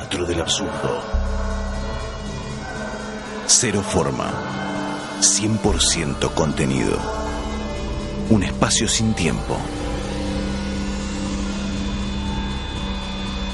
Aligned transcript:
teatro 0.00 0.24
del 0.24 0.40
absurdo. 0.40 1.02
Cero 3.46 3.82
forma, 3.82 4.32
100% 5.20 6.32
contenido. 6.32 6.96
Un 8.30 8.42
espacio 8.42 8.88
sin 8.88 9.12
tiempo. 9.12 9.58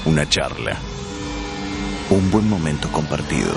Una 0.04 0.29
charla. 0.29 0.77
Un 2.11 2.30
buen 2.30 2.49
momento 2.49 2.93
compartido. 2.93 3.53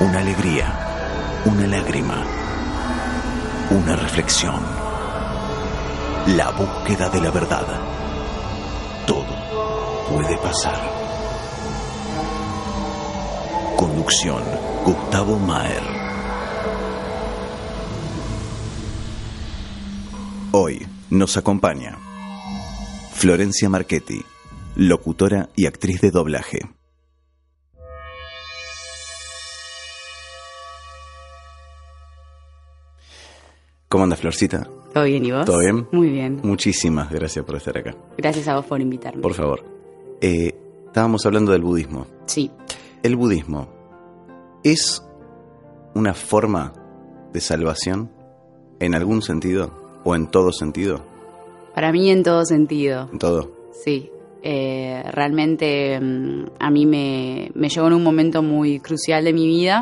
Una 0.00 0.18
alegría. 0.18 0.74
Una 1.44 1.66
lágrima. 1.68 2.24
Una 3.70 3.94
reflexión. 3.94 4.60
La 6.36 6.50
búsqueda 6.50 7.08
de 7.10 7.20
la 7.20 7.30
verdad. 7.30 7.66
Todo 9.06 9.36
puede 10.08 10.36
pasar. 10.38 11.07
Conducción. 13.78 14.42
Gustavo 14.84 15.38
Maer. 15.38 15.84
Hoy 20.50 20.84
nos 21.10 21.36
acompaña 21.36 21.96
Florencia 23.12 23.68
Marchetti, 23.68 24.24
locutora 24.74 25.50
y 25.54 25.66
actriz 25.66 26.00
de 26.00 26.10
doblaje. 26.10 26.58
¿Cómo 33.88 34.02
anda 34.02 34.16
Florcita? 34.16 34.68
¿Todo 34.92 35.04
bien 35.04 35.24
y 35.24 35.30
vos? 35.30 35.44
¿Todo 35.44 35.60
bien? 35.60 35.86
Muy 35.92 36.08
bien. 36.08 36.40
Muchísimas 36.42 37.12
gracias 37.12 37.44
por 37.44 37.54
estar 37.54 37.78
acá. 37.78 37.94
Gracias 38.16 38.48
a 38.48 38.56
vos 38.56 38.66
por 38.66 38.80
invitarme. 38.80 39.22
Por 39.22 39.34
favor. 39.34 39.64
Eh, 40.20 40.52
estábamos 40.86 41.24
hablando 41.26 41.52
del 41.52 41.62
budismo. 41.62 42.08
Sí. 42.26 42.50
¿El 43.02 43.16
budismo 43.16 43.68
es 44.64 45.02
una 45.94 46.14
forma 46.14 46.72
de 47.32 47.40
salvación 47.40 48.10
en 48.80 48.94
algún 48.94 49.22
sentido 49.22 49.70
o 50.04 50.14
en 50.14 50.26
todo 50.28 50.52
sentido? 50.52 51.00
Para 51.74 51.92
mí 51.92 52.10
en 52.10 52.22
todo 52.22 52.44
sentido. 52.44 53.08
En 53.12 53.18
todo. 53.18 53.50
Sí. 53.84 54.10
Eh, 54.42 55.02
realmente 55.12 55.98
mm, 56.00 56.44
a 56.60 56.70
mí 56.70 56.86
me, 56.86 57.50
me 57.54 57.68
llegó 57.68 57.86
en 57.88 57.92
un 57.94 58.02
momento 58.04 58.42
muy 58.42 58.80
crucial 58.80 59.24
de 59.24 59.32
mi 59.32 59.46
vida. 59.46 59.80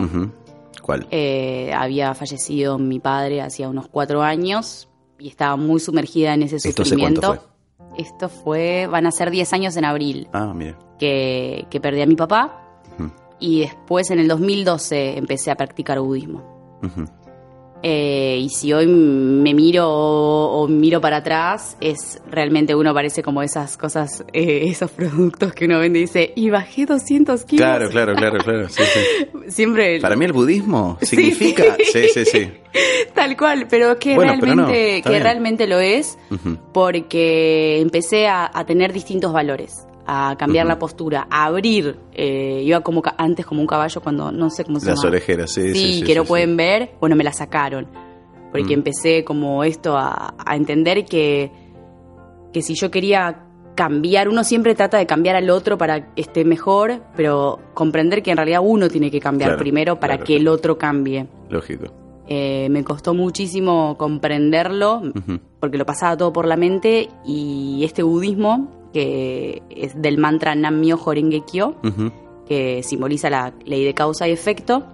¿Cuál? 0.83 1.07
Eh, 1.11 1.73
había 1.75 2.15
fallecido 2.15 2.79
mi 2.79 3.01
padre 3.01 3.41
hacía 3.43 3.69
unos 3.69 3.89
cuatro 3.89 4.23
años 4.23 4.89
y 5.19 5.29
estaba 5.29 5.57
muy 5.57 5.81
sumergida 5.81 6.35
en 6.35 6.43
ese 6.43 6.57
¿Esto 6.57 6.83
hace 6.83 6.97
cuánto 6.97 7.23
sufrimiento. 7.23 7.53
Esto 7.99 8.29
fue, 8.29 8.87
van 8.91 9.07
a 9.07 9.11
ser 9.11 9.31
10 9.31 9.53
años 9.55 9.77
en 9.79 9.85
abril, 9.87 10.29
Ah, 10.33 10.53
mira. 10.55 10.79
que, 10.99 11.67
que 11.71 11.81
perdí 11.81 12.03
a 12.03 12.07
mi 12.07 12.15
papá. 12.15 12.63
Y 13.39 13.61
después 13.61 14.11
en 14.11 14.19
el 14.19 14.29
2012 14.29 15.19
empecé 15.19 15.51
a 15.51 15.57
practicar 15.57 16.01
budismo. 16.01 16.57
Eh, 17.83 18.39
y 18.41 18.49
si 18.49 18.73
hoy 18.73 18.87
me 18.87 19.55
miro 19.55 19.89
o, 19.89 20.63
o 20.63 20.69
miro 20.69 21.01
para 21.01 21.19
atrás, 21.19 21.77
es 21.81 22.21
realmente 22.29 22.75
uno 22.75 22.93
parece 22.95 23.23
como 23.23 23.43
esas 23.43 23.77
cosas, 23.77 24.25
eh, 24.33 24.63
esos 24.65 24.91
productos 24.91 25.53
que 25.53 25.67
uno 25.67 25.79
vende 25.79 25.99
y 25.99 26.03
dice, 26.03 26.33
y 26.35 26.51
bajé 26.51 26.87
200 26.87 27.45
kilos. 27.45 27.65
Claro, 27.65 27.91
claro, 27.91 28.15
claro, 28.15 28.39
claro. 28.39 28.69
Sí, 28.69 28.83
sí. 28.83 29.39
Siempre 29.49 30.01
Para 30.01 30.17
mí 30.17 30.25
el 30.25 30.33
budismo 30.33 30.99
significa... 31.03 31.77
Sí, 31.93 32.09
sí, 32.13 32.25
sí. 32.25 32.51
tal 33.15 33.37
cual, 33.37 33.67
pero 33.69 33.99
que 33.99 34.15
Bueno, 34.15 34.35
pero 34.41 34.55
no, 34.55 34.67
realmente, 34.67 35.09
que 35.09 35.21
realmente 35.21 35.67
lo 35.67 35.79
es, 35.79 36.19
porque 36.73 37.81
empecé 37.81 38.27
a, 38.27 38.51
a 38.53 38.65
tener 38.65 38.93
distintos 38.93 39.33
valores, 39.33 39.87
a 40.07 40.37
cambiar 40.39 40.67
la 40.67 40.79
postura, 40.79 41.27
a 41.31 41.47
abrir, 41.47 41.99
eh, 42.13 42.63
iba 42.65 42.81
como 42.81 43.03
antes 43.19 43.45
como 43.45 43.61
un 43.61 43.67
caballo 43.67 44.01
cuando 44.01 44.31
no 44.31 44.51
sé 44.51 44.65
cómo 44.65 44.79
se 44.81 44.87
Las 44.87 44.99
llama. 45.01 45.09
orejeras, 45.11 45.53
sí, 45.53 45.73
sí. 45.73 45.75
sí, 45.75 45.93
sí, 46.01 46.03
que 46.05 46.15
no 46.15 46.25
pueden 46.25 46.57
ver, 46.57 46.93
bueno, 47.01 47.17
me 47.17 47.25
la 47.25 47.33
sacaron. 47.33 47.87
Porque 48.53 48.77
Mm. 48.77 48.79
empecé 48.81 49.25
como 49.25 49.65
esto 49.65 49.97
a, 49.97 50.35
a 50.39 50.57
entender 50.57 51.05
que, 51.05 51.51
que 52.53 52.63
si 52.63 52.75
yo 52.75 52.91
quería 52.91 53.43
cambiar, 53.75 54.29
uno 54.31 54.43
siempre 54.45 54.75
trata 54.75 54.97
de 54.97 55.07
cambiar 55.07 55.37
al 55.37 55.51
otro 55.51 55.77
para 55.77 56.15
que 56.15 56.23
esté 56.23 56.45
mejor, 56.47 57.03
pero 57.15 57.59
comprender 57.75 58.23
que 58.23 58.31
en 58.31 58.39
realidad 58.39 58.61
uno 58.65 58.89
tiene 58.89 59.11
que 59.11 59.21
cambiar 59.21 59.51
Claro, 59.51 59.59
primero 59.63 60.01
para 60.01 60.15
claro, 60.15 60.27
que 60.27 60.37
el 60.37 60.49
otro 60.49 60.79
cambie. 60.79 61.27
Lógico. 61.51 61.93
Eh, 62.29 62.69
me 62.71 62.83
costó 62.83 63.13
muchísimo 63.15 63.97
comprenderlo, 63.99 65.03
porque 65.61 65.77
lo 65.79 65.85
pasaba 65.87 66.17
todo 66.17 66.33
por 66.33 66.47
la 66.47 66.57
mente, 66.57 67.09
y 67.25 67.83
este 67.85 68.03
budismo, 68.03 68.69
que 68.93 69.63
es 69.71 70.01
del 70.01 70.19
mantra 70.19 70.55
Nam 70.55 70.81
Myoho 70.81 71.13
Renge 71.13 71.43
Kyo, 71.45 71.75
Ujú. 71.85 72.13
que 72.49 72.83
simboliza 72.83 73.29
la 73.31 73.53
ley 73.65 73.85
de 73.85 73.95
causa 73.95 74.27
y 74.29 74.33
efecto, 74.33 74.85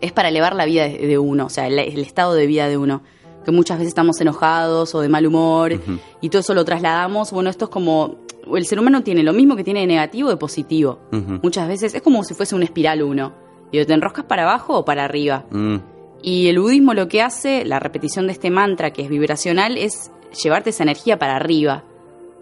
es 0.00 0.12
para 0.12 0.28
elevar 0.28 0.54
la 0.54 0.64
vida 0.66 0.84
de 0.84 0.98
de 1.06 1.18
uno, 1.18 1.46
o 1.46 1.48
sea, 1.48 1.66
el, 1.66 1.78
el 1.80 1.98
estado 1.98 2.34
de 2.34 2.46
vida 2.46 2.68
de 2.68 2.76
uno. 2.78 3.02
Que 3.44 3.50
muchas 3.52 3.78
veces 3.78 3.88
estamos 3.88 4.20
enojados 4.20 4.94
o 4.94 5.00
de 5.00 5.08
mal 5.08 5.26
humor 5.26 5.72
y 6.20 6.28
todo 6.28 6.40
eso 6.40 6.52
lo 6.54 6.64
trasladamos. 6.64 7.32
Bueno, 7.32 7.48
esto 7.50 7.64
es 7.66 7.70
como. 7.70 8.16
El 8.54 8.64
ser 8.66 8.78
humano 8.78 9.02
tiene 9.02 9.22
lo 9.22 9.32
mismo 9.32 9.56
que 9.56 9.64
tiene 9.64 9.80
de 9.80 9.86
negativo 9.86 10.28
de 10.30 10.36
positivo. 10.36 10.98
Muchas 11.42 11.66
veces 11.68 11.94
es 11.94 12.02
como 12.02 12.22
si 12.24 12.34
fuese 12.34 12.54
una 12.54 12.64
espiral 12.64 13.02
uno. 13.02 13.32
Y 13.72 13.84
te 13.84 13.92
enroscas 13.92 14.24
para 14.26 14.42
abajo 14.44 14.78
o 14.78 14.84
para 14.84 15.04
arriba. 15.04 15.44
Mm. 15.50 15.76
Y 16.22 16.48
el 16.48 16.58
budismo 16.58 16.94
lo 16.94 17.08
que 17.08 17.20
hace, 17.22 17.64
la 17.64 17.78
repetición 17.80 18.26
de 18.26 18.32
este 18.32 18.50
mantra 18.50 18.92
que 18.92 19.02
es 19.02 19.08
vibracional, 19.08 19.76
es 19.76 20.10
llevarte 20.42 20.70
esa 20.70 20.82
energía 20.84 21.18
para 21.18 21.36
arriba. 21.36 21.84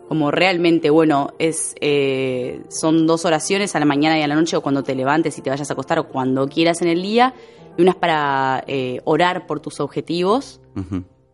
Como 0.08 0.30
realmente, 0.30 0.88
bueno, 0.90 1.30
es 1.38 1.74
eh, 1.80 2.60
son 2.68 3.06
dos 3.08 3.24
oraciones 3.24 3.74
a 3.74 3.80
la 3.80 3.86
mañana 3.86 4.18
y 4.18 4.22
a 4.22 4.28
la 4.28 4.36
noche 4.36 4.56
o 4.56 4.60
cuando 4.60 4.82
te 4.84 4.94
levantes 4.94 5.36
y 5.38 5.42
te 5.42 5.50
vayas 5.50 5.68
a 5.70 5.72
acostar 5.72 5.98
o 5.98 6.06
cuando 6.08 6.46
quieras 6.48 6.80
en 6.82 6.88
el 6.88 7.02
día. 7.02 7.34
Y 7.76 7.82
una 7.82 7.90
es 7.90 7.96
para 7.96 8.62
eh, 8.68 9.00
orar 9.04 9.46
por 9.46 9.58
tus 9.60 9.80
objetivos. 9.80 10.60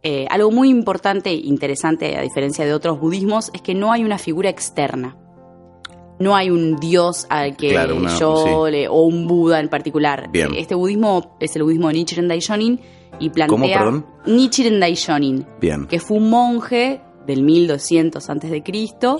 Eh, 0.02 0.26
algo 0.30 0.50
muy 0.50 0.68
importante 0.70 1.30
e 1.30 1.34
interesante, 1.34 2.16
a 2.16 2.22
diferencia 2.22 2.64
de 2.64 2.72
otros 2.72 2.98
budismos, 2.98 3.50
es 3.54 3.60
que 3.62 3.74
no 3.74 3.92
hay 3.92 4.04
una 4.04 4.18
figura 4.18 4.48
externa. 4.48 5.16
No 6.18 6.34
hay 6.36 6.50
un 6.50 6.76
dios 6.76 7.26
al 7.30 7.56
que 7.56 7.70
Claro, 7.70 7.96
una- 7.96 8.16
yo 8.18 8.68
le- 8.70 8.88
o 8.88 9.02
un 9.02 9.26
Buda 9.26 9.60
en 9.60 9.68
particular. 9.68 10.30
Bien. 10.32 10.54
Este 10.56 10.74
budismo 10.74 11.36
es 11.40 11.54
el 11.56 11.62
budismo 11.64 11.88
de 11.88 11.94
Nichiren 11.94 12.28
Daishonin 12.28 12.80
y 13.18 13.30
plantea 13.30 13.48
¿Cómo, 13.58 13.66
perdón? 13.66 14.06
Nichiren 14.26 14.80
Daishonin, 14.80 15.46
Bien. 15.60 15.86
que 15.86 15.98
fue 16.00 16.16
un 16.18 16.30
monje 16.30 17.00
del 17.26 17.42
1200 17.42 18.28
antes 18.30 18.50
de 18.50 18.62
Cristo, 18.62 19.18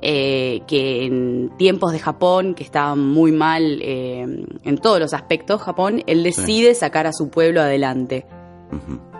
eh, 0.00 0.60
que 0.66 1.04
en 1.04 1.50
tiempos 1.56 1.92
de 1.92 1.98
Japón, 1.98 2.54
que 2.54 2.62
estaban 2.62 3.00
muy 3.00 3.32
mal 3.32 3.80
eh, 3.82 4.46
en 4.64 4.78
todos 4.78 5.00
los 5.00 5.12
aspectos, 5.12 5.60
Japón, 5.60 6.02
él 6.06 6.22
decide 6.22 6.74
sacar 6.74 7.06
a 7.06 7.12
su 7.12 7.30
pueblo 7.30 7.60
adelante. 7.60 8.26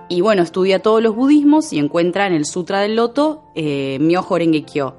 Y 0.09 0.21
bueno, 0.21 0.43
estudia 0.43 0.81
todos 0.81 1.03
los 1.03 1.15
budismos 1.15 1.73
y 1.73 1.79
encuentra 1.79 2.27
en 2.27 2.33
el 2.33 2.47
Sutra 2.47 2.81
del 2.81 2.97
Loto 2.97 3.45
eh, 3.55 3.99
Myoho 4.01 4.39
Renge 4.39 4.65
Kyo, 4.65 4.95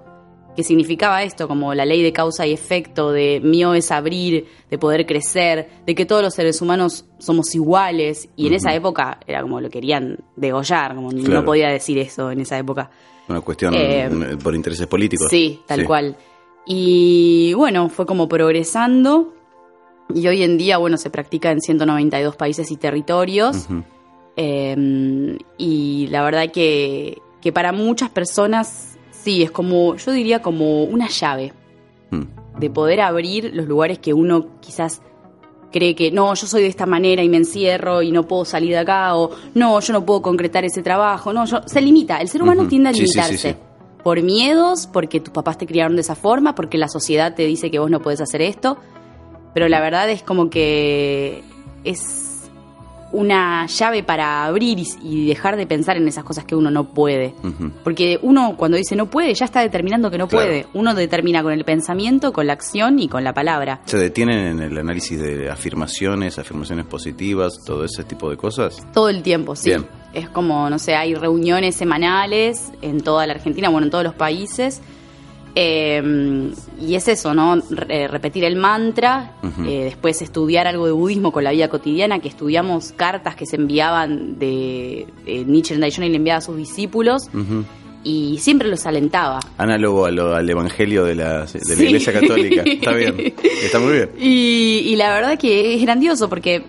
que 0.59 0.63
significaba 0.65 1.23
esto, 1.23 1.47
como 1.47 1.73
la 1.73 1.85
ley 1.85 2.03
de 2.03 2.11
causa 2.11 2.45
y 2.45 2.51
efecto, 2.51 3.13
de 3.13 3.39
Myo 3.41 3.73
es 3.73 3.91
abrir, 3.91 4.45
de 4.69 4.77
poder 4.77 5.05
crecer, 5.05 5.69
de 5.85 5.95
que 5.95 6.05
todos 6.05 6.21
los 6.21 6.33
seres 6.33 6.61
humanos 6.61 7.05
somos 7.17 7.55
iguales. 7.55 8.27
Y 8.35 8.47
en 8.47 8.55
esa 8.55 8.73
época 8.75 9.19
era 9.25 9.41
como 9.41 9.61
lo 9.61 9.69
querían 9.69 10.17
degollar, 10.35 10.95
como 10.95 11.11
Claro. 11.11 11.33
no 11.33 11.45
podía 11.45 11.69
decir 11.69 11.97
eso 11.97 12.29
en 12.29 12.41
esa 12.41 12.57
época. 12.57 12.91
Una 13.29 13.39
cuestión 13.39 13.73
Eh, 13.73 14.09
mm, 14.09 14.39
por 14.39 14.53
intereses 14.53 14.85
políticos. 14.87 15.27
Sí, 15.29 15.61
tal 15.65 15.79
Sí. 15.79 15.85
cual. 15.85 16.17
Y 16.65 17.53
bueno, 17.53 17.87
fue 17.87 18.05
como 18.05 18.27
progresando. 18.27 19.33
Y 20.13 20.27
hoy 20.27 20.43
en 20.43 20.57
día, 20.57 20.77
bueno, 20.77 20.97
se 20.97 21.09
practica 21.09 21.51
en 21.51 21.61
192 21.61 22.35
países 22.35 22.69
y 22.71 22.75
territorios. 22.75 23.67
Eh, 24.35 25.37
y 25.57 26.07
la 26.07 26.23
verdad 26.23 26.51
que, 26.51 27.21
que 27.41 27.51
para 27.53 27.71
muchas 27.71 28.09
personas, 28.09 28.97
sí, 29.23 29.43
es 29.43 29.51
como, 29.51 29.95
yo 29.95 30.11
diría 30.11 30.41
como 30.41 30.83
una 30.83 31.07
llave 31.07 31.53
Mm. 32.11 32.59
de 32.59 32.69
poder 32.71 33.01
abrir 33.01 33.51
los 33.53 33.67
lugares 33.67 33.99
que 33.99 34.13
uno 34.13 34.47
quizás 34.61 35.01
cree 35.71 35.93
que 35.93 36.09
no, 36.11 36.33
yo 36.33 36.47
soy 36.47 36.63
de 36.63 36.67
esta 36.67 36.87
manera 36.87 37.21
y 37.21 37.29
me 37.29 37.37
encierro 37.37 38.01
y 38.01 38.11
no 38.11 38.23
puedo 38.27 38.43
salir 38.45 38.71
de 38.71 38.79
acá, 38.79 39.15
o 39.15 39.29
no, 39.53 39.79
yo 39.79 39.93
no 39.93 40.03
puedo 40.05 40.21
concretar 40.23 40.65
ese 40.65 40.81
trabajo, 40.81 41.31
no, 41.33 41.45
yo, 41.45 41.61
se 41.67 41.79
limita, 41.81 42.17
el 42.17 42.27
ser 42.27 42.41
humano 42.41 42.67
tiende 42.67 42.89
a 42.89 42.93
Sí, 42.93 43.01
sí, 43.01 43.07
sí, 43.07 43.13
limitarse. 43.19 43.51
sí. 43.51 43.57
Por 44.03 44.23
miedos, 44.23 44.87
porque 44.91 45.19
tus 45.19 45.31
papás 45.31 45.57
te 45.59 45.67
criaron 45.67 45.93
de 45.95 46.01
esa 46.01 46.15
forma, 46.15 46.55
porque 46.55 46.77
la 46.79 46.87
sociedad 46.87 47.35
te 47.35 47.45
dice 47.45 47.69
que 47.69 47.77
vos 47.77 47.91
no 47.91 47.99
puedes 48.01 48.21
hacer 48.21 48.41
esto, 48.41 48.77
pero 49.53 49.67
la 49.69 49.79
verdad 49.81 50.09
es 50.09 50.23
como 50.23 50.49
que 50.49 51.43
es 51.83 52.28
una 53.11 53.65
llave 53.65 54.03
para 54.03 54.45
abrir 54.45 54.77
y, 54.79 54.87
y 55.01 55.27
dejar 55.27 55.55
de 55.57 55.65
pensar 55.65 55.97
en 55.97 56.07
esas 56.07 56.23
cosas 56.23 56.45
que 56.45 56.55
uno 56.55 56.69
no 56.69 56.83
puede. 56.85 57.33
Porque 57.83 58.19
uno 58.21 58.55
cuando 58.57 58.77
dice 58.77 58.95
no 58.95 59.07
puede, 59.09 59.33
ya 59.33 59.45
está 59.45 59.61
determinando 59.61 60.11
que 60.11 60.17
no 60.17 60.27
Claro. 60.27 60.45
puede. 60.47 60.67
Uno 60.73 60.93
determina 60.93 61.41
con 61.41 61.53
el 61.53 61.65
pensamiento, 61.65 62.31
con 62.33 62.45
la 62.47 62.53
acción 62.53 62.99
y 62.99 63.07
con 63.07 63.23
la 63.23 63.33
palabra. 63.33 63.81
¿Se 63.85 63.97
detienen 63.97 64.39
en 64.39 64.59
el 64.61 64.77
análisis 64.77 65.19
de 65.19 65.49
afirmaciones, 65.49 66.37
afirmaciones 66.37 66.85
positivas, 66.85 67.59
todo 67.65 67.83
ese 67.83 68.03
tipo 68.03 68.29
de 68.29 68.37
cosas? 68.37 68.77
Todo 68.93 69.09
el 69.09 69.23
tiempo, 69.23 69.55
sí. 69.55 69.69
Bien. 69.71 69.85
Es 70.13 70.27
como, 70.29 70.69
no 70.69 70.79
sé, 70.79 70.95
hay 70.95 71.13
reuniones 71.15 71.75
semanales 71.75 72.71
en 72.81 73.01
toda 73.01 73.27
la 73.27 73.33
Argentina, 73.33 73.69
bueno, 73.69 73.85
en 73.85 73.91
todos 73.91 74.03
los 74.03 74.15
países, 74.15 74.81
Eh, 75.61 76.51
y 76.79 76.95
es 76.95 77.07
eso, 77.09 77.33
¿no? 77.33 77.61
Re- 77.69 78.07
repetir 78.07 78.45
el 78.45 78.55
mantra, 78.55 79.33
eh, 79.67 79.83
después 79.83 80.21
estudiar 80.21 80.67
algo 80.67 80.85
de 80.85 80.93
budismo 80.93 81.33
con 81.33 81.43
la 81.43 81.51
vida 81.51 81.67
cotidiana, 81.67 82.19
que 82.19 82.29
estudiamos 82.29 82.93
cartas 82.93 83.35
que 83.35 83.45
se 83.45 83.57
enviaban 83.57 84.39
de, 84.39 85.05
de 85.25 85.43
Nietzsche 85.43 85.73
en 85.73 85.81
Daishonin 85.81 86.11
le 86.11 86.17
enviaba 86.17 86.37
a 86.37 86.41
sus 86.41 86.55
discípulos 86.55 87.29
y 88.05 88.37
siempre 88.39 88.69
los 88.69 88.85
alentaba. 88.85 89.39
Análogo 89.57 90.05
a 90.05 90.11
lo- 90.11 90.33
al 90.33 90.49
evangelio 90.49 91.03
de 91.03 91.15
la, 91.15 91.45
de 91.45 91.59
la 91.59 91.75
Sí. 91.75 91.83
Iglesia 91.85 92.13
Católica. 92.13 92.61
Está 92.65 92.93
bien. 92.93 93.33
Está 93.61 93.79
muy 93.79 93.91
bien. 93.93 94.09
Y, 94.17 94.83
y 94.85 94.95
la 94.95 95.13
verdad 95.13 95.37
que 95.37 95.75
es 95.75 95.81
grandioso 95.81 96.29
porque 96.29 96.63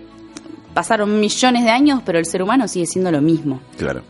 pasaron 0.73 1.17
millones 1.19 1.63
de 1.63 1.69
años, 1.69 2.01
pero 2.05 2.19
el 2.19 2.25
ser 2.25 2.43
humano 2.43 2.67
sigue 2.67 2.85
siendo 2.85 3.09
lo 3.11 3.21
mismo. 3.21 3.61
Claro. 3.77 4.01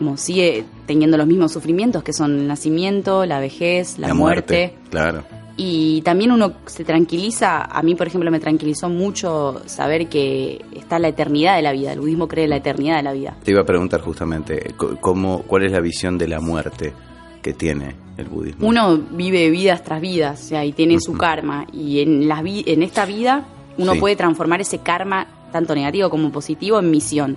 Como 0.00 0.16
sigue 0.16 0.64
teniendo 0.86 1.18
los 1.18 1.26
mismos 1.26 1.52
sufrimientos 1.52 2.02
que 2.02 2.14
son 2.14 2.38
el 2.40 2.46
nacimiento, 2.48 3.26
la 3.26 3.38
vejez, 3.38 3.98
la, 3.98 4.14
muerte. 4.14 4.74
Claro. 4.88 5.24
Y 5.58 6.00
también 6.00 6.32
uno 6.32 6.54
se 6.64 6.84
tranquiliza, 6.84 7.60
a 7.64 7.82
mí 7.82 7.94
por 7.94 8.06
ejemplo 8.06 8.30
me 8.30 8.40
tranquilizó 8.40 8.88
mucho 8.88 9.60
saber 9.66 10.08
que 10.08 10.64
está 10.74 10.98
la 10.98 11.08
eternidad 11.08 11.56
de 11.56 11.60
la 11.60 11.72
vida, 11.72 11.92
el 11.92 12.00
budismo 12.00 12.28
cree 12.28 12.44
en 12.44 12.50
la 12.50 12.56
eternidad 12.56 12.96
de 12.96 13.02
la 13.02 13.12
vida. 13.12 13.36
Te 13.44 13.50
iba 13.50 13.60
a 13.60 13.64
preguntar 13.66 14.00
justamente, 14.00 14.72
¿cómo, 15.02 15.42
¿cuál 15.42 15.64
es 15.64 15.72
la 15.72 15.80
visión 15.80 16.16
de 16.16 16.28
la 16.28 16.40
muerte 16.40 16.94
que 17.42 17.52
tiene 17.52 17.94
el 18.16 18.24
budismo? 18.30 18.66
Uno 18.66 18.96
vive 19.10 19.50
vidas 19.50 19.84
tras 19.84 20.00
vidas, 20.00 20.40
o 20.40 20.44
sea, 20.46 20.64
y 20.64 20.72
tiene 20.72 20.98
su 20.98 21.12
karma, 21.12 21.66
y 21.74 22.00
en, 22.00 22.26
la 22.26 22.40
vi- 22.40 22.64
en 22.66 22.82
esta 22.82 23.04
vida 23.04 23.44
uno 23.76 23.92
Sí. 23.92 24.00
puede 24.00 24.16
transformar 24.16 24.62
ese 24.62 24.78
karma, 24.78 25.26
tanto 25.52 25.74
negativo 25.74 26.08
como 26.08 26.32
positivo, 26.32 26.78
en 26.78 26.90
misión. 26.90 27.36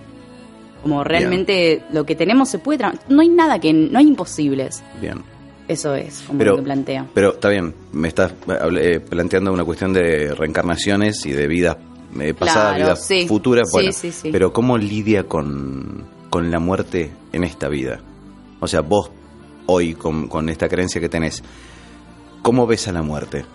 Como 0.83 1.03
realmente 1.03 1.83
lo 1.91 2.06
que 2.06 2.15
tenemos 2.15 2.50
se 2.50 2.59
puede... 2.59 2.83
No 3.09 3.21
hay 3.21 3.30
nada 3.30 3.57
que... 3.59 3.74
No 3.74 3.97
hay 3.97 4.07
imposibles. 4.07 4.83
Bien. 5.01 5.24
Eso 5.68 5.95
es 5.95 6.21
como 6.27 6.38
Pero- 6.39 6.51
lo 6.51 6.57
que 6.57 6.63
plantea. 6.63 7.07
Pero 7.13 7.33
está 7.33 7.50
bien, 7.50 7.74
me 7.94 8.09
estás 8.09 8.33
eh, 8.80 9.00
planteando 9.00 9.51
una 9.53 9.63
cuestión 9.63 9.94
de 9.94 10.35
reencarnaciones 10.35 11.25
y 11.25 11.31
de 11.31 11.47
vidas 11.47 11.77
eh, 12.19 12.33
pasadas, 12.33 12.75
Claro, 12.75 12.83
vidas 12.83 13.07
sí. 13.07 13.25
futuras. 13.27 13.69
Bueno, 13.71 13.91
sí, 13.94 14.12
sí. 14.12 14.30
pero 14.31 14.51
¿cómo 14.51 14.77
lidia 14.77 15.24
con, 15.24 16.03
con 16.30 16.51
la 16.51 16.59
muerte 16.59 17.12
en 17.31 17.45
esta 17.45 17.69
vida? 17.69 18.01
O 18.59 18.68
sea, 18.68 18.81
vos 18.81 19.09
hoy, 19.68 19.94
con, 19.94 20.27
con 20.27 20.50
esta 20.50 20.68
creencia 20.68 21.00
que 21.00 21.07
tenés, 21.07 21.41
¿cómo 22.41 22.68
ves 22.68 22.89
a 22.89 22.91
la 22.91 23.01
muerte? 23.01 23.45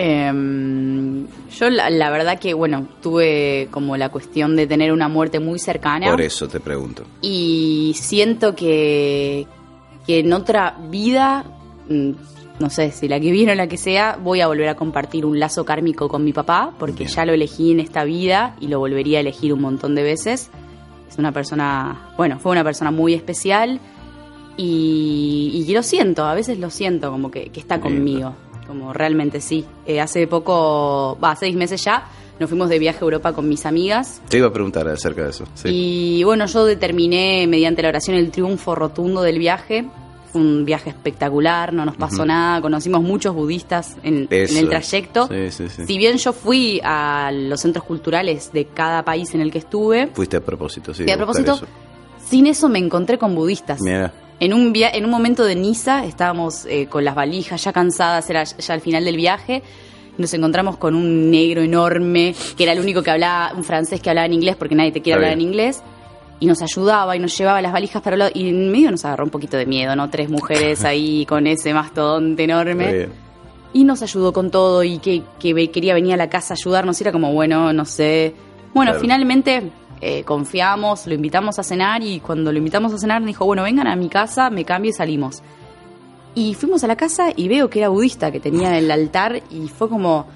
Em, 0.00 1.26
yo 1.58 1.70
la, 1.70 1.90
la 1.90 2.08
verdad 2.10 2.38
que, 2.38 2.54
bueno, 2.54 2.86
tuve 3.02 3.66
como 3.72 3.96
la 3.96 4.10
cuestión 4.10 4.54
de 4.54 4.68
tener 4.68 4.92
una 4.92 5.08
muerte 5.08 5.40
muy 5.40 5.58
cercana. 5.58 6.08
Por 6.08 6.20
eso 6.20 6.46
te 6.46 6.60
pregunto. 6.60 7.02
Y 7.20 7.96
siento 7.96 8.54
que, 8.54 9.48
que 10.06 10.20
en 10.20 10.32
otra 10.32 10.76
vida, 10.88 11.44
mm, 11.88 12.10
no 12.60 12.70
sé 12.70 12.92
si 12.92 13.08
la 13.08 13.18
que 13.18 13.32
viene 13.32 13.52
o 13.52 13.54
la 13.56 13.66
que 13.66 13.76
sea, 13.76 14.16
voy 14.22 14.40
a 14.40 14.46
volver 14.46 14.68
a 14.68 14.76
compartir 14.76 15.26
un 15.26 15.40
lazo 15.40 15.64
kármico 15.64 16.08
con 16.08 16.22
mi 16.22 16.32
papá, 16.32 16.74
porque 16.78 16.98
Bien. 16.98 17.10
ya 17.10 17.26
lo 17.26 17.32
elegí 17.32 17.72
en 17.72 17.80
esta 17.80 18.04
vida 18.04 18.54
y 18.60 18.68
lo 18.68 18.78
volvería 18.78 19.18
a 19.18 19.22
elegir 19.22 19.52
un 19.52 19.62
montón 19.62 19.96
de 19.96 20.04
veces. 20.04 20.48
Es 21.10 21.18
una 21.18 21.32
persona, 21.32 22.12
bueno, 22.16 22.38
fue 22.38 22.52
una 22.52 22.62
persona 22.62 22.92
muy 22.92 23.14
especial 23.14 23.80
y, 24.56 25.64
y 25.66 25.72
lo 25.72 25.82
siento, 25.82 26.24
a 26.24 26.34
veces 26.34 26.60
lo 26.60 26.70
siento 26.70 27.10
como 27.10 27.32
que, 27.32 27.50
que 27.50 27.58
está 27.58 27.80
conmigo, 27.80 28.34
como 28.68 28.92
realmente 28.92 29.40
sí. 29.40 29.64
Eh, 29.86 30.00
hace 30.00 30.28
poco, 30.28 31.18
va, 31.22 31.34
seis 31.34 31.56
meses 31.56 31.82
ya, 31.82 32.06
nos 32.38 32.48
fuimos 32.48 32.68
de 32.68 32.78
viaje 32.78 32.98
a 33.00 33.02
Europa 33.02 33.32
con 33.32 33.48
mis 33.48 33.66
amigas 33.66 34.20
Te 34.28 34.38
iba 34.38 34.46
a 34.46 34.52
preguntar 34.52 34.86
acerca 34.86 35.24
de 35.24 35.30
eso. 35.30 35.44
Sí. 35.54 35.68
y 36.20 36.24
bueno, 36.24 36.46
yo 36.46 36.64
determiné 36.64 37.46
mediante 37.48 37.82
la 37.82 37.88
oración 37.88 38.16
el 38.16 38.30
triunfo 38.30 38.76
rotundo 38.76 39.22
del 39.22 39.38
viaje. 39.38 39.86
Fue 40.30 40.42
un 40.42 40.66
viaje 40.66 40.90
espectacular, 40.90 41.72
no 41.72 41.86
nos 41.86 41.96
pasó 41.96 42.26
nada, 42.26 42.60
conocimos 42.60 43.00
muchos 43.00 43.34
budistas 43.34 43.96
en, 44.02 44.28
el 44.30 44.68
trayecto. 44.68 45.26
Sí, 45.26 45.50
sí, 45.50 45.68
sí. 45.70 45.86
Si 45.86 45.96
bien 45.96 46.18
yo 46.18 46.34
fui 46.34 46.82
a 46.84 47.30
los 47.32 47.62
centros 47.62 47.82
culturales 47.86 48.52
de 48.52 48.66
cada 48.66 49.02
país 49.06 49.34
en 49.34 49.40
el 49.40 49.50
que 49.50 49.56
estuve, 49.56 50.08
Fuiste 50.08 50.36
a 50.36 50.42
propósito, 50.42 50.92
sí. 50.92 51.04
y 51.06 51.10
a 51.10 51.16
propósito, 51.16 51.58
sin 52.28 52.46
eso 52.46 52.68
me 52.68 52.78
encontré 52.78 53.16
con 53.16 53.34
budistas. 53.34 53.80
Mira, 53.80 54.12
En 54.40 54.54
un, 54.54 54.72
via- 54.72 54.90
en 54.90 55.04
un 55.04 55.10
momento 55.10 55.44
de 55.44 55.56
Niza 55.56 56.04
estábamos 56.04 56.64
eh, 56.66 56.86
con 56.86 57.04
las 57.04 57.14
valijas 57.14 57.62
ya 57.64 57.72
cansadas, 57.72 58.28
era 58.30 58.44
ya 58.44 58.74
al 58.74 58.80
final 58.80 59.04
del 59.04 59.16
viaje. 59.16 59.62
Nos 60.16 60.32
encontramos 60.34 60.76
con 60.76 60.94
un 60.94 61.30
negro 61.30 61.62
enorme, 61.62 62.34
que 62.56 62.62
era 62.64 62.72
el 62.72 62.80
único 62.80 63.02
que 63.02 63.10
hablaba, 63.10 63.52
un 63.56 63.64
francés 63.64 64.00
que 64.00 64.10
hablaba 64.10 64.26
en 64.26 64.32
inglés, 64.34 64.56
porque 64.56 64.74
nadie 64.74 64.92
te 64.92 65.00
quiere 65.02 65.16
hablar 65.16 65.32
en 65.32 65.40
inglés. 65.40 65.82
Y 66.40 66.46
nos 66.46 66.62
ayudaba 66.62 67.16
y 67.16 67.18
nos 67.18 67.36
llevaba 67.36 67.60
las 67.62 67.72
valijas 67.72 68.00
para 68.02 68.14
el 68.14 68.18
lado. 68.20 68.30
Y 68.34 68.48
en 68.48 68.70
medio 68.70 68.90
nos 68.92 69.04
agarró 69.04 69.24
un 69.24 69.30
poquito 69.30 69.56
de 69.56 69.66
miedo, 69.66 69.94
¿no? 69.96 70.08
Tres 70.10 70.30
mujeres 70.30 70.84
ahí 70.84 71.24
con 71.26 71.46
ese 71.48 71.74
mastodonte 71.74 72.44
enorme. 72.44 73.08
Y 73.72 73.84
nos 73.84 74.02
ayudó 74.02 74.32
con 74.32 74.50
todo 74.50 74.82
y 74.84 74.98
que, 74.98 75.22
quería 75.40 75.94
venir 75.94 76.14
a 76.14 76.16
la 76.16 76.28
casa 76.30 76.54
a 76.54 76.56
ayudarnos. 76.56 77.00
Y 77.00 77.04
era 77.04 77.12
como, 77.12 77.32
bueno, 77.32 77.72
no 77.72 77.84
sé. 77.84 78.34
Bueno, 78.72 78.92
Claro. 78.92 79.00
finalmente 79.00 79.62
eh, 80.00 80.22
confiamos, 80.24 81.06
lo 81.06 81.14
invitamos 81.14 81.58
a 81.58 81.62
cenar 81.62 82.02
y 82.02 82.20
cuando 82.20 82.52
lo 82.52 82.58
invitamos 82.58 82.92
a 82.92 82.98
cenar 82.98 83.24
dijo, 83.24 83.44
bueno, 83.44 83.62
vengan 83.62 83.86
a 83.86 83.96
mi 83.96 84.08
casa, 84.08 84.50
me 84.50 84.64
cambio 84.64 84.90
y 84.90 84.94
salimos. 84.94 85.42
Y 86.34 86.54
fuimos 86.54 86.84
a 86.84 86.86
la 86.86 86.96
casa 86.96 87.30
y 87.34 87.48
veo 87.48 87.68
que 87.68 87.80
era 87.80 87.88
budista, 87.88 88.30
que 88.30 88.38
tenía 88.40 88.78
el 88.78 88.90
altar 88.90 89.42
y 89.50 89.68
fue 89.68 89.88
como, 89.88 90.26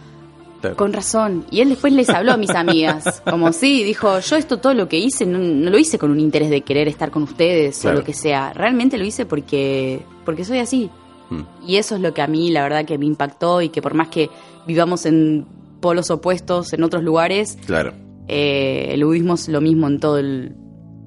con 0.76 0.92
razón. 0.92 1.44
Y 1.50 1.60
él 1.60 1.68
después 1.68 1.92
les 1.92 2.08
habló 2.08 2.32
a 2.32 2.36
mis 2.36 2.50
amigas, 2.50 3.22
como 3.28 3.52
sí, 3.52 3.84
dijo, 3.84 4.18
yo 4.20 4.36
esto 4.36 4.58
todo 4.58 4.74
lo 4.74 4.88
que 4.88 4.98
hice 4.98 5.26
no, 5.26 5.38
no 5.38 5.70
lo 5.70 5.78
hice 5.78 5.98
con 5.98 6.10
un 6.10 6.18
interés 6.20 6.50
de 6.50 6.62
querer 6.62 6.88
estar 6.88 7.10
con 7.10 7.22
ustedes 7.24 7.80
Claro. 7.80 7.96
o 7.96 8.00
lo 8.00 8.04
que 8.04 8.14
sea. 8.14 8.52
Realmente 8.52 8.98
lo 8.98 9.04
hice 9.04 9.26
porque, 9.26 10.02
porque 10.24 10.44
soy 10.44 10.58
así. 10.58 10.90
Mm. 11.30 11.40
Y 11.68 11.76
eso 11.76 11.94
es 11.94 12.00
lo 12.00 12.12
que 12.14 12.22
a 12.22 12.26
mí, 12.26 12.50
la 12.50 12.62
verdad, 12.62 12.84
que 12.84 12.98
me 12.98 13.06
impactó 13.06 13.62
y 13.62 13.68
que 13.68 13.80
por 13.82 13.94
más 13.94 14.08
que 14.08 14.28
vivamos 14.66 15.06
en 15.06 15.46
polos 15.80 16.10
opuestos 16.10 16.72
en 16.72 16.82
otros 16.84 17.02
lugares, 17.02 17.58
Claro, 17.66 17.92
eh, 18.28 18.88
el 18.92 19.04
budismo 19.04 19.34
es 19.34 19.48
lo 19.48 19.60
mismo 19.60 19.86
en 19.88 20.00
todo 20.00 20.18
el 20.18 20.54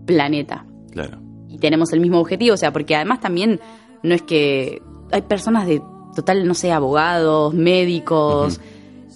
planeta. 0.06 0.66
claro. 0.92 1.20
Y 1.50 1.58
tenemos 1.58 1.94
el 1.94 2.02
mismo 2.02 2.20
objetivo, 2.20 2.56
o 2.56 2.58
sea, 2.58 2.74
porque 2.74 2.96
además 2.98 3.22
también 3.22 3.62
no 4.04 4.14
es 4.14 4.22
que 4.24 4.82
hay 5.14 5.22
personas 5.22 5.66
de 5.66 5.82
total, 6.14 6.46
no 6.46 6.54
sé, 6.54 6.74
abogados, 6.74 7.54
médicos, 7.54 8.60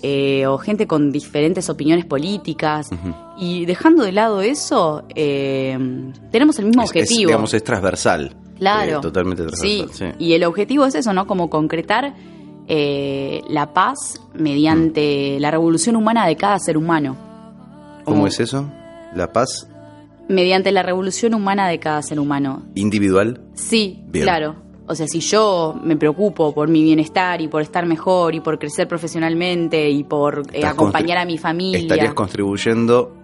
eh, 0.01 0.47
o 0.47 0.57
gente 0.57 0.87
con 0.87 1.11
diferentes 1.11 1.69
opiniones 1.69 2.05
políticas. 2.05 2.89
Y 3.37 3.65
dejando 3.65 4.03
de 4.05 4.13
lado 4.13 4.39
eso, 4.41 5.03
eh, 5.15 5.77
tenemos 6.31 6.57
el 6.59 6.65
mismo 6.67 6.83
Es- 6.83 6.91
es, 6.95 7.03
objetivo. 7.03 7.27
digamos, 7.27 7.53
es 7.53 7.61
transversal. 7.63 8.33
Claro. 8.57 8.99
Eh, 8.99 9.01
totalmente 9.01 9.43
transversal. 9.45 9.89
Sí. 9.91 10.05
y 10.25 10.31
el 10.33 10.45
objetivo 10.45 10.85
es 10.85 10.95
eso, 10.95 11.11
¿no? 11.11 11.27
Como 11.27 11.49
concretar 11.49 12.13
la 12.69 13.73
paz 13.73 14.21
mediante 14.33 15.39
la 15.41 15.51
revolución 15.51 15.95
humana 15.97 16.25
de 16.27 16.35
cada 16.37 16.57
ser 16.59 16.77
humano. 16.77 17.17
¿Cómo 18.09 18.27
es 18.27 18.39
eso? 18.39 18.69
¿La 19.15 19.31
paz 19.31 19.67
Mediante 20.27 20.71
la 20.71 20.83
revolución 20.83 21.33
humana 21.33 21.67
de 21.67 21.79
cada 21.79 22.01
ser 22.03 22.19
humano. 22.19 22.63
individual? 22.75 23.41
Sí, 23.55 24.03
Bien. 24.07 24.25
claro. 24.25 24.55
O 24.85 24.95
sea, 24.95 25.07
si 25.07 25.19
yo 25.19 25.79
me 25.83 25.95
preocupo 25.95 26.53
por 26.53 26.67
mi 26.67 26.81
bienestar 26.83 27.41
y 27.41 27.47
por 27.47 27.61
estar 27.61 27.85
mejor 27.85 28.33
y 28.35 28.39
por 28.39 28.57
crecer 28.59 28.87
profesionalmente 28.87 29.89
y 29.89 30.03
por 30.03 30.43
eh, 30.51 30.65
acompañar 30.65 31.17
a 31.19 31.25
mi 31.25 31.37
familia. 31.37 31.79
Estarías 31.79 32.13
contribuyendo 32.13 33.15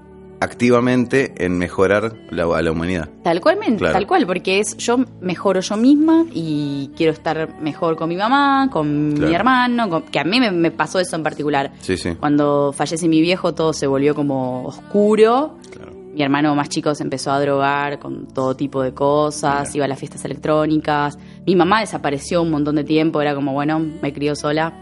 activamente 0.42 1.34
en 1.44 1.58
mejorar 1.58 2.14
la, 2.30 2.44
a 2.44 2.62
la 2.62 2.72
humanidad. 2.72 3.10
Tal 3.24 3.42
cual, 3.42 3.58
Claro. 3.78 3.94
tal 3.94 4.08
cual, 4.08 4.26
porque 4.26 4.60
es 4.60 4.78
yo 4.78 4.98
mejoro 5.22 5.60
yo 5.62 5.78
misma 5.78 6.26
y 6.34 6.92
quiero 6.96 7.12
estar 7.14 7.60
mejor 7.62 7.96
con 7.96 8.10
mi 8.10 8.16
mamá, 8.18 8.70
con 8.72 9.12
Claro. 9.14 9.30
mi 9.30 9.36
hermano, 9.36 9.90
con- 9.90 10.04
que 10.04 10.20
a 10.20 10.24
mí 10.24 10.40
me, 10.40 10.52
me 10.52 10.72
pasó 10.72 11.00
eso 11.00 11.16
en 11.16 11.24
particular. 11.24 11.72
Sí, 11.82 11.98
sí. 11.98 12.16
Cuando 12.20 12.74
fallece 12.74 13.08
mi 13.08 13.22
viejo 13.22 13.54
todo 13.54 13.74
se 13.74 13.88
volvió 13.88 14.14
como 14.16 14.64
oscuro. 14.66 15.58
Claro. 15.72 15.92
Mi 16.16 16.22
hermano 16.24 16.56
más 16.56 16.70
chico 16.70 16.96
se 16.96 17.04
empezó 17.04 17.32
a 17.32 17.42
drogar 17.42 18.00
con 18.00 18.28
todo 18.28 18.56
tipo 18.56 18.82
de 18.82 18.94
cosas, 18.94 19.64
Mira. 19.68 19.76
iba 19.76 19.86
a 19.86 19.88
las 19.90 20.00
fiestas 20.00 20.24
electrónicas. 20.24 21.18
Mi 21.46 21.56
mamá 21.58 21.82
desapareció 21.82 22.42
un 22.42 22.52
montón 22.52 22.76
de 22.76 22.86
tiempo, 22.86 23.22
era 23.22 23.36
como, 23.36 23.52
bueno, 23.52 23.80
me 24.02 24.14
crió 24.14 24.34
sola. 24.36 24.74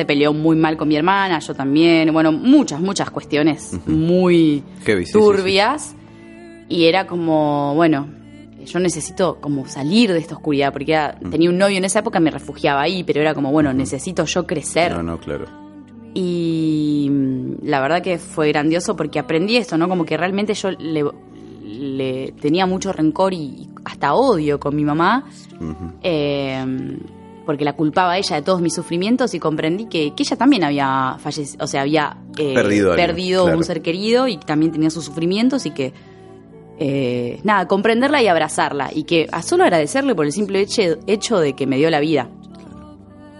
Se 0.00 0.06
peleó 0.06 0.32
muy 0.32 0.56
mal 0.56 0.78
con 0.78 0.88
mi 0.88 0.96
hermana, 0.96 1.40
yo 1.40 1.54
también. 1.54 2.10
Bueno, 2.10 2.32
muchas, 2.32 2.80
muchas 2.80 3.10
cuestiones 3.10 3.78
muy 3.86 4.62
Heavy, 4.86 5.04
sí, 5.04 5.12
sí, 5.12 5.18
turbias. 5.18 5.94
Y 6.70 6.86
era 6.86 7.06
como, 7.06 7.74
bueno, 7.74 8.08
yo 8.64 8.78
necesito 8.80 9.36
como 9.42 9.66
salir 9.68 10.10
de 10.10 10.18
esta 10.18 10.36
oscuridad, 10.36 10.72
porque 10.72 10.92
era- 10.92 11.18
tenía 11.30 11.50
un 11.50 11.58
novio 11.58 11.76
en 11.76 11.84
esa 11.84 11.98
época, 11.98 12.18
me 12.18 12.30
refugiaba 12.30 12.80
ahí, 12.80 13.04
pero 13.04 13.20
era 13.20 13.34
como, 13.34 13.52
bueno, 13.52 13.74
necesito 13.74 14.24
yo 14.24 14.46
crecer. 14.46 14.92
No, 14.92 15.02
no, 15.02 15.18
claro. 15.18 15.44
Y 16.14 17.08
mm, 17.10 17.52
la 17.64 17.80
verdad 17.82 18.00
que 18.00 18.16
fue 18.18 18.48
grandioso 18.48 18.96
porque 18.96 19.18
aprendí 19.18 19.58
esto, 19.58 19.76
¿no? 19.76 19.86
Como 19.86 20.06
que 20.06 20.16
realmente 20.16 20.54
yo 20.54 20.70
le, 20.70 21.04
le 21.62 22.32
tenía 22.40 22.64
mucho 22.64 22.90
rencor 22.92 23.34
y 23.34 23.68
hasta 23.84 24.14
odio 24.14 24.58
con 24.58 24.74
mi 24.74 24.84
mamá, 24.84 25.26
eh, 26.02 26.64
porque 27.46 27.64
la 27.64 27.72
culpaba 27.74 28.12
a 28.12 28.18
ella 28.18 28.36
de 28.36 28.42
todos 28.42 28.60
mis 28.60 28.74
sufrimientos 28.74 29.34
y 29.34 29.40
comprendí 29.40 29.86
que, 29.86 30.14
que 30.14 30.22
ella 30.22 30.36
también 30.36 30.64
había 30.64 31.16
fallecido, 31.18 31.64
o 31.64 31.66
sea, 31.66 31.82
había 31.82 32.18
eh, 32.38 32.54
Perdido 32.54 32.92
alguien, 32.92 33.06
perdido 33.08 33.44
claro. 33.44 33.58
un 33.58 33.64
ser 33.64 33.82
querido 33.82 34.28
y 34.28 34.36
también 34.36 34.72
tenía 34.72 34.90
sus 34.90 35.04
sufrimientos 35.06 35.66
y 35.66 35.70
que, 35.72 35.92
eh, 36.78 37.40
nada, 37.42 37.66
comprenderla 37.66 38.22
y 38.22 38.28
abrazarla 38.28 38.90
y 38.94 39.04
que 39.04 39.28
a 39.32 39.42
solo 39.42 39.64
agradecerle 39.64 40.14
por 40.14 40.26
el 40.26 40.32
simple 40.32 40.60
hecho, 40.60 40.82
hecho 41.06 41.38
de 41.38 41.54
que 41.54 41.66
me 41.66 41.76
dio 41.76 41.90
la 41.90 42.00
vida. 42.00 42.28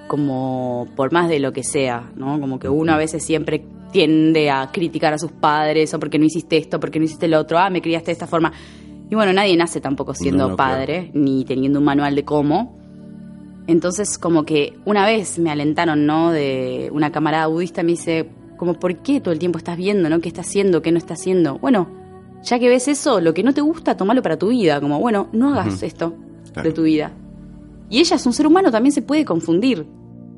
como 0.09 0.88
por 0.97 1.12
más 1.12 1.28
de 1.28 1.38
lo 1.38 1.52
que 1.52 1.62
sea, 1.62 2.11
¿no? 2.16 2.40
Como 2.40 2.59
que 2.59 2.69
uno 2.69 2.92
a 2.92 2.97
veces 2.97 3.25
siempre 3.25 3.64
tiende 3.92 4.50
a 4.50 4.71
criticar 4.73 5.12
a 5.12 5.19
sus 5.19 5.30
padres, 5.30 5.95
o 5.95 6.00
porque 6.00 6.19
no 6.19 6.25
hiciste 6.25 6.57
esto, 6.57 6.80
porque 6.80 6.99
no 6.99 7.04
hiciste 7.04 7.28
lo 7.28 7.38
otro, 7.38 7.59
ah, 7.59 7.71
me 7.71 7.80
criaste 7.80 8.07
de 8.07 8.12
esta 8.12 8.26
forma. 8.26 8.52
Y 9.09 9.14
bueno, 9.14 9.33
nadie 9.33 9.57
nace 9.57 9.80
tampoco 9.80 10.14
siendo 10.14 10.45
No, 10.45 10.50
no, 10.50 10.57
padre, 10.57 11.11
ni 11.14 11.45
teniendo 11.45 11.78
un 11.78 11.85
manual 11.85 12.14
de 12.14 12.25
cómo. 12.25 12.80
Entonces, 13.67 14.19
como 14.19 14.45
que 14.45 14.76
una 14.85 15.07
vez 15.07 15.38
me 15.38 15.50
alentaron, 15.50 16.07
¿no? 16.07 16.31
De 16.33 16.90
una 16.93 17.12
camarada 17.12 17.47
budista 17.47 17.83
me 17.83 17.93
dice, 17.93 18.29
como, 18.57 18.75
¿por 18.75 18.97
qué 18.97 19.21
todo 19.21 19.33
el 19.33 19.38
tiempo 19.38 19.59
estás 19.59 19.76
viendo, 19.76 20.09
¿no? 20.09 20.21
¿Qué 20.21 20.29
está 20.29 20.40
haciendo? 20.40 20.83
¿Qué 20.83 20.90
no 20.93 20.99
está 20.99 21.14
haciendo? 21.14 21.59
Bueno, 21.59 21.88
ya 22.43 22.59
que 22.59 22.69
ves 22.69 22.88
eso, 22.88 23.21
lo 23.21 23.33
que 23.35 23.43
no 23.43 23.52
te 23.55 23.61
gusta, 23.61 23.97
tomalo 23.97 24.23
para 24.23 24.38
tu 24.38 24.49
vida. 24.49 24.81
Como, 24.81 24.99
bueno, 24.99 25.29
no 25.33 25.50
hagas 25.55 25.83
esto 25.83 26.14
Claro. 26.52 26.69
de 26.69 26.75
tu 26.75 26.83
vida. 26.83 27.12
Y 27.88 28.00
ella 28.00 28.17
es 28.17 28.26
un 28.26 28.33
ser 28.33 28.47
humano, 28.47 28.71
también 28.71 28.93
se 28.93 29.02
puede 29.02 29.25
confundir. 29.25 29.87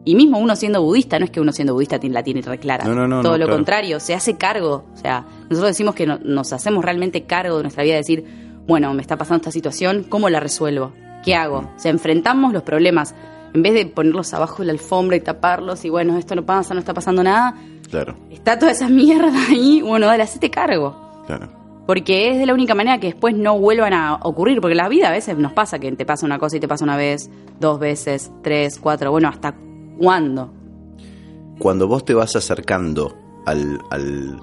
Y 0.05 0.15
mismo 0.17 0.39
uno 0.39 0.57
siendo 0.57 0.83
budista, 0.83 1.19
no 1.19 1.25
es 1.25 1.31
que 1.31 1.41
uno 1.41 1.53
siendo 1.53 1.75
budista 1.75 1.99
la 2.03 2.23
tiene 2.25 2.43
re 2.43 2.59
clara. 2.59 2.85
No, 2.85 2.95
no, 2.95 3.07
no, 3.07 3.23
Todo 3.23 3.39
lo 3.39 3.45
claro. 3.45 3.55
contrario, 3.55 4.01
se 4.01 4.15
hace 4.15 4.37
cargo. 4.37 4.85
O 4.93 4.97
sea, 4.97 5.25
nosotros 5.49 5.69
decimos 5.71 5.95
que 5.95 6.07
no- 6.07 6.19
nos 6.19 6.53
hacemos 6.53 6.85
realmente 6.85 7.23
cargo 7.23 7.57
de 7.59 7.63
nuestra 7.63 7.85
vida, 7.85 7.95
decir, 7.97 8.25
bueno, 8.67 8.93
me 8.95 9.01
está 9.01 9.17
pasando 9.17 9.37
esta 9.43 9.53
situación, 9.53 10.05
¿cómo 10.09 10.29
la 10.29 10.41
resuelvo? 10.41 10.93
¿Qué 11.25 11.35
hago? 11.35 11.59
O 11.77 11.79
sea, 11.79 11.91
enfrentamos 11.91 12.53
los 12.53 12.63
problemas. 12.63 13.15
En 13.55 13.63
vez 13.63 13.75
de 13.75 13.87
ponerlos 13.87 14.33
abajo 14.35 14.59
de 14.63 14.67
la 14.67 14.73
alfombra 14.73 15.17
y 15.17 15.21
taparlos 15.21 15.85
y 15.85 15.91
bueno, 15.91 16.17
esto 16.17 16.35
no 16.35 16.45
pasa, 16.45 16.73
no 16.75 16.81
está 16.81 16.95
pasando 16.95 17.23
nada, 17.23 17.55
Claro, 17.91 18.15
está 18.31 18.59
toda 18.59 18.73
esa 18.73 18.89
mierda 18.91 19.31
ahí, 19.51 19.83
bueno, 19.83 20.07
dale, 20.07 20.23
hacete 20.23 20.51
cargo. 20.51 21.23
claro. 21.27 21.49
Porque 21.85 22.31
es 22.31 22.39
de 22.39 22.47
la 22.47 22.55
única 22.55 22.77
manera 22.77 22.99
que 23.01 23.09
después 23.09 23.35
no 23.37 23.59
vuelvan 23.59 23.93
a 23.93 24.15
ocurrir. 24.23 24.61
Porque 24.61 24.77
la 24.77 24.89
vida 24.89 25.09
a 25.09 25.11
veces 25.11 25.37
nos 25.37 25.53
pasa 25.53 25.81
que 25.81 25.91
te 25.91 26.07
pasa 26.07 26.25
una 26.25 26.39
cosa 26.39 26.57
y 26.57 26.61
te 26.61 26.69
pasa 26.69 26.85
una 26.85 26.97
vez, 26.97 27.29
dos 27.59 27.81
veces, 27.81 28.31
tres, 28.41 28.79
cuatro. 28.79 29.11
Bueno, 29.11 29.29
¿hasta 29.29 29.57
cuándo? 29.99 30.53
Cuando 31.59 31.89
vos 31.89 32.05
te 32.05 32.15
vas 32.15 32.37
acercando 32.37 33.17
al, 33.47 33.81
al, 33.91 34.41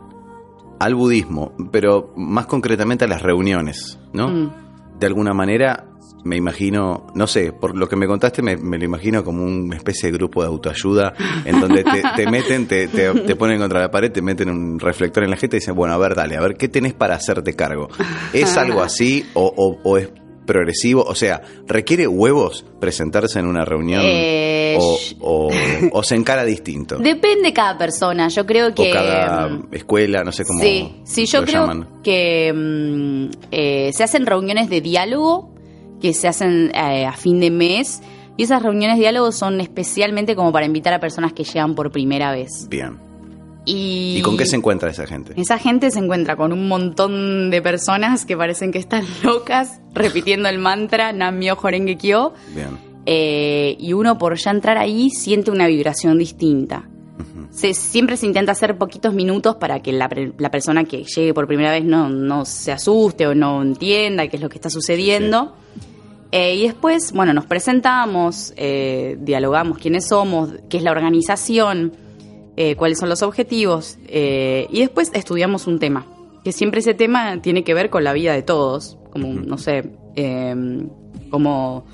al 0.79 0.95
budismo, 0.95 1.53
pero 1.71 2.12
más 2.17 2.45
concretamente 2.45 3.05
a 3.05 3.07
las 3.07 3.21
reuniones, 3.21 3.98
¿no? 4.12 4.27
Mm. 4.27 4.51
De 5.00 5.07
alguna 5.07 5.33
manera, 5.33 5.86
me 6.23 6.35
imagino, 6.35 7.07
no 7.15 7.27
sé, 7.27 7.51
por 7.53 7.75
lo 7.77 7.88
que 7.88 7.95
me 7.95 8.05
contaste, 8.07 8.41
me, 8.41 8.57
me 8.57 8.77
lo 8.77 8.85
imagino 8.85 9.23
como 9.23 9.43
una 9.43 9.75
especie 9.77 10.11
de 10.11 10.17
grupo 10.17 10.41
de 10.41 10.47
autoayuda 10.49 11.13
en 11.45 11.59
donde 11.61 11.83
te, 11.83 12.03
te 12.15 12.27
meten, 12.31 12.67
te, 12.67 12.88
te, 12.88 13.11
te 13.13 13.35
ponen 13.35 13.57
contra 13.59 13.79
la 13.79 13.89
pared, 13.91 14.11
te 14.11 14.21
meten 14.21 14.49
un 14.49 14.79
reflector 14.79 15.23
en 15.23 15.29
la 15.31 15.38
gente 15.38 15.57
y 15.57 15.59
dicen, 15.59 15.75
bueno, 15.75 15.93
a 15.93 15.97
ver, 15.97 16.15
dale, 16.15 16.35
a 16.38 16.41
ver, 16.41 16.55
¿qué 16.55 16.67
tenés 16.67 16.93
para 16.93 17.15
hacerte 17.15 17.55
cargo? 17.55 17.88
¿Es 18.33 18.57
algo 18.57 18.81
así 18.81 19.25
o, 19.33 19.45
o- 19.55 19.79
o 19.89 19.97
es 19.97 20.09
progresivo? 20.45 21.03
O 21.03 21.15
sea, 21.15 21.41
¿requiere 21.67 22.07
huevos 22.07 22.65
presentarse 22.79 23.39
en 23.39 23.45
una 23.47 23.63
reunión 23.65 24.01
Eh, 24.03 24.77
o, 24.79 24.97
sh- 24.97 25.15
o- 25.21 25.49
o 25.91 26.03
se 26.03 26.15
encara 26.15 26.43
distinto? 26.43 26.97
Depende 26.99 27.53
cada 27.53 27.77
persona. 27.77 28.27
Yo 28.29 28.45
creo 28.45 28.73
que. 28.73 28.89
o 28.89 28.93
cada 28.93 29.47
mm, 29.47 29.67
escuela, 29.71 30.23
no 30.23 30.31
sé 30.31 30.43
cómo 30.45 30.59
Sí, 30.61 31.01
sí, 31.05 31.25
yo 31.27 31.41
lo 31.41 31.45
creo 31.45 31.61
llaman. 31.61 31.88
que 32.03 32.51
mm, 32.53 33.29
eh, 33.51 33.91
se 33.93 34.03
hacen 34.03 34.25
reuniones 34.25 34.69
de 34.69 34.81
diálogo 34.81 35.53
que 36.01 36.13
se 36.13 36.27
hacen 36.27 36.72
eh, 36.74 37.06
a 37.06 37.13
fin 37.13 37.39
de 37.39 37.51
mes 37.51 38.01
y 38.38 38.44
esas 38.44 38.63
reuniones 38.63 38.98
de 38.98 39.01
diálogo 39.01 39.32
son 39.32 39.60
especialmente 39.62 40.36
como 40.36 40.51
para 40.51 40.65
invitar 40.65 40.94
a 40.94 41.00
personas 41.00 41.34
que 41.34 41.44
llegan 41.44 41.75
por 41.75 41.91
primera 41.91 42.32
vez. 42.32 42.68
Bien. 42.70 42.98
¿Y, 43.65 44.15
¿Y 44.18 44.22
con 44.22 44.38
qué 44.38 44.46
se 44.46 44.56
encuentra 44.56 44.89
esa 44.89 45.06
gente? 45.06 45.34
Esa 45.36 45.60
gente 45.60 45.91
se 45.91 46.00
encuentra 46.00 46.36
con 46.36 46.53
un 46.53 46.68
montón 46.68 47.51
de 47.51 47.62
personas 47.62 48.25
que 48.25 48.36
parecen 48.38 48.72
que 48.72 48.79
están 48.79 49.06
locas 49.24 49.79
repitiendo 49.94 50.50
el 50.50 50.58
mantra 50.58 51.12
Nam-myoho 51.12 51.60
Horenge 51.62 51.98
Kyo 51.98 52.34
Bien. 52.56 52.77
eh, 53.06 53.75
y 53.77 53.94
uno 53.94 54.18
por 54.18 54.38
ya 54.38 54.51
entrar 54.51 54.77
ahí 54.77 55.10
siente 55.12 55.51
una 55.51 55.68
vibración 55.68 56.18
distinta. 56.18 56.88
Se, 57.51 57.74
siempre 57.74 58.15
se 58.15 58.25
intenta 58.25 58.53
hacer 58.53 58.77
poquitos 58.77 59.13
minutos 59.13 59.56
para 59.58 59.82
que 59.82 59.91
la, 59.91 60.10
la 60.38 60.50
persona 60.51 60.86
que 60.86 61.03
llegue 61.03 61.34
por 61.34 61.46
primera 61.48 61.72
vez 61.72 61.84
no, 61.84 62.08
no 62.08 62.46
se 62.46 62.72
asuste 62.72 63.27
o 63.27 63.36
no 63.36 63.62
entienda 63.62 64.27
qué 64.29 64.38
es 64.38 64.41
lo 64.41 64.50
que 64.50 64.58
está 64.58 64.70
sucediendo. 64.70 65.56
Eh, 66.31 66.55
y 66.55 66.63
después, 66.63 67.12
bueno, 67.13 67.33
nos 67.33 67.45
presentamos, 67.45 68.53
eh, 68.55 69.17
dialogamos 69.19 69.77
quiénes 69.79 70.07
somos, 70.07 70.51
qué 70.69 70.77
es 70.77 70.83
la 70.83 70.91
organización, 70.91 71.93
eh, 72.55 72.75
cuáles 72.75 73.00
son 73.00 73.09
los 73.09 73.24
objetivos, 73.24 73.98
eh, 74.07 74.67
y 74.69 74.81
después 74.81 75.12
estudiamos 75.13 75.65
un 75.65 75.79
tema, 75.79 76.05
que 76.43 76.51
siempre 76.51 76.81
ese 76.81 76.93
tema 76.93 77.41
tiene 77.41 77.63
que 77.63 77.74
ver 77.74 77.89
con 77.89 78.03
la 78.03 78.13
vida 78.13 78.33
de 78.33 78.43
todos, 78.43 78.98
como, 79.12 79.33
no 79.33 79.57
sé, 79.57 79.91
eh, 80.15 80.55
como 81.31 81.86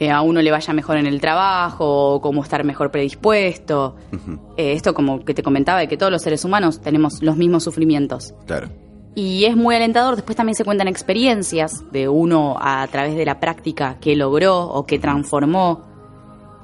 que 0.00 0.10
a 0.10 0.22
uno 0.22 0.40
le 0.40 0.50
vaya 0.50 0.72
mejor 0.72 0.96
en 0.96 1.06
el 1.06 1.20
trabajo, 1.20 2.20
cómo 2.22 2.42
estar 2.42 2.64
mejor 2.64 2.90
predispuesto. 2.90 3.96
Eh, 4.56 4.72
esto 4.72 4.94
como 4.94 5.26
que 5.26 5.34
te 5.34 5.42
comentaba, 5.42 5.80
de 5.80 5.88
que 5.88 5.98
todos 5.98 6.10
los 6.10 6.22
seres 6.22 6.42
humanos 6.46 6.80
tenemos 6.80 7.22
los 7.22 7.36
mismos 7.36 7.64
sufrimientos. 7.64 8.32
Claro. 8.46 8.68
Y 9.14 9.44
es 9.44 9.56
muy 9.56 9.74
alentador. 9.74 10.16
Después 10.16 10.36
también 10.36 10.54
se 10.54 10.64
cuentan 10.64 10.88
experiencias 10.88 11.84
de 11.90 12.08
uno 12.08 12.56
a, 12.60 12.86
través 12.88 13.16
de 13.16 13.24
la 13.24 13.40
práctica 13.40 13.98
que 14.00 14.14
logró 14.16 14.60
o 14.68 14.86
que 14.86 14.98
transformó. 14.98 15.82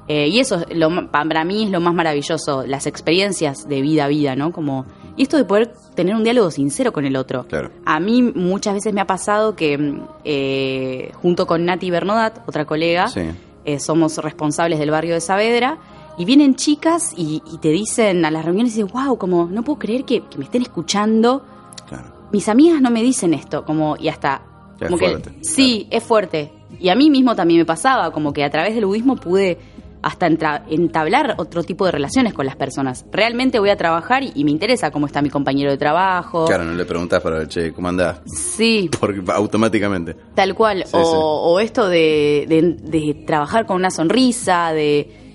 Eh, 0.07 0.29
y 0.29 0.39
eso 0.39 0.63
es 0.69 0.77
lo, 0.77 1.11
para 1.11 1.43
mí 1.43 1.65
es 1.65 1.69
lo 1.69 1.81
más 1.81 1.93
maravilloso, 1.93 2.65
las 2.65 2.87
experiencias 2.87 3.67
de 3.67 3.81
vida 3.81 4.05
a 4.05 4.07
vida, 4.07 4.37
¿no? 4.37 4.53
Como, 4.53 4.85
y 5.17 5.23
esto 5.23 5.35
de 5.35 5.43
poder 5.43 5.73
tener 5.95 6.15
un 6.15 6.23
diálogo 6.23 6.49
sincero 6.49 6.93
con 6.93 7.03
el 7.05 7.17
otro. 7.17 7.45
Claro. 7.45 7.71
A 7.85 7.99
mí 7.99 8.21
muchas 8.21 8.75
veces 8.75 8.93
me 8.93 9.01
ha 9.01 9.05
pasado 9.07 9.57
que 9.57 9.99
eh, 10.23 11.11
junto 11.21 11.45
con 11.45 11.65
Nati 11.65 11.91
Bernodat, 11.91 12.47
otra 12.47 12.63
colega, 12.63 13.09
Sí. 13.09 13.23
eh, 13.65 13.79
somos 13.81 14.17
responsables 14.19 14.79
del 14.79 14.91
barrio 14.91 15.13
de 15.13 15.19
Saavedra, 15.19 15.77
y 16.17 16.23
vienen 16.23 16.55
chicas 16.55 17.13
y, 17.17 17.43
y 17.51 17.57
te 17.57 17.69
dicen 17.69 18.23
a 18.23 18.31
las 18.31 18.45
reuniones, 18.45 18.77
y 18.77 18.83
dicen, 18.83 18.93
wow, 18.93 19.17
como 19.17 19.47
no 19.47 19.63
puedo 19.63 19.77
creer 19.77 20.05
que, 20.05 20.21
que 20.23 20.37
me 20.37 20.45
estén 20.45 20.61
escuchando 20.61 21.43
Claro. 21.85 22.13
Mis 22.31 22.47
amigas 22.49 22.81
no 22.81 22.89
me 22.91 23.01
dicen 23.03 23.33
esto, 23.33 23.63
como, 23.65 23.95
y 23.97 24.07
hasta, 24.09 24.41
Es 24.79 24.87
como 24.87 24.97
que, 24.97 25.09
fuerte, 25.09 25.31
sí, 25.41 25.87
es 25.91 26.03
fuerte. 26.03 26.51
Y 26.79 26.89
a 26.89 26.95
mí 26.95 27.09
mismo 27.09 27.35
también 27.35 27.59
me 27.59 27.65
pasaba, 27.65 28.11
como 28.11 28.33
que 28.33 28.43
a 28.43 28.49
través 28.49 28.75
del 28.75 28.85
budismo 28.85 29.15
pude 29.15 29.57
hasta 30.01 30.27
entablar 30.69 31.33
otro 31.37 31.63
tipo 31.63 31.85
de 31.85 31.91
relaciones 31.91 32.33
con 32.33 32.45
las 32.45 32.55
personas. 32.55 33.05
Realmente 33.11 33.59
voy 33.59 33.71
a 33.71 33.75
trabajar 33.77 34.23
y, 34.23 34.31
y 34.35 34.43
me 34.43 34.51
interesa 34.51 34.91
cómo 34.91 35.05
está 35.07 35.21
mi 35.21 35.29
compañero 35.29 35.71
de 35.71 35.77
trabajo. 35.77 36.45
Claro, 36.45 36.63
no 36.65 36.73
le 36.73 36.85
preguntás 36.85 37.21
para 37.21 37.39
ver, 37.39 37.47
che, 37.47 37.73
¿cómo 37.73 37.87
andás? 37.89 38.21
Sí, 38.25 38.89
Porque 38.99 39.21
automáticamente. 39.33 40.15
tal 40.35 40.53
cual. 40.55 40.83
Sí, 40.85 40.91
o, 40.93 41.03
sí. 41.03 41.11
o 41.17 41.59
esto 41.59 41.89
de, 41.89 42.45
de- 42.47 42.77
de 42.89 43.23
trabajar 43.25 43.65
con 43.65 43.75
una 43.77 43.89
sonrisa, 43.89 44.71
de... 44.71 45.26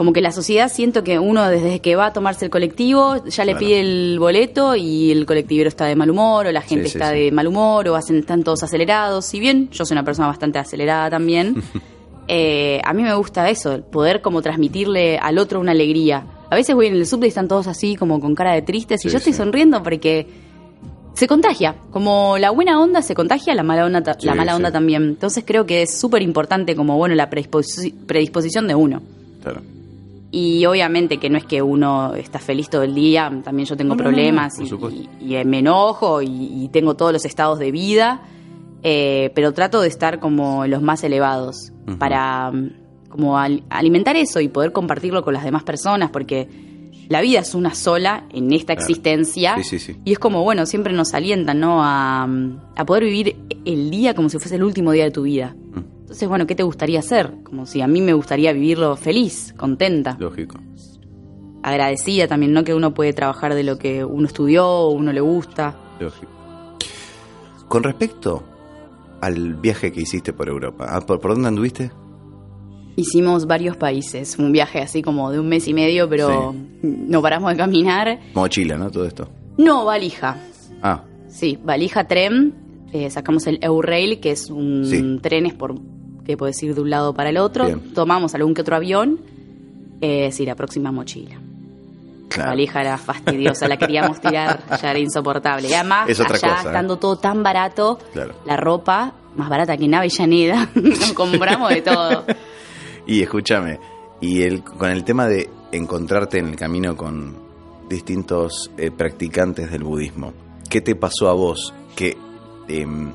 Como 0.00 0.14
que 0.14 0.22
la 0.22 0.32
sociedad 0.32 0.72
siento 0.72 1.04
que 1.04 1.18
uno 1.18 1.46
desde 1.50 1.80
que 1.80 1.94
va 1.94 2.06
a 2.06 2.12
tomarse 2.14 2.46
el 2.46 2.50
colectivo 2.50 3.22
ya 3.26 3.44
le 3.44 3.52
Claro. 3.52 3.66
pide 3.66 3.80
el 3.80 4.18
boleto 4.18 4.74
y 4.74 5.10
el 5.12 5.26
colectivero 5.26 5.68
está 5.68 5.84
de 5.84 5.94
mal 5.94 6.08
humor 6.10 6.46
o 6.46 6.52
la 6.52 6.62
gente 6.62 6.88
Sí, 6.88 6.96
está 6.96 7.10
sí. 7.12 7.18
de 7.24 7.32
mal 7.32 7.46
humor 7.46 7.86
o 7.86 7.96
hacen, 7.96 8.16
están 8.16 8.42
todos 8.42 8.62
acelerados. 8.62 9.26
Si 9.26 9.38
bien 9.40 9.68
yo 9.70 9.84
soy 9.84 9.94
una 9.96 10.02
persona 10.02 10.26
bastante 10.28 10.58
acelerada 10.58 11.10
también, 11.10 11.54
eh, 12.28 12.80
a 12.82 12.94
mí 12.94 13.02
me 13.02 13.12
gusta 13.12 13.50
eso, 13.50 13.82
poder 13.92 14.22
como 14.22 14.40
transmitirle 14.40 15.18
al 15.18 15.36
otro 15.36 15.60
una 15.60 15.72
alegría. 15.72 16.24
A 16.48 16.54
veces 16.54 16.74
voy 16.74 16.86
en 16.86 16.94
el 16.94 17.06
subte 17.06 17.26
y 17.26 17.28
están 17.28 17.46
todos 17.46 17.66
así 17.66 17.94
como 17.94 18.20
con 18.20 18.34
cara 18.34 18.54
de 18.54 18.62
tristes 18.62 19.04
y 19.04 19.10
yo 19.10 19.18
estoy 19.18 19.34
sonriendo 19.34 19.82
porque 19.82 20.26
se 21.12 21.26
contagia. 21.26 21.74
Como 21.90 22.38
la 22.38 22.50
buena 22.52 22.80
onda 22.80 23.02
se 23.02 23.14
contagia, 23.14 23.54
la 23.54 23.64
mala 23.64 23.84
onda, 23.84 24.02
la 24.22 24.34
mala 24.34 24.56
onda 24.56 24.72
también. 24.72 25.02
Entonces 25.02 25.44
creo 25.46 25.66
que 25.66 25.82
es 25.82 26.00
súper 26.00 26.22
importante 26.22 26.74
como, 26.74 26.96
bueno, 26.96 27.14
la 27.14 27.28
predisposi- 27.28 27.92
predisposición 28.06 28.66
de 28.66 28.74
uno. 28.74 29.02
Claro. 29.42 29.60
Y 30.32 30.64
obviamente 30.66 31.18
que 31.18 31.28
no 31.28 31.38
es 31.38 31.44
que 31.44 31.60
uno 31.60 32.14
está 32.14 32.38
feliz 32.38 32.70
todo 32.70 32.82
el 32.84 32.94
día, 32.94 33.32
también 33.42 33.66
yo 33.66 33.76
tengo 33.76 33.96
No, 33.96 33.96
no, 33.96 34.04
no, 34.04 34.10
problemas 34.10 34.54
y- 34.60 35.08
y 35.34 35.44
me 35.44 35.58
enojo 35.58 36.22
y, 36.22 36.28
y 36.28 36.68
tengo 36.68 36.94
todos 36.94 37.12
los 37.12 37.24
estados 37.24 37.58
de 37.58 37.72
vida, 37.72 38.22
eh, 38.82 39.32
pero 39.34 39.52
trato 39.52 39.80
de 39.80 39.88
estar 39.88 40.20
como 40.20 40.66
los 40.66 40.82
más 40.82 41.02
elevados 41.04 41.72
para 41.98 42.50
mm, 42.52 42.70
como 43.08 43.38
al- 43.38 43.64
alimentar 43.70 44.14
eso 44.16 44.38
y 44.40 44.46
poder 44.48 44.70
compartirlo 44.72 45.24
con 45.24 45.34
las 45.34 45.42
demás 45.42 45.64
personas, 45.64 46.10
porque 46.10 46.46
la 47.08 47.20
vida 47.20 47.40
es 47.40 47.56
una 47.56 47.74
sola 47.74 48.22
en 48.30 48.52
esta 48.52 48.76
Claro. 48.76 48.80
existencia 48.88 49.56
Sí, 49.56 49.64
sí, 49.64 49.78
sí. 49.80 49.96
y 50.04 50.12
es 50.12 50.20
como, 50.20 50.44
bueno, 50.44 50.64
siempre 50.64 50.92
nos 50.92 51.12
alientan, 51.12 51.58
¿no? 51.58 51.82
A, 51.82 52.28
a 52.76 52.84
poder 52.86 53.02
vivir 53.02 53.34
el 53.64 53.90
día 53.90 54.14
como 54.14 54.28
si 54.28 54.38
fuese 54.38 54.54
el 54.54 54.62
último 54.62 54.92
día 54.92 55.04
de 55.04 55.10
tu 55.10 55.22
vida. 55.22 55.56
Entonces, 56.10 56.28
bueno, 56.28 56.44
¿qué 56.44 56.56
te 56.56 56.64
gustaría 56.64 56.98
hacer? 56.98 57.34
Como 57.44 57.66
si 57.66 57.80
a 57.82 57.86
mí 57.86 58.00
me 58.00 58.12
gustaría 58.14 58.52
vivirlo 58.52 58.96
feliz, 58.96 59.54
contenta, 59.56 60.16
Lógico. 60.18 60.58
agradecida 61.62 62.26
también, 62.26 62.52
¿no? 62.52 62.64
Que 62.64 62.74
uno 62.74 62.92
puede 62.92 63.12
trabajar 63.12 63.54
de 63.54 63.62
lo 63.62 63.78
que 63.78 64.04
uno 64.04 64.26
estudió 64.26 64.66
o 64.66 64.90
uno 64.90 65.12
le 65.12 65.20
gusta. 65.20 65.76
Lógico. 66.00 66.32
Con 67.68 67.84
respecto 67.84 68.42
al 69.20 69.54
viaje 69.54 69.92
que 69.92 70.00
hiciste 70.00 70.32
por 70.32 70.48
Europa, 70.48 70.86
ah, 70.88 71.00
¿por, 71.00 71.20
por 71.20 71.30
dónde 71.32 71.46
anduviste? 71.46 71.92
Hicimos 72.96 73.46
varios 73.46 73.76
países, 73.76 74.36
un 74.36 74.50
viaje 74.50 74.80
así 74.80 75.02
como 75.02 75.30
de 75.30 75.38
un 75.38 75.48
mes 75.48 75.68
y 75.68 75.74
medio, 75.74 76.08
pero 76.08 76.52
no 76.82 77.22
paramos 77.22 77.52
de 77.52 77.56
caminar. 77.56 78.18
Mochila, 78.34 78.76
¿no? 78.76 78.90
Todo 78.90 79.06
esto. 79.06 79.28
No, 79.58 79.84
valija. 79.84 80.36
Ah, 80.82 81.04
Sí, 81.28 81.56
valija 81.62 82.08
tren. 82.08 82.52
eh, 82.92 83.08
sacamos 83.08 83.46
el 83.46 83.60
Eurail, 83.62 84.18
que 84.18 84.32
es 84.32 84.50
un 84.50 84.84
Sí. 84.84 85.18
trenes 85.22 85.54
por 85.54 85.76
que 86.24 86.36
puedes 86.36 86.62
ir 86.62 86.74
de 86.74 86.80
un 86.80 86.90
lado 86.90 87.14
para 87.14 87.30
el 87.30 87.38
otro. 87.38 87.66
Bien. 87.66 87.94
Tomamos 87.94 88.34
algún 88.34 88.54
que 88.54 88.62
otro 88.62 88.76
avión. 88.76 89.18
Eh, 90.00 90.30
sí, 90.32 90.44
la 90.46 90.54
próxima 90.54 90.90
mochila. 90.92 91.36
La 92.36 92.46
valija 92.46 92.80
era 92.80 92.96
fastidiosa, 92.96 93.66
la 93.66 93.76
queríamos 93.76 94.20
tirar, 94.20 94.60
ya 94.80 94.90
era 94.90 94.98
insoportable. 95.00 95.68
Y 95.68 95.74
además, 95.74 96.08
Es 96.08 96.20
otra 96.20 96.36
allá, 96.36 96.48
cosa, 96.48 96.62
¿eh? 96.62 96.66
estando 96.66 96.96
todo 96.96 97.16
tan 97.16 97.42
barato, 97.42 97.98
Claro. 98.12 98.34
la 98.46 98.56
ropa 98.56 99.14
más 99.34 99.48
barata 99.48 99.76
que 99.76 99.84
en 99.86 99.94
Avellaneda, 99.94 100.68
nos 100.76 101.12
compramos 101.12 101.70
de 101.70 101.82
todo. 101.82 102.24
Y 103.06 103.22
escúchame, 103.22 103.80
y 104.20 104.42
el, 104.42 104.62
con 104.62 104.90
el 104.90 105.02
tema 105.02 105.26
de 105.26 105.50
encontrarte 105.72 106.38
en 106.38 106.48
el 106.50 106.56
camino 106.56 106.96
con 106.96 107.36
distintos 107.88 108.70
eh, 108.78 108.90
practicantes 108.92 109.70
del 109.72 109.82
budismo, 109.82 110.32
¿qué 110.68 110.80
te 110.80 110.94
pasó 110.94 111.28
a 111.28 111.32
vos 111.32 111.74
que 111.96 112.16
em, 112.68 113.12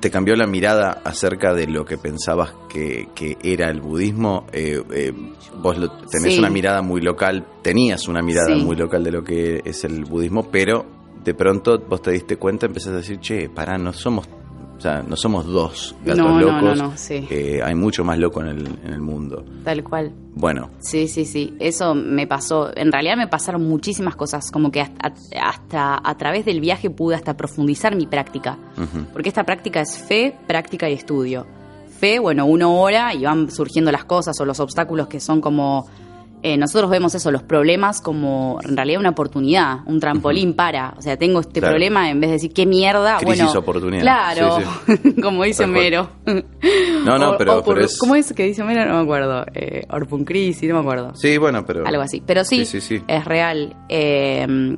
te 0.00 0.10
cambió 0.10 0.36
la 0.36 0.46
mirada 0.46 1.00
acerca 1.04 1.54
de 1.54 1.66
lo 1.66 1.84
que 1.84 1.96
pensabas 1.98 2.52
que, 2.68 3.08
que 3.14 3.36
era 3.42 3.70
el 3.70 3.80
budismo? 3.80 4.46
Eh, 4.52 4.82
eh, 4.92 5.12
vos 5.60 5.78
lo- 5.78 5.90
tenés 5.90 6.34
Sí. 6.34 6.38
una 6.38 6.50
mirada 6.50 6.82
muy 6.82 7.00
local, 7.00 7.44
tenías 7.62 8.06
una 8.08 8.22
mirada 8.22 8.54
Sí. 8.56 8.62
muy 8.64 8.76
local 8.76 9.02
de 9.04 9.10
lo 9.12 9.24
que 9.24 9.62
es 9.64 9.84
el 9.84 10.04
budismo, 10.04 10.48
pero 10.50 10.84
de 11.24 11.34
pronto 11.34 11.78
vos 11.88 12.02
te 12.02 12.12
diste 12.12 12.36
cuenta, 12.36 12.66
empezaste 12.66 12.94
a 12.94 13.00
decir, 13.00 13.18
che, 13.20 13.48
pará, 13.48 13.78
no 13.78 13.92
somos, 13.92 14.28
o 14.76 14.80
sea, 14.80 15.02
no 15.02 15.16
somos 15.16 15.46
dos 15.46 15.94
gatos 16.04 16.18
No, 16.24 16.38
locos. 16.40 16.62
no, 16.62 16.74
no, 16.74 16.92
sí. 16.96 17.26
eh, 17.30 17.60
hay 17.64 17.74
mucho 17.74 18.04
más 18.04 18.18
loco 18.18 18.40
en 18.42 18.48
el, 18.48 18.66
en 18.84 18.92
el 18.92 19.00
mundo. 19.00 19.44
Tal 19.64 19.82
cual. 19.82 20.12
Bueno, 20.34 20.70
Sí, 20.80 21.08
sí, 21.08 21.24
sí. 21.24 21.54
Eso 21.58 21.94
me 21.94 22.26
pasó. 22.26 22.70
En 22.76 22.92
realidad 22.92 23.16
me 23.16 23.26
pasaron 23.26 23.66
muchísimas 23.66 24.16
cosas. 24.16 24.50
Como 24.50 24.70
que 24.70 24.82
hasta, 24.82 25.12
hasta 25.42 26.00
a 26.04 26.16
través 26.18 26.44
del 26.44 26.60
viaje 26.60 26.90
pude 26.90 27.14
hasta 27.14 27.36
profundizar 27.36 27.96
mi 27.96 28.06
práctica. 28.06 28.58
Porque 29.12 29.28
esta 29.30 29.44
práctica 29.44 29.80
es 29.80 29.96
fe, 29.98 30.36
práctica 30.46 30.88
y 30.90 30.92
estudio. 30.92 31.46
Fe, 31.98 32.18
bueno, 32.18 32.44
uno 32.44 32.78
ora 32.78 33.14
y 33.14 33.24
van 33.24 33.50
surgiendo 33.50 33.90
las 33.90 34.04
cosas 34.04 34.38
o 34.40 34.44
los 34.44 34.60
obstáculos 34.60 35.06
que 35.08 35.20
son 35.20 35.40
como... 35.40 35.86
eh, 36.48 36.56
nosotros 36.56 36.90
vemos 36.90 37.14
eso, 37.14 37.30
los 37.30 37.42
problemas 37.42 38.00
como 38.00 38.58
en 38.62 38.76
realidad 38.76 39.00
una 39.00 39.10
oportunidad, 39.10 39.78
un 39.86 39.98
trampolín 40.00 40.54
para. 40.54 40.94
O 40.96 41.02
sea, 41.02 41.16
tengo 41.16 41.40
este 41.40 41.60
Claro. 41.60 41.72
problema 41.72 42.10
en 42.10 42.20
vez 42.20 42.28
de 42.30 42.34
decir 42.34 42.52
qué 42.52 42.66
mierda. 42.66 43.16
Crisis, 43.18 43.44
bueno, 43.44 43.58
oportunidad. 43.60 44.02
Claro, 44.02 44.58
Sí, 44.86 45.14
como 45.22 45.42
dice. 45.44 45.64
Homero. 45.64 46.08
No, 47.04 47.18
no, 47.18 47.30
O- 47.34 47.36
pero- 47.36 47.62
por- 47.64 47.74
pero 47.74 47.86
es- 47.86 47.98
¿Cómo 47.98 48.14
es 48.14 48.32
que 48.32 48.44
dice 48.44 48.62
Homero? 48.62 48.84
No 48.86 48.94
me 48.98 49.02
acuerdo. 49.02 49.44
Eh, 49.54 49.86
Orpun 49.90 50.24
crisis, 50.24 50.68
no 50.68 50.74
me 50.76 50.80
acuerdo 50.80 51.12
sí, 51.16 51.36
bueno, 51.38 51.64
pero... 51.66 51.86
algo 51.86 52.02
así. 52.02 52.22
Pero 52.24 52.44
sí, 52.44 52.64
Sí, 52.64 53.02
es 53.08 53.24
real. 53.24 53.74
Eh, 53.88 54.76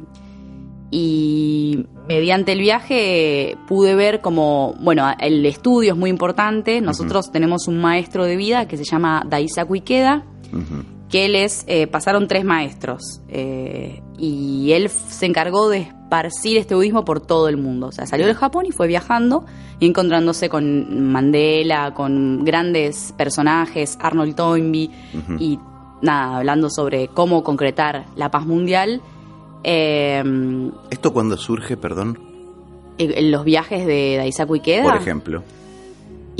y 0.90 1.84
mediante 2.08 2.52
el 2.52 2.60
viaje 2.60 3.56
pude 3.66 3.94
ver 3.94 4.20
como, 4.22 4.75
bueno, 4.80 5.06
el 5.20 5.44
estudio 5.44 5.92
es 5.92 5.98
muy 5.98 6.08
importante. 6.10 6.80
Nosotros 6.80 7.30
tenemos 7.30 7.68
un 7.68 7.78
maestro 7.78 8.25
de 8.25 8.37
vida 8.37 8.66
que 8.66 8.76
se 8.78 8.84
llama 8.84 9.22
Daisaku 9.28 9.75
Ikeda, 9.76 10.25
Ujú, 10.50 10.84
que 11.08 11.24
él 11.24 11.34
es, 11.34 11.64
eh, 11.68 11.86
pasaron 11.86 12.28
tres 12.28 12.44
maestros. 12.44 13.20
eh, 13.28 14.02
y 14.20 14.72
él 14.72 14.88
se 14.88 15.26
encargó 15.26 15.68
de 15.68 15.78
esparcir 15.78 16.56
este 16.58 16.74
budismo 16.74 17.04
por 17.04 17.20
todo 17.20 17.48
el 17.48 17.56
mundo. 17.56 17.86
O 17.86 17.92
sea, 17.92 18.04
salió 18.04 18.26
del 18.26 18.34
Japón 18.34 18.66
y 18.66 18.72
fue 18.72 18.88
viajando 18.88 19.44
y 19.78 19.86
encontrándose 19.86 20.48
con 20.48 21.10
Mandela, 21.12 21.94
con 21.94 22.44
grandes 22.44 23.14
personajes, 23.16 23.96
Arnold 24.00 24.34
Toynbee, 24.34 24.90
y 25.38 25.60
nada, 26.02 26.38
hablando 26.38 26.68
sobre 26.68 27.06
cómo 27.08 27.44
concretar 27.44 28.06
la 28.16 28.28
paz 28.30 28.44
mundial. 28.44 29.00
eh, 29.62 30.18
en 30.18 30.74
¿Esto 30.90 31.12
cuándo 31.12 31.36
surge, 31.36 31.76
perdón? 31.76 32.18
en 32.98 33.30
los 33.30 33.44
viajes 33.44 33.86
de 33.86 34.16
Daisaku 34.16 34.56
Ikeda. 34.56 34.82
Por 34.82 34.96
ejemplo. 34.96 35.44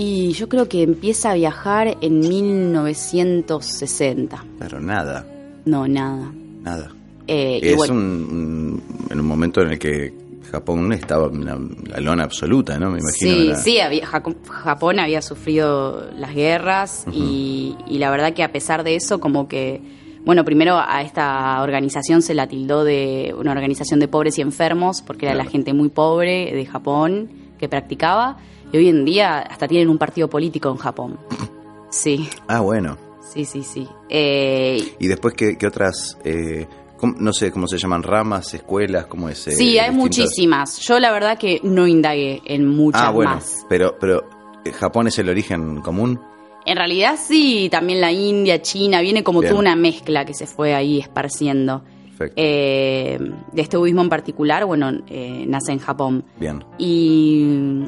Y 0.01 0.31
yo 0.33 0.49
creo 0.49 0.69
que 0.69 0.83
empieza 0.85 1.33
a 1.33 1.35
viajar 1.35 1.97
en 2.01 2.21
1960. 2.21 4.45
Claro, 4.59 4.81
nada, 4.81 5.27
No, 5.65 5.87
nada. 5.89 6.33
nada. 6.63 6.91
Eh, 7.27 7.59
es 7.63 7.77
bueno, 7.77 7.95
un, 7.95 8.83
en 9.11 9.21
un 9.21 9.27
momento 9.27 9.61
en 9.61 9.73
el 9.73 9.79
que 9.79 10.15
Japón 10.51 10.91
estaba 10.95 11.27
en 11.27 11.45
la, 11.45 11.59
la 11.89 12.01
lona 12.01 12.25
absoluta, 12.25 12.79
¿no? 12.79 12.91
Me 12.91 13.01
imagino. 13.01 13.55
Sí, 13.57 13.63
sí, 13.63 13.81
había- 13.81 14.07
Japón 14.07 14.99
había 14.99 15.21
sufrido 15.21 16.09
las 16.17 16.35
guerras 16.35 17.05
y, 17.13 17.77
y 17.87 17.99
la 17.99 18.11
verdad 18.11 18.33
que 18.33 18.43
a 18.45 18.51
pesar 18.53 18.83
de 18.85 18.95
eso, 18.97 19.21
como 19.21 19.47
que, 19.47 19.83
bueno, 20.25 20.43
primero 20.45 20.79
a 20.79 21.03
esta 21.03 21.61
organización 21.63 22.23
se 22.23 22.33
la 22.35 22.47
tildó 22.47 22.83
de 22.85 23.35
una 23.39 23.53
organización 23.53 24.01
de 24.01 24.09
pobres 24.09 24.39
y 24.39 24.43
enfermos, 24.43 25.03
porque 25.03 25.27
era 25.27 25.35
la 25.35 25.45
gente 25.45 25.75
muy 25.75 25.91
pobre 25.91 26.51
de 26.55 26.65
Japón 26.65 27.29
que 27.59 27.69
practicaba, 27.69 28.39
y 28.73 28.77
hoy 28.77 28.89
en 28.89 29.05
día 29.05 29.39
hasta 29.41 29.67
tienen 29.69 29.89
un 29.89 29.99
partido 29.99 30.29
político 30.29 30.69
en 30.71 30.77
Japón. 30.77 31.19
Sí, 31.91 32.29
Ah, 32.47 32.61
bueno. 32.61 32.99
sí, 33.33 33.47
sí, 33.47 33.63
sí. 33.63 33.89
Eh, 34.11 34.95
Y 34.99 35.07
después, 35.07 35.33
¿qué, 35.33 35.57
qué 35.57 35.67
otras, 35.67 36.19
eh, 36.23 36.67
cómo- 36.99 37.15
no 37.19 37.33
sé 37.33 37.51
cómo 37.51 37.67
se 37.67 37.79
llaman, 37.79 38.03
ramas, 38.03 38.53
escuelas, 38.53 39.07
cómo 39.07 39.31
es? 39.31 39.49
eh, 39.49 39.53
sí, 39.53 39.79
hay 39.79 39.91
muchísimas. 39.91 40.81
Yo 40.81 41.01
la 41.01 41.11
verdad 41.13 41.39
que 41.39 41.61
no 41.63 41.87
indagué 41.87 42.43
en 42.45 42.67
muchas 42.69 43.01
Ah, 43.03 43.11
bueno, 43.11 43.37
más. 43.37 43.65
pero, 43.71 43.97
pero 43.99 44.23
eh, 44.67 44.73
¿Japón 44.73 45.07
es 45.07 45.19
el 45.19 45.31
origen 45.31 45.81
común? 45.81 46.21
En 46.67 46.77
realidad 46.77 47.15
sí, 47.19 47.69
también 47.71 48.03
la 48.03 48.13
India, 48.13 48.61
China, 48.61 49.01
viene 49.01 49.25
como 49.25 49.41
Bien. 49.41 49.49
toda 49.53 49.61
una 49.63 49.75
mezcla 49.77 50.27
que 50.27 50.35
se 50.35 50.47
fue 50.47 50.75
ahí 50.75 50.99
esparciendo. 51.01 51.83
Perfecto. 52.19 52.35
Eh, 52.37 53.19
de 53.53 53.63
este 53.63 53.79
budismo 53.79 54.03
en 54.03 54.11
particular, 54.11 54.67
bueno, 54.67 54.91
eh, 55.07 55.45
nace 55.49 55.73
en 55.73 55.79
Japón. 55.79 56.23
Bien. 56.39 56.63
Y 56.77 57.85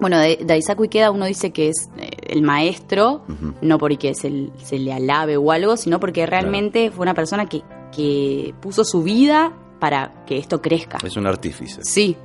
bueno, 0.00 0.18
de 0.18 0.38
Daisaku 0.44 0.84
Ikeda 0.84 1.10
uno 1.10 1.26
dice 1.26 1.52
que 1.52 1.68
es 1.68 1.90
eh, 1.98 2.10
el 2.28 2.42
maestro, 2.42 3.22
no 3.60 3.78
porque 3.78 4.14
se, 4.14 4.30
le 4.78 4.92
alabe 4.92 5.36
o 5.36 5.52
algo, 5.52 5.76
sino 5.76 6.00
porque 6.00 6.26
realmente 6.26 6.90
fue 6.90 7.02
una 7.02 7.14
persona 7.14 7.46
que, 7.46 7.62
que 7.94 8.54
puso 8.60 8.84
su 8.84 9.02
vida 9.02 9.52
para 9.78 10.24
que 10.26 10.38
esto 10.38 10.60
crezca. 10.62 10.98
Es 11.04 11.16
un 11.16 11.26
artífice. 11.26 11.82
Sí, 11.82 12.16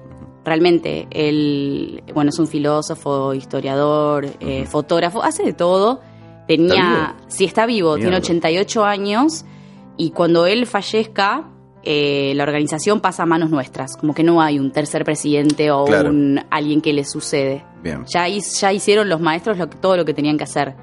realmente. 0.43 1.07
Él, 1.11 2.03
bueno, 2.13 2.29
es 2.29 2.39
un 2.39 2.47
filósofo, 2.47 3.33
historiador, 3.33 4.27
eh, 4.39 4.65
fotógrafo, 4.65 5.23
hace 5.23 5.43
de 5.43 5.53
todo. 5.53 6.01
¿Está 6.01 6.45
Tenía, 6.47 7.15
sí, 7.27 7.45
está 7.45 7.65
vivo, 7.65 7.95
tiene 7.95 8.11
Mierda. 8.11 8.25
88 8.25 8.85
años 8.85 9.45
y 9.97 10.11
cuando 10.11 10.45
él 10.45 10.67
fallezca, 10.67 11.49
eh, 11.85 12.33
la 12.35 12.43
organización 12.43 12.99
pasa 12.99 13.23
a 13.23 13.25
manos 13.25 13.49
nuestras. 13.51 13.95
Como 13.95 14.13
que 14.13 14.23
no 14.23 14.41
hay 14.41 14.59
un 14.59 14.71
tercer 14.71 15.03
presidente 15.05 15.69
o 15.71 15.85
Claro. 15.85 16.09
un 16.09 16.39
alguien 16.49 16.81
que 16.81 16.91
le 16.93 17.03
sucede. 17.05 17.63
Bien. 17.83 18.03
Ya, 18.07 18.27
hi- 18.27 18.41
ya 18.41 18.73
hicieron 18.73 19.07
los 19.07 19.21
maestros 19.21 19.57
lo 19.57 19.67
todo 19.69 19.95
lo 19.97 20.03
que 20.05 20.13
tenían 20.13 20.37
que 20.37 20.43
hacer. 20.45 20.75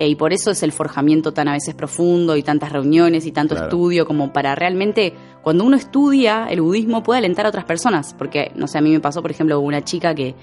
Eh, 0.00 0.08
y 0.08 0.16
por 0.16 0.32
eso 0.32 0.50
es 0.50 0.62
el 0.64 0.72
forjamiento 0.72 1.32
tan 1.32 1.46
a 1.46 1.52
veces 1.52 1.72
profundo 1.76 2.36
y 2.36 2.42
tantas 2.42 2.72
reuniones 2.72 3.26
y 3.26 3.30
tanto 3.32 3.54
Claro. 3.54 3.68
estudio 3.68 4.06
como 4.06 4.32
para 4.32 4.56
realmente, 4.56 5.14
cuando 5.40 5.62
uno 5.64 5.76
estudia 5.76 6.48
el 6.50 6.62
budismo, 6.62 7.04
puede 7.04 7.18
alentar 7.18 7.46
a 7.46 7.50
otras 7.50 7.64
personas. 7.64 8.12
Porque, 8.18 8.50
no 8.56 8.66
sé, 8.66 8.78
a 8.78 8.80
mí 8.80 8.90
me 8.90 8.98
pasó, 8.98 9.22
por 9.22 9.30
ejemplo, 9.30 9.60
una 9.60 9.84
chica 9.84 10.12
que 10.12 10.34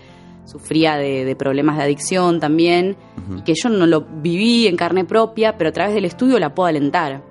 sufría 0.46 0.96
de, 0.96 1.26
de 1.26 1.36
problemas 1.36 1.76
de 1.78 1.84
adicción 1.84 2.40
también, 2.40 2.96
y 3.38 3.42
que 3.42 3.54
yo 3.62 3.68
no 3.70 3.86
lo 3.88 4.02
viví 4.02 4.68
en 4.68 4.78
carne 4.78 5.04
propia, 5.04 5.58
pero 5.58 5.70
a 5.70 5.74
través 5.74 5.94
del 5.96 6.06
estudio 6.06 6.40
la 6.40 6.54
puedo 6.56 6.68
alentar. 6.68 7.22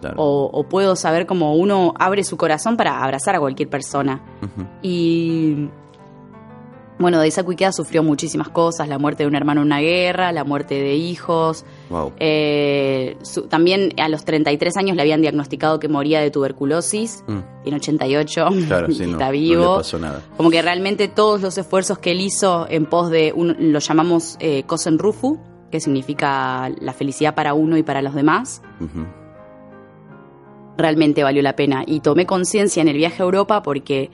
Claro. 0.00 0.16
O, 0.18 0.50
o 0.52 0.64
puedo 0.68 0.96
saber 0.96 1.26
cómo 1.26 1.54
uno 1.54 1.94
abre 1.98 2.24
su 2.24 2.36
corazón 2.36 2.76
para 2.76 3.02
abrazar 3.02 3.34
a 3.36 3.40
cualquier 3.40 3.68
persona. 3.70 4.20
Ujú. 4.42 4.66
Y 4.82 5.68
bueno, 6.96 7.18
Daisaku 7.18 7.50
Ikeda 7.52 7.72
sufrió 7.72 8.04
muchísimas 8.04 8.48
cosas, 8.50 8.86
la 8.88 8.98
muerte 8.98 9.24
de 9.24 9.28
un 9.28 9.34
hermano 9.34 9.62
en 9.62 9.66
una 9.66 9.80
guerra, 9.80 10.30
la 10.30 10.44
muerte 10.44 10.74
de 10.76 10.94
hijos. 10.94 11.64
Wow. 11.90 12.12
Eh, 12.20 13.16
su- 13.22 13.48
también 13.48 13.92
a 14.00 14.08
los 14.08 14.24
33 14.24 14.76
años 14.76 14.94
le 14.94 15.02
habían 15.02 15.20
diagnosticado 15.20 15.80
que 15.80 15.88
moría 15.88 16.20
de 16.20 16.30
tuberculosis, 16.30 17.24
Mm. 17.26 17.38
tiene 17.64 17.76
88, 17.78 18.46
Claro, 18.68 18.86
sí, 18.92 19.02
está 19.04 19.26
no 19.26 19.32
vivo. 19.32 19.72
le 19.72 19.76
pasó 19.78 19.98
nada. 19.98 20.20
Como 20.36 20.50
que 20.50 20.62
realmente 20.62 21.08
todos 21.08 21.40
los 21.42 21.58
esfuerzos 21.58 21.98
que 21.98 22.12
él 22.12 22.20
hizo 22.20 22.66
en 22.70 22.86
pos 22.86 23.10
de, 23.10 23.32
un, 23.34 23.56
lo 23.72 23.80
llamamos 23.80 24.36
eh, 24.38 24.62
Kosen 24.64 24.98
Rufu, 24.98 25.40
que 25.72 25.80
significa 25.80 26.70
la 26.80 26.92
felicidad 26.92 27.34
para 27.34 27.54
uno 27.54 27.76
y 27.76 27.82
para 27.82 28.02
los 28.02 28.14
demás. 28.14 28.62
Realmente 30.76 31.22
valió 31.22 31.42
la 31.42 31.56
pena. 31.56 31.82
Y 31.86 32.00
tomé 32.00 32.26
conciencia 32.26 32.80
en 32.82 32.88
el 32.88 32.96
viaje 32.96 33.22
a 33.22 33.24
Europa 33.24 33.62
porque 33.62 34.10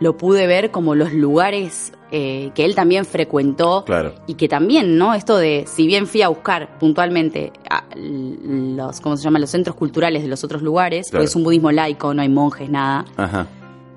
lo 0.00 0.16
pude 0.16 0.46
ver 0.46 0.70
como 0.70 0.94
los 0.94 1.12
lugares 1.12 1.92
eh, 2.12 2.50
que 2.54 2.64
él 2.64 2.74
también 2.76 3.04
frecuentó 3.04 3.84
Claro. 3.84 4.14
y 4.28 4.34
que 4.34 4.48
también, 4.48 4.96
¿no? 4.96 5.12
Esto 5.12 5.36
de, 5.36 5.64
si 5.66 5.86
bien 5.86 6.06
fui 6.06 6.22
a 6.22 6.28
buscar 6.28 6.78
puntualmente 6.78 7.52
a 7.68 7.84
los, 7.96 9.00
¿cómo 9.00 9.16
se 9.16 9.24
llaman? 9.24 9.40
Los 9.42 9.50
centros 9.50 9.74
culturales 9.76 10.22
de 10.22 10.28
los 10.28 10.42
otros 10.44 10.62
lugares, 10.62 11.10
Claro. 11.10 11.18
porque 11.22 11.28
es 11.28 11.36
un 11.36 11.42
budismo 11.44 11.70
laico, 11.72 12.14
no 12.14 12.22
hay 12.22 12.28
monjes, 12.28 12.70
nada, 12.70 13.04
Ajá. 13.16 13.46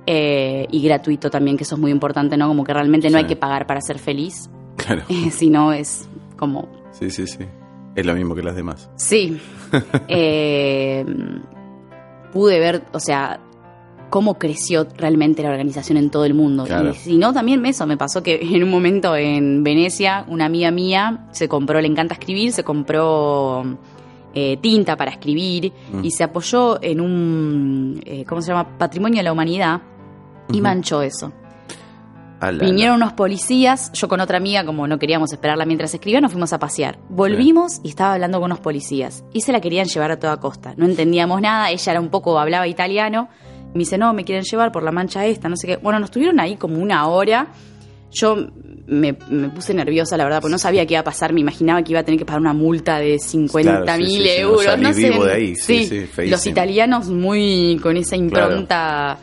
eh, 0.07 0.67
y 0.71 0.81
gratuito 0.83 1.29
también, 1.29 1.55
que 1.55 1.63
eso 1.63 1.75
es 1.75 1.81
muy 1.81 1.91
importante, 1.91 2.35
¿no? 2.35 2.47
Como 2.47 2.63
que 2.63 2.73
realmente 2.73 3.07
no 3.09 3.17
Sí. 3.19 3.23
hay 3.23 3.27
que 3.27 3.35
pagar 3.37 3.65
para 3.67 3.79
ser 3.79 3.99
feliz, 3.99 4.49
Claro. 4.77 5.03
sino 5.31 5.71
es 5.71 6.09
como 6.35 6.67
Sí, 6.91 7.09
sí, 7.11 7.27
sí. 7.27 7.45
Es 7.95 8.05
lo 8.05 8.13
mismo 8.15 8.33
que 8.35 8.41
las 8.43 8.55
demás. 8.55 8.89
Sí. 8.95 9.39
Eh, 10.09 11.05
pude 12.31 12.59
ver, 12.59 12.83
o 12.93 12.99
sea, 12.99 13.39
cómo 14.09 14.37
creció 14.37 14.87
realmente 14.97 15.41
la 15.41 15.49
organización 15.49 15.97
en 15.97 16.09
todo 16.09 16.25
el 16.25 16.33
mundo. 16.33 16.65
Claro. 16.65 16.91
Y 16.91 16.93
si 16.95 17.17
no, 17.17 17.33
también 17.33 17.65
eso 17.65 17.87
me 17.87 17.97
pasó 17.97 18.21
que 18.21 18.39
en 18.41 18.63
un 18.63 18.69
momento 18.69 19.15
en 19.15 19.63
Venecia, 19.63 20.25
una 20.27 20.45
amiga 20.45 20.69
mía 20.71 21.27
se 21.31 21.47
compró, 21.47 21.79
le 21.81 21.87
encanta 21.87 22.13
escribir, 22.15 22.51
se 22.51 22.63
compró 22.63 23.63
eh, 24.33 24.57
tinta 24.61 24.95
para 24.95 25.11
escribir 25.11 25.73
Mm. 25.91 26.05
y 26.05 26.11
se 26.11 26.23
apoyó 26.23 26.81
en 26.81 27.01
un, 27.01 28.01
eh, 28.05 28.23
¿cómo 28.25 28.41
se 28.41 28.49
llama? 28.51 28.77
Patrimonio 28.77 29.17
de 29.19 29.23
la 29.23 29.31
humanidad 29.33 29.81
y 30.51 30.61
manchó 30.61 31.01
eso. 31.01 31.31
Vinieron 32.65 32.95
unos 32.95 33.13
policías, 33.13 33.91
yo 33.93 34.07
con 34.07 34.19
otra 34.19 34.37
amiga, 34.37 34.65
como 34.65 34.87
no 34.87 34.97
queríamos 34.97 35.31
esperarla 35.31 35.65
mientras 35.65 35.93
escribía, 35.93 36.21
nos 36.21 36.31
fuimos 36.31 36.51
a 36.53 36.59
pasear. 36.59 36.97
Volvimos 37.09 37.79
y 37.83 37.89
estaba 37.89 38.13
hablando 38.13 38.39
con 38.39 38.45
unos 38.45 38.59
policías. 38.59 39.23
Y 39.33 39.41
se 39.41 39.51
la 39.51 39.61
querían 39.61 39.85
llevar 39.87 40.11
a 40.11 40.19
toda 40.19 40.37
costa. 40.39 40.73
No 40.77 40.85
entendíamos 40.85 41.39
nada, 41.41 41.69
ella 41.69 41.91
era 41.91 42.01
un 42.01 42.09
poco, 42.09 42.39
hablaba 42.39 42.67
italiano. 42.67 43.29
Me 43.73 43.79
dice, 43.79 43.97
no, 43.97 44.13
me 44.13 44.23
quieren 44.25 44.43
llevar 44.43 44.71
por 44.71 44.83
la 44.83 44.91
mancha 44.91 45.25
esta, 45.25 45.47
no 45.49 45.55
sé 45.55 45.67
qué. 45.67 45.77
Bueno, 45.77 45.99
nos 45.99 46.11
tuvieron 46.11 46.39
ahí 46.39 46.55
como 46.57 46.77
una 46.77 47.07
hora. 47.07 47.47
Yo 48.11 48.35
me, 48.87 49.15
me 49.29 49.47
puse 49.49 49.73
nerviosa, 49.73 50.17
la 50.17 50.25
verdad, 50.25 50.41
porque 50.41 50.51
no 50.51 50.57
sabía 50.57 50.85
qué 50.85 50.95
iba 50.95 51.01
a 51.01 51.05
pasar. 51.05 51.31
Me 51.31 51.39
imaginaba 51.39 51.81
que 51.81 51.91
iba 51.91 52.01
a 52.01 52.03
tener 52.03 52.19
que 52.19 52.25
pagar 52.25 52.41
una 52.41 52.51
multa 52.53 52.99
de 52.99 53.17
50 53.19 53.83
Claro, 53.83 54.03
sí, 54.03 54.11
mil 54.11 54.23
sí, 54.23 54.29
sí, 54.29 54.41
no 54.41 54.49
euros. 54.49 54.79
no 54.79 54.93
sé. 54.93 55.09
de 55.09 55.31
ahí, 55.31 55.55
los 56.29 56.45
italianos 56.47 57.07
muy 57.07 57.79
con 57.81 57.95
esa 57.95 58.17
impronta. 58.17 59.17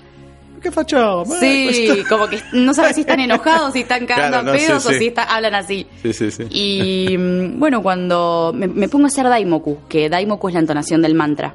¿Qué 0.63 0.71
facho? 0.71 1.25
Sí, 1.41 2.03
como 2.09 2.27
que 2.29 2.41
no 2.53 2.75
sabes 2.75 2.95
si 2.97 3.03
están 3.03 3.21
enojados, 3.21 3.73
si 3.73 3.81
están 3.81 4.07
cagando 4.07 4.39
Claro, 4.41 4.51
a 4.51 4.53
no, 4.53 4.59
sí, 4.59 4.67
pedos 4.67 4.87
o 4.87 4.89
sí. 4.91 4.99
si 4.99 5.07
está- 5.09 5.23
hablan 5.25 5.55
así. 5.55 5.87
Sí, 6.03 6.13
sí, 6.13 6.31
sí. 6.31 6.45
Y 6.51 7.17
mm, 7.17 7.59
bueno, 7.59 7.83
cuando 7.83 8.53
me, 8.55 8.67
me 8.67 8.89
pongo 8.89 9.05
a 9.05 9.09
hacer 9.09 9.29
Daimoku, 9.29 9.79
que 9.89 10.09
Daimoku 10.09 10.49
es 10.49 10.55
la 10.55 10.61
entonación 10.61 11.03
del 11.03 11.15
mantra. 11.15 11.55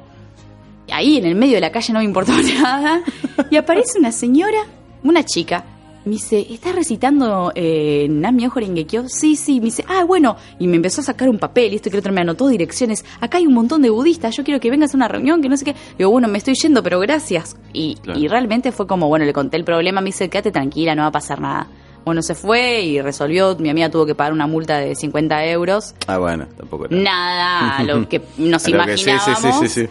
Ahí 0.92 1.16
en 1.16 1.24
el 1.24 1.34
medio 1.34 1.54
de 1.54 1.60
la 1.60 1.72
calle 1.72 1.92
no 1.92 1.98
me 2.00 2.04
importó 2.04 2.32
nada. 2.60 3.02
Y 3.50 3.56
aparece 3.56 3.98
una 3.98 4.12
señora, 4.12 4.58
una 5.02 5.24
chica. 5.24 5.64
Me 6.04 6.12
dice, 6.12 6.46
¿estás 6.50 6.74
recitando 6.74 7.50
eh, 7.54 8.06
Nami 8.10 8.46
Ojo 8.46 8.60
Rengekyo? 8.60 9.04
Sí, 9.08 9.36
sí. 9.36 9.58
Me 9.60 9.66
dice, 9.66 9.84
ah, 9.88 10.04
bueno. 10.04 10.36
Y 10.58 10.66
me 10.66 10.76
empezó 10.76 11.00
a 11.00 11.04
sacar 11.04 11.30
un 11.30 11.38
papel 11.38 11.72
y 11.72 11.76
esto 11.76 11.88
que 11.88 11.96
el 11.96 12.00
otro 12.00 12.12
me 12.12 12.20
anotó 12.20 12.46
direcciones. 12.48 13.04
Acá 13.20 13.38
hay 13.38 13.46
un 13.46 13.54
montón 13.54 13.80
de 13.80 13.88
budistas. 13.88 14.36
Yo 14.36 14.44
quiero 14.44 14.60
que 14.60 14.70
vengas 14.70 14.92
a 14.92 14.98
una 14.98 15.08
reunión, 15.08 15.40
que 15.40 15.48
no 15.48 15.56
sé 15.56 15.64
qué. 15.64 15.74
Digo, 15.96 16.10
bueno, 16.10 16.28
me 16.28 16.36
estoy 16.36 16.54
yendo, 16.54 16.82
pero 16.82 17.00
gracias. 17.00 17.56
Y, 17.72 17.94
Claro. 17.96 18.20
y 18.20 18.28
realmente 18.28 18.70
fue 18.70 18.86
como, 18.86 19.08
bueno, 19.08 19.24
le 19.24 19.32
conté 19.32 19.56
el 19.56 19.64
problema. 19.64 20.02
Me 20.02 20.06
dice, 20.06 20.28
quédate 20.28 20.52
tranquila, 20.52 20.94
no 20.94 21.02
va 21.02 21.08
a 21.08 21.12
pasar 21.12 21.40
nada. 21.40 21.68
Bueno, 22.04 22.20
se 22.20 22.34
fue 22.34 22.82
y 22.82 23.00
resolvió. 23.00 23.56
Mi 23.58 23.70
amiga 23.70 23.88
tuvo 23.88 24.04
que 24.04 24.14
pagar 24.14 24.34
una 24.34 24.46
multa 24.46 24.76
de 24.78 24.94
50 24.94 25.46
euros. 25.46 25.94
Ah, 26.06 26.18
bueno, 26.18 26.46
tampoco 26.54 26.84
era. 26.84 26.94
Nada, 26.98 27.78
a 27.78 27.82
lo 27.82 28.06
que 28.06 28.20
nos 28.36 28.66
A 28.66 28.70
lo 28.70 28.84
que 28.84 28.98
sí, 28.98 29.04
sí, 29.04 29.10
imaginábamos. 29.10 29.60
sí, 29.60 29.68
sí, 29.68 29.86
sí. 29.86 29.88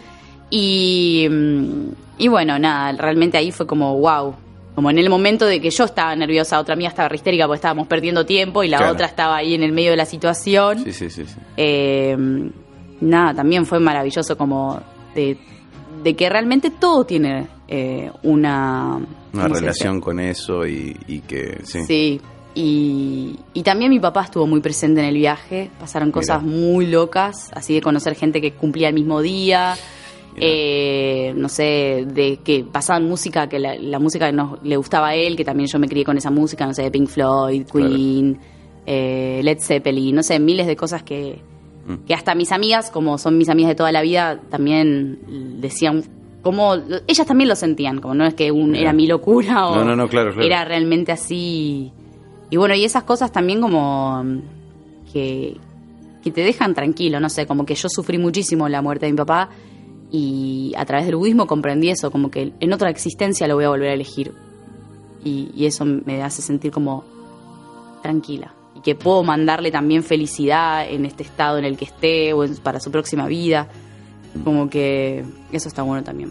Y, 0.51 1.27
mm, 1.27 1.87
y 2.19 2.27
bueno, 2.27 2.59
nada, 2.59 2.91
realmente 2.91 3.39
ahí 3.39 3.51
fue 3.51 3.65
como 3.65 3.97
wow. 3.97 4.35
Como 4.75 4.89
en 4.89 4.97
el 4.97 5.09
momento 5.09 5.45
de 5.45 5.61
que 5.61 5.69
yo 5.69 5.83
estaba 5.83 6.15
nerviosa, 6.15 6.59
otra 6.59 6.75
mía 6.75 6.89
estaba 6.89 7.13
histérica 7.13 7.45
porque 7.45 7.57
estábamos 7.57 7.87
perdiendo 7.87 8.25
tiempo 8.25 8.63
y 8.63 8.67
la 8.67 8.77
Claro. 8.77 8.93
otra 8.93 9.05
estaba 9.05 9.35
ahí 9.37 9.53
en 9.53 9.61
el 9.63 9.71
medio 9.71 9.91
de 9.91 9.97
la 9.97 10.05
situación. 10.05 10.83
Sí, 10.83 10.91
sí, 10.93 11.09
sí, 11.11 11.25
sí. 11.25 11.35
Eh, 11.57 12.17
nada, 13.01 13.33
también 13.35 13.65
fue 13.65 13.79
maravilloso 13.79 14.35
como 14.37 14.81
de, 15.13 15.37
de 16.03 16.15
que 16.15 16.27
realmente 16.29 16.71
todo 16.71 17.05
tiene 17.05 17.47
eh, 17.67 18.11
una... 18.23 18.97
Una 19.33 19.43
¿cómo 19.43 19.55
se 19.55 19.61
relación 19.61 19.99
con 20.01 20.19
eso 20.19 20.65
y, 20.67 20.95
y 21.07 21.19
que, 21.21 21.59
sí. 21.63 22.19
Y, 22.55 23.39
y 23.53 23.63
también 23.63 23.89
mi 23.89 23.99
papá 23.99 24.23
estuvo 24.25 24.45
muy 24.45 24.61
presente 24.61 25.01
en 25.01 25.07
el 25.07 25.15
viaje. 25.15 25.71
Pasaron 25.79 26.11
cosas 26.11 26.43
Mira. 26.43 26.55
muy 26.55 26.85
locas, 26.85 27.49
así 27.53 27.73
de 27.73 27.81
conocer 27.81 28.13
gente 28.15 28.39
que 28.41 28.53
cumplía 28.53 28.89
el 28.89 28.93
mismo 28.93 29.21
día. 29.21 29.75
Eh, 30.41 31.33
no 31.35 31.47
sé, 31.49 32.05
de 32.07 32.37
que 32.43 32.63
pasaban 32.63 33.07
música, 33.07 33.47
que 33.47 33.59
la, 33.59 33.75
la 33.75 33.99
música 33.99 34.25
que 34.27 34.33
nos, 34.33 34.61
le 34.63 34.77
gustaba 34.77 35.09
a 35.09 35.15
él, 35.15 35.35
que 35.35 35.45
también 35.45 35.67
yo 35.67 35.77
me 35.79 35.87
crié 35.87 36.03
con 36.03 36.17
esa 36.17 36.31
música, 36.31 36.65
no 36.65 36.73
sé, 36.73 36.83
de 36.83 36.91
Pink 36.91 37.07
Floyd, 37.07 37.65
Claro. 37.69 37.89
Queen, 37.89 38.39
eh, 38.85 39.41
Led 39.43 39.59
Zeppelin, 39.59 40.15
no 40.15 40.23
sé, 40.23 40.39
miles 40.39 40.67
de 40.67 40.75
cosas 40.75 41.03
que, 41.03 41.39
Mm. 41.85 42.05
que 42.07 42.13
hasta 42.13 42.33
mis 42.33 42.51
amigas, 42.53 42.89
como 42.89 43.17
son 43.17 43.37
mis 43.37 43.49
amigas 43.49 43.69
de 43.69 43.75
toda 43.75 43.91
la 43.91 44.01
vida, 44.01 44.39
también 44.49 45.19
decían, 45.59 46.03
como 46.41 46.75
ellas 47.07 47.27
también 47.27 47.49
lo 47.49 47.55
sentían, 47.55 47.99
como 47.99 48.13
no 48.15 48.25
es 48.25 48.33
que 48.33 48.51
un, 48.51 48.75
era 48.75 48.93
mi 48.93 49.05
locura 49.07 49.67
o 49.67 49.75
No, 49.75 49.83
no, 49.85 49.95
no, 49.95 50.07
claro, 50.07 50.31
claro. 50.33 50.45
era 50.45 50.63
realmente 50.65 51.11
así. 51.11 51.91
Y 52.49 52.57
bueno, 52.57 52.73
y 52.75 52.85
esas 52.85 53.03
cosas 53.03 53.31
también 53.31 53.59
como 53.61 54.23
mm, 54.23 54.39
que, 55.11 55.57
que 56.23 56.31
te 56.31 56.41
dejan 56.41 56.73
tranquilo, 56.73 57.19
no 57.19 57.29
sé, 57.29 57.45
como 57.45 57.65
que 57.65 57.75
yo 57.75 57.87
sufrí 57.89 58.17
muchísimo 58.17 58.67
la 58.69 58.81
muerte 58.81 59.05
de 59.05 59.11
mi 59.11 59.17
papá 59.17 59.49
y 60.15 60.73
a 60.77 60.85
través 60.85 61.07
del 61.07 61.15
budismo 61.15 61.47
comprendí 61.47 61.89
eso, 61.89 62.11
como 62.11 62.29
que 62.29 62.53
en 62.59 62.71
otra 62.71 62.91
existencia 62.91 63.47
lo 63.47 63.55
voy 63.55 63.65
a 63.65 63.69
volver 63.69 63.89
a 63.89 63.93
elegir. 63.95 64.31
Y, 65.25 65.49
y 65.55 65.65
eso 65.65 65.85
me 65.85 66.21
hace 66.21 66.43
sentir 66.43 66.71
como 66.71 67.03
tranquila. 68.03 68.53
Y 68.75 68.81
que 68.81 68.93
puedo 68.93 69.23
mandarle 69.23 69.71
también 69.71 70.03
felicidad 70.03 70.87
en 70.87 71.05
este 71.05 71.23
estado 71.23 71.57
en 71.57 71.65
el 71.65 71.77
que 71.77 71.85
esté 71.85 72.31
o 72.33 72.43
en- 72.43 72.57
para 72.57 72.79
su 72.79 72.91
próxima 72.91 73.25
vida. 73.25 73.67
Como 74.43 74.69
que 74.69 75.25
eso 75.51 75.67
está 75.67 75.81
bueno 75.81 76.03
también. 76.03 76.29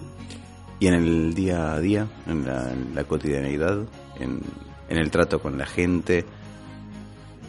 Y 0.78 0.86
en 0.86 0.94
el 0.94 1.34
día 1.34 1.72
a 1.72 1.80
día, 1.80 2.06
en 2.28 2.44
la, 2.46 2.70
en 2.72 2.94
en, 4.20 4.40
en 4.88 4.96
el 4.98 5.10
trato 5.10 5.40
con 5.40 5.58
la 5.58 5.66
gente, 5.66 6.24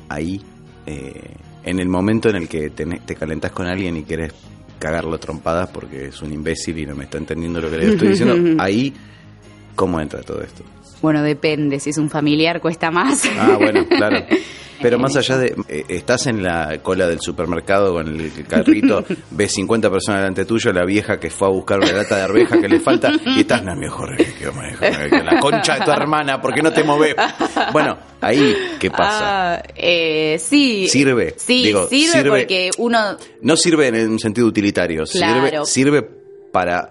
ahí, 0.09 0.41
eh, 0.87 1.35
en 1.63 1.79
el 1.79 1.89
momento 1.89 2.29
en 2.29 2.37
el 2.37 2.49
que 2.49 2.71
te, 2.71 2.85
te 2.85 3.15
calentás 3.15 3.51
con 3.51 3.67
alguien 3.67 3.97
y 3.97 4.03
querés 4.03 4.33
cagarlo 4.83 5.17
trompadas 5.17 5.69
porque 5.69 6.07
es 6.07 6.21
un 6.21 6.33
imbécil 6.33 6.77
y 6.77 6.85
no 6.85 6.93
me 6.93 7.05
está 7.05 7.17
entendiendo 7.17 7.61
lo 7.61 7.71
que 7.71 7.77
le 7.77 7.93
estoy 7.93 8.09
diciendo, 8.09 8.35
ahí, 8.61 8.93
¿cómo 9.75 10.01
entra 10.01 10.21
todo 10.23 10.41
esto? 10.41 10.61
Bueno, 11.01 11.23
depende. 11.23 11.79
Si 11.79 11.91
es 11.91 11.97
un 11.97 12.09
familiar, 12.09 12.59
cuesta 12.59 12.91
más. 12.91 13.23
Ah, 13.39 13.55
bueno, 13.57 13.87
claro. 13.87 14.25
Pero 14.83 14.99
más 14.99 15.15
allá 15.15 15.37
de, 15.37 15.55
eh, 15.67 15.85
estás 15.89 16.27
en 16.27 16.43
la 16.43 16.77
cola 16.83 17.07
del 17.07 17.19
supermercado 17.19 17.93
con 17.93 18.07
el 18.07 18.31
carrito, 18.47 19.03
ves 19.31 19.51
50 19.53 19.89
personas 19.89 20.21
delante 20.21 20.45
tuyo, 20.45 20.71
la 20.71 20.85
vieja 20.85 21.19
que 21.19 21.31
fue 21.31 21.47
a 21.47 21.51
buscar 21.51 21.79
una 21.79 21.91
lata 21.91 22.17
de 22.17 22.21
arveja 22.21 22.59
que 22.61 22.67
le 22.67 22.79
falta, 22.79 23.11
y 23.25 23.39
estás, 23.39 23.63
no, 23.63 23.75
mejor 23.75 24.15
que 24.17 25.23
la 25.23 25.39
concha 25.39 25.79
de 25.79 25.85
tu 25.85 25.91
hermana, 25.91 26.39
¿por 26.41 26.53
qué 26.53 26.61
no 26.61 26.71
te 26.71 26.83
moves? 26.83 27.15
Bueno, 27.71 27.97
ahí, 28.21 28.55
¿qué 28.79 28.91
pasa? 28.91 29.55
Ah, 29.55 29.63
eh, 29.75 30.37
sí. 30.39 30.87
Sirve, 30.87 31.33
Sí, 31.37 31.63
digo, 31.63 31.87
sirve, 31.87 32.11
sirve. 32.11 32.29
porque 32.29 32.69
uno. 32.77 33.17
No 33.41 33.55
sirve 33.57 33.87
en 33.87 34.09
un 34.11 34.19
sentido 34.19 34.47
utilitario, 34.47 35.05
Claro. 35.05 35.65
sirve, 35.65 36.01
sirve 36.01 36.09
para, 36.51 36.89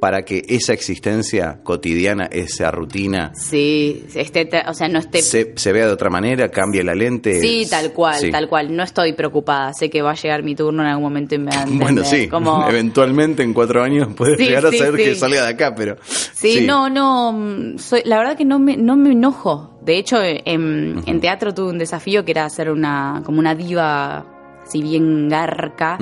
para 0.00 0.22
que 0.24 0.42
esa 0.48 0.72
existencia 0.72 1.60
cotidiana, 1.64 2.26
esa 2.26 2.70
rutina, 2.70 3.32
Sí, 3.34 4.04
esté, 4.14 4.48
o 4.68 4.74
sea, 4.74 4.88
no 4.88 4.98
esté. 5.00 5.22
se, 5.22 5.52
se 5.56 5.72
vea 5.72 5.86
de 5.86 5.92
otra 5.92 6.08
manera, 6.10 6.48
cambie 6.50 6.84
la 6.84 6.94
lente. 6.94 7.40
Sí, 7.40 7.66
tal 7.68 7.92
cual, 7.92 8.14
Sí. 8.20 8.30
tal 8.30 8.48
cual. 8.48 8.74
No 8.76 8.82
estoy 8.84 9.12
preocupada. 9.14 9.72
Sé 9.74 9.90
que 9.90 10.00
va 10.02 10.12
a 10.12 10.14
llegar 10.14 10.42
mi 10.42 10.54
turno 10.54 10.82
en 10.82 10.88
algún 10.88 11.04
momento 11.04 11.34
y 11.34 11.38
me 11.38 11.50
va 11.50 11.58
a 11.58 11.62
entender. 11.62 11.82
Bueno, 11.82 12.04
sí, 12.04 12.28
Como, 12.28 12.64
eventualmente 12.68 13.42
en 13.42 13.52
cuatro 13.52 13.82
años 13.82 14.08
puedes 14.16 14.36
Sí, 14.38 14.44
llegar 14.44 14.66
a 14.66 14.70
sí, 14.70 14.78
saber 14.78 14.96
que 14.96 15.14
salga 15.16 15.42
de 15.42 15.48
acá, 15.48 15.74
pero... 15.74 15.96
Sí, 16.04 16.60
no, 16.66 16.88
no. 16.88 17.32
mm, 17.32 17.78
Soy, 17.78 18.02
la 18.04 18.18
verdad 18.18 18.36
que 18.36 18.44
no 18.44 18.58
me, 18.58 18.76
no 18.76 18.96
me 18.96 19.12
enojo. 19.12 19.78
De 19.82 19.96
hecho, 19.96 20.18
en, 20.22 21.02
en 21.06 21.20
teatro 21.20 21.52
tuve 21.54 21.70
un 21.70 21.78
desafío 21.78 22.24
que 22.24 22.30
era 22.32 22.44
hacer 22.44 22.70
una, 22.70 23.22
como 23.24 23.38
una 23.40 23.54
diva, 23.54 24.37
si 24.68 24.82
bien 24.82 25.28
garca. 25.28 25.98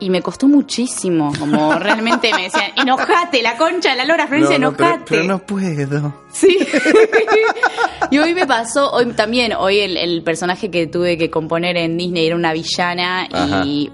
Y 0.00 0.10
me 0.10 0.22
costó 0.22 0.48
muchísimo. 0.48 1.32
Como 1.38 1.74
realmente 1.78 2.30
me 2.34 2.44
decían, 2.44 2.72
enojate, 2.76 3.42
la 3.42 3.56
concha 3.56 3.90
de 3.90 3.96
la 3.96 4.04
lora, 4.04 4.26
Florencia, 4.26 4.58
No, 4.58 4.70
no, 4.70 4.76
enojate. 4.76 5.04
pero 5.08 5.24
no 5.24 5.38
puedo. 5.38 6.14
Sí. 6.32 6.58
y 8.10 8.18
hoy 8.18 8.34
me 8.34 8.46
pasó, 8.46 8.90
hoy 8.92 9.06
también, 9.12 9.52
hoy 9.54 9.80
el, 9.80 9.96
el 9.96 10.22
personaje 10.22 10.70
que 10.70 10.86
tuve 10.86 11.16
que 11.16 11.30
componer 11.30 11.76
en 11.76 11.96
Disney 11.96 12.26
era 12.26 12.36
una 12.36 12.52
villana 12.52 13.26
y 13.64 13.90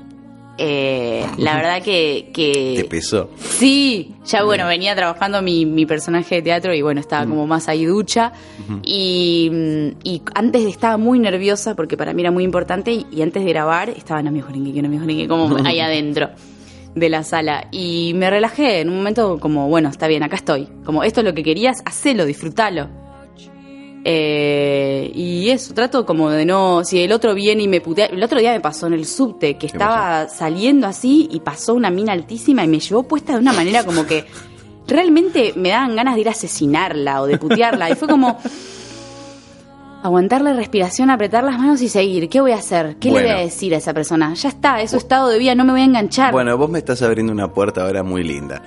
eh, 0.58 1.26
la 1.38 1.56
verdad 1.56 1.82
que... 1.82 2.30
que 2.32 2.74
Te 2.76 2.84
pesó. 2.84 3.30
Sí, 3.38 4.14
ya 4.24 4.44
bueno, 4.44 4.66
venía 4.66 4.94
trabajando 4.94 5.42
mi, 5.42 5.66
mi 5.66 5.86
personaje 5.86 6.36
de 6.36 6.42
teatro 6.42 6.74
y 6.74 6.82
bueno, 6.82 7.00
estaba 7.00 7.26
como 7.26 7.46
más 7.46 7.68
ahí 7.68 7.84
ducha. 7.84 8.32
y, 8.82 9.50
mm, 9.50 9.88
y 10.04 10.22
antes 10.34 10.64
estaba 10.66 10.96
muy 10.96 11.18
nerviosa 11.18 11.74
porque 11.74 11.96
para 11.96 12.12
mí 12.12 12.22
era 12.22 12.30
muy 12.30 12.44
importante 12.44 12.92
y, 12.92 13.06
y 13.10 13.22
antes 13.22 13.44
de 13.44 13.50
grabar 13.50 13.88
estaba 13.90 14.22
no 14.22 14.30
me 14.30 14.42
joringue, 14.42 14.82
no 14.82 14.88
me 14.88 14.98
joringue, 14.98 15.26
como 15.26 15.56
ahí 15.64 15.80
adentro 15.80 16.30
de 16.94 17.08
la 17.08 17.24
sala. 17.24 17.68
Y 17.70 18.12
me 18.14 18.28
relajé 18.30 18.80
en 18.80 18.90
un 18.90 18.96
momento 18.96 19.38
como, 19.40 19.68
bueno, 19.68 19.88
está 19.88 20.06
bien, 20.06 20.22
acá 20.22 20.36
estoy. 20.36 20.68
Como 20.84 21.02
esto 21.04 21.20
es 21.20 21.24
lo 21.26 21.34
que 21.34 21.42
querías, 21.42 21.82
hacelo, 21.84 22.24
disfrútalo. 22.26 22.88
Eh, 24.04 25.12
y 25.14 25.50
eso, 25.50 25.74
trato 25.74 26.04
como 26.04 26.30
de 26.30 26.44
no. 26.44 26.84
Si 26.84 27.00
el 27.00 27.12
otro 27.12 27.34
viene 27.34 27.62
y 27.62 27.68
me 27.68 27.80
putea. 27.80 28.06
El 28.06 28.22
otro 28.22 28.38
día 28.38 28.52
me 28.52 28.60
pasó 28.60 28.86
en 28.86 28.94
el 28.94 29.06
subte 29.06 29.54
que 29.54 29.58
¿Qué 29.58 29.66
estaba 29.66 30.28
saliendo 30.28 30.86
así 30.86 31.28
y 31.30 31.40
pasó 31.40 31.74
una 31.74 31.90
mina 31.90 32.12
altísima 32.12 32.64
y 32.64 32.68
me 32.68 32.80
llevó 32.80 33.04
puesta 33.04 33.34
de 33.34 33.38
una 33.38 33.52
manera 33.52 33.84
como 33.84 34.06
que 34.06 34.24
realmente 34.86 35.52
me 35.56 35.68
daban 35.68 35.94
ganas 35.94 36.16
de 36.16 36.22
ir 36.22 36.28
a 36.28 36.32
asesinarla 36.32 37.22
o 37.22 37.26
de 37.26 37.38
putearla. 37.38 37.90
Y 37.90 37.94
fue 37.94 38.08
como. 38.08 38.38
Aguantar 40.04 40.42
la 40.42 40.52
respiración, 40.52 41.10
apretar 41.10 41.44
las 41.44 41.56
manos 41.56 41.80
y 41.80 41.88
seguir. 41.88 42.28
¿Qué 42.28 42.40
voy 42.40 42.50
a 42.50 42.56
hacer? 42.56 42.96
¿Qué 42.96 43.12
le 43.12 43.22
voy 43.22 43.30
a 43.30 43.36
decir 43.36 43.72
a 43.72 43.76
esa 43.76 43.94
persona? 43.94 44.34
Ya 44.34 44.48
está, 44.48 44.80
es 44.80 44.90
su 44.90 44.96
estado 44.96 45.28
de 45.28 45.38
vida, 45.38 45.54
no 45.54 45.64
me 45.64 45.70
voy 45.70 45.82
a 45.82 45.84
enganchar. 45.84 46.32
Bueno, 46.32 46.58
vos 46.58 46.68
me 46.68 46.80
estás 46.80 47.02
abriendo 47.02 47.32
una 47.32 47.52
puerta 47.52 47.84
ahora 47.84 48.02
muy 48.02 48.24
linda. 48.24 48.62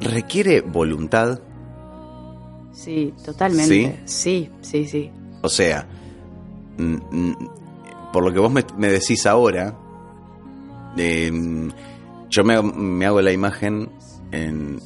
¿Requiere 0.00 0.62
voluntad? 0.62 1.40
Sí, 2.86 3.12
totalmente. 3.24 4.00
Sí, 4.04 4.48
sí, 4.60 4.86
sí. 4.86 5.10
O 5.42 5.48
sea, 5.48 5.86
mm, 6.78 6.94
mm, 7.10 7.36
por 8.12 8.22
lo 8.24 8.32
que 8.32 8.38
vos 8.38 8.52
me, 8.52 8.64
me 8.78 8.88
decís 8.88 9.26
ahora, 9.26 9.76
eh, 10.96 11.30
yo 12.30 12.44
me, 12.44 12.54
hago- 12.54 12.72
me 12.72 13.06
hago 13.06 13.20
la 13.22 13.32
imagen 13.32 13.88
en, 14.30 14.78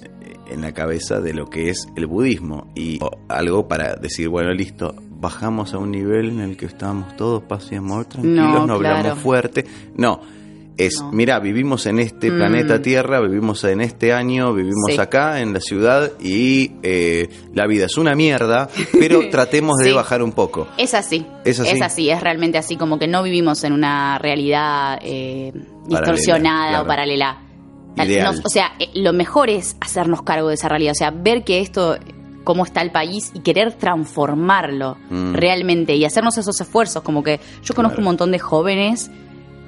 en 0.50 0.60
la 0.62 0.72
cabeza 0.72 1.20
de 1.20 1.34
lo 1.34 1.48
que 1.50 1.68
es 1.70 1.86
el 1.96 2.06
budismo 2.06 2.66
y 2.74 2.98
algo 3.28 3.68
para 3.68 3.96
decir, 3.96 4.28
bueno, 4.28 4.50
listo, 4.52 4.94
bajamos 5.10 5.74
a 5.74 5.78
un 5.78 5.90
nivel 5.90 6.30
en 6.30 6.40
el 6.40 6.56
que 6.56 6.66
estamos 6.66 7.16
todos 7.16 7.42
paz 7.42 7.68
y 7.70 7.74
amor, 7.76 8.06
tranquilos, 8.06 8.36
No, 8.62 8.66
no, 8.66 8.78
claro. 8.78 8.96
hablamos 8.96 9.22
fuerte. 9.22 9.64
No, 9.96 10.20
es, 10.86 11.00
No. 11.00 11.10
mira, 11.12 11.38
vivimos 11.40 11.86
en 11.86 11.98
este 11.98 12.30
Mm. 12.30 12.36
planeta 12.36 12.82
Tierra, 12.82 13.20
vivimos 13.20 13.62
en 13.64 13.80
este 13.80 14.12
año, 14.12 14.52
vivimos 14.54 14.92
Sí. 14.94 14.98
acá 15.00 15.40
en 15.40 15.52
la 15.52 15.60
ciudad 15.60 16.12
y 16.20 16.72
eh, 16.82 17.28
la 17.54 17.66
vida 17.66 17.86
es 17.86 17.96
una 17.98 18.14
mierda, 18.14 18.68
pero 18.98 19.20
tratemos 19.30 19.76
de 19.78 19.92
bajar 19.92 20.22
un 20.22 20.32
poco. 20.32 20.68
Es 20.78 20.94
así. 20.94 21.26
¿Es 21.44 21.60
así? 21.60 22.10
es 22.10 22.20
realmente 22.20 22.58
así, 22.58 22.76
como 22.76 22.98
que 22.98 23.06
no 23.08 23.22
vivimos 23.22 23.62
en 23.64 23.72
una 23.72 24.18
realidad 24.18 24.98
eh, 25.02 25.52
distorsionada 25.86 26.68
claro. 26.70 26.84
o 26.84 26.86
paralela. 26.86 27.42
Tal- 27.96 28.08
Ideal. 28.08 28.26
nos- 28.36 28.44
o 28.44 28.48
sea, 28.48 28.72
eh, 28.78 28.88
lo 28.94 29.12
mejor 29.12 29.50
es 29.50 29.76
hacernos 29.80 30.22
cargo 30.22 30.48
de 30.48 30.54
esa 30.54 30.68
realidad, 30.68 30.92
o 30.92 30.94
sea, 30.94 31.10
ver 31.10 31.42
que 31.44 31.60
esto, 31.60 31.96
cómo 32.44 32.64
está 32.64 32.80
el 32.82 32.90
país 32.92 33.32
y 33.34 33.40
querer 33.40 33.72
transformarlo 33.74 34.96
Mm. 35.10 35.34
realmente 35.34 35.94
y 35.94 36.04
hacernos 36.04 36.38
esos 36.38 36.60
esfuerzos, 36.60 37.02
como 37.02 37.22
que 37.22 37.40
yo 37.62 37.74
conozco 37.74 37.96
Claro. 37.96 38.00
un 38.00 38.04
montón 38.04 38.30
de 38.32 38.38
jóvenes 38.38 39.10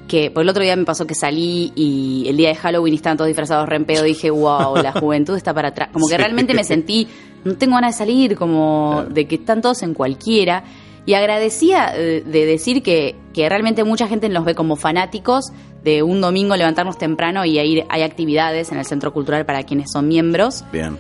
que 0.09 0.31
por 0.31 0.43
el 0.43 0.49
otro 0.49 0.63
día 0.63 0.77
me 0.77 0.85
pasó 0.85 1.07
que 1.07 1.15
salí 1.15 1.73
y 1.75 2.27
el 2.29 2.37
día 2.37 2.49
de 2.51 2.55
Halloween 2.57 2.95
estaban 2.95 3.17
todos 3.17 3.29
disfrazados 3.29 3.69
re 3.69 3.77
en 3.77 3.85
pedo, 3.85 4.03
dije, 4.05 4.31
wow, 4.31 4.77
la 4.77 4.93
juventud 5.01 5.37
está 5.37 5.55
para 5.55 5.69
atrás. 5.69 5.89
Como 5.93 6.07
que 6.07 6.15
Sí. 6.15 6.19
realmente 6.19 6.55
me 6.55 6.65
sentí, 6.65 7.09
no 7.45 7.55
tengo 7.57 7.75
ganas 7.75 7.95
de 7.95 7.99
salir, 7.99 8.37
como 8.37 8.93
Claro. 8.97 9.09
de 9.11 9.27
que 9.27 9.35
están 9.37 9.63
todos 9.63 9.83
en 9.83 9.95
cualquiera. 9.95 10.65
Y 11.05 11.15
agradecía 11.15 11.93
eh, 11.97 12.23
de 12.25 12.47
decir 12.47 12.83
que, 12.83 13.17
que 13.33 13.49
realmente 13.49 13.83
mucha 13.85 14.07
gente 14.07 14.29
nos 14.29 14.45
ve 14.45 14.55
como 14.55 14.77
fanáticos 14.77 15.47
de 15.83 16.03
un 16.05 16.21
domingo 16.21 16.57
levantarnos 16.57 16.97
temprano 16.97 17.45
y 17.45 17.59
ir, 17.59 17.85
hay 17.89 18.03
actividades 18.03 18.71
en 18.71 18.79
el 18.79 18.85
Centro 18.85 19.13
Cultural 19.13 19.45
para 19.45 19.65
quienes 19.65 19.91
son 19.91 20.07
miembros. 20.07 20.65
Bien. 20.73 20.97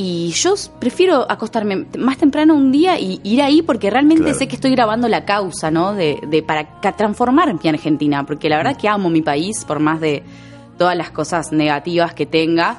Y 0.00 0.30
yo 0.30 0.54
prefiero 0.78 1.26
acostarme 1.28 1.84
más 1.98 2.18
temprano 2.18 2.54
un 2.54 2.70
día 2.70 3.00
y 3.00 3.20
ir 3.24 3.42
ahí 3.42 3.62
porque 3.62 3.90
realmente 3.90 4.22
Claro. 4.22 4.38
sé 4.38 4.46
que 4.46 4.54
estoy 4.54 4.70
grabando 4.70 5.08
la 5.08 5.24
causa, 5.24 5.72
¿no? 5.72 5.92
De, 5.92 6.20
de 6.28 6.40
para 6.40 6.80
transformar 6.96 7.52
mi 7.60 7.68
Argentina, 7.68 8.24
porque 8.24 8.48
la 8.48 8.58
verdad 8.58 8.76
que 8.76 8.86
amo 8.88 9.10
mi 9.10 9.22
país 9.22 9.64
por 9.64 9.80
más 9.80 10.00
de 10.00 10.22
todas 10.78 10.96
las 10.96 11.10
cosas 11.10 11.50
negativas 11.50 12.14
que 12.14 12.26
tenga 12.26 12.78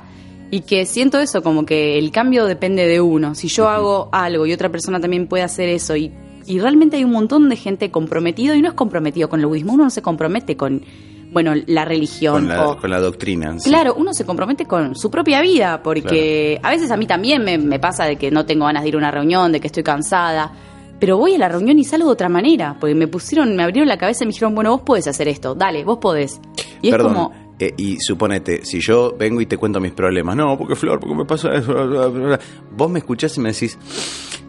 y 0.49 0.62
que 0.62 0.86
siento 0.86 1.19
eso 1.19 1.43
como 1.43 1.65
que 1.65 1.99
el 1.99 2.10
cambio 2.12 2.45
depende 2.45 2.88
de 2.88 3.01
uno. 3.01 3.36
Si 3.36 3.49
yo 3.49 3.67
hago 3.67 4.08
algo 4.13 4.45
y 4.45 4.53
otra 4.53 4.69
persona 4.69 5.01
también 5.01 5.27
puede 5.27 5.43
hacer 5.43 5.67
eso 5.67 5.97
y, 5.97 6.13
y 6.45 6.60
realmente 6.60 6.95
hay 6.95 7.03
un 7.03 7.12
montón 7.12 7.49
de 7.49 7.58
gente 7.58 7.91
comprometido 7.91 8.55
y 8.55 8.62
no 8.62 8.69
es 8.69 8.75
comprometido 8.75 9.27
con 9.27 9.41
el 9.41 9.45
budismo, 9.45 9.73
uno 9.73 9.84
no 9.84 9.89
se 9.89 10.01
compromete 10.01 10.55
con, 10.55 10.84
bueno, 11.31 11.53
la 11.67 11.85
religión 11.85 12.33
Con 12.33 12.47
la, 12.47 12.67
o 12.67 12.77
con 12.77 12.89
la 12.89 12.99
doctrina. 12.99 13.59
sí. 13.59 13.69
Claro, 13.69 13.93
uno 13.95 14.13
se 14.13 14.25
compromete 14.25 14.65
con 14.65 14.95
su 14.95 15.11
propia 15.11 15.41
vida, 15.41 15.81
porque 15.83 16.59
a 16.63 16.69
veces 16.69 16.91
a 16.91 16.97
mí 16.97 17.05
también 17.05 17.43
me, 17.43 17.57
me 17.57 17.79
pasa 17.79 18.05
de 18.05 18.15
que 18.15 18.31
no 18.31 18.45
tengo 18.45 18.65
ganas 18.65 18.83
de 18.83 18.89
ir 18.89 18.95
a 18.95 18.97
una 18.97 19.11
reunión, 19.11 19.51
de 19.51 19.59
que 19.59 19.67
estoy 19.67 19.83
cansada, 19.83 20.51
pero 20.99 21.17
voy 21.17 21.35
a 21.35 21.37
la 21.37 21.47
reunión 21.47 21.77
y 21.79 21.83
salgo 21.83 22.07
de 22.07 22.13
otra 22.13 22.29
manera, 22.29 22.75
porque 22.79 22.95
me 22.95 23.07
pusieron, 23.07 23.55
me 23.55 23.63
abrieron 23.63 23.87
la 23.87 23.97
cabeza 23.97 24.23
y 24.23 24.27
me 24.27 24.33
dijeron, 24.33 24.55
bueno, 24.55 24.71
vos 24.71 24.81
podés 24.81 25.07
hacer 25.07 25.27
esto, 25.27 25.55
dale, 25.55 25.83
vos 25.83 25.99
podés. 25.99 26.41
Y 26.81 26.91
Perdón, 26.91 27.11
es 27.11 27.13
como, 27.13 27.33
eh, 27.59 27.73
y 27.77 27.97
suponete, 27.99 28.65
si 28.65 28.79
yo 28.81 29.15
vengo 29.17 29.39
y 29.39 29.45
te 29.45 29.57
cuento 29.57 29.79
mis 29.79 29.91
problemas, 29.91 30.35
no, 30.35 30.57
porque 30.57 30.75
Flor, 30.75 30.99
porque 30.99 31.15
me 31.15 31.25
pasa 31.25 31.53
eso, 31.53 31.73
bla, 31.73 31.83
bla, 31.85 32.07
bla, 32.07 32.25
bla. 32.27 32.39
vos 32.75 32.89
me 32.89 32.99
escuchás 32.99 33.37
y 33.37 33.41
me 33.41 33.51
decís, 33.53 33.77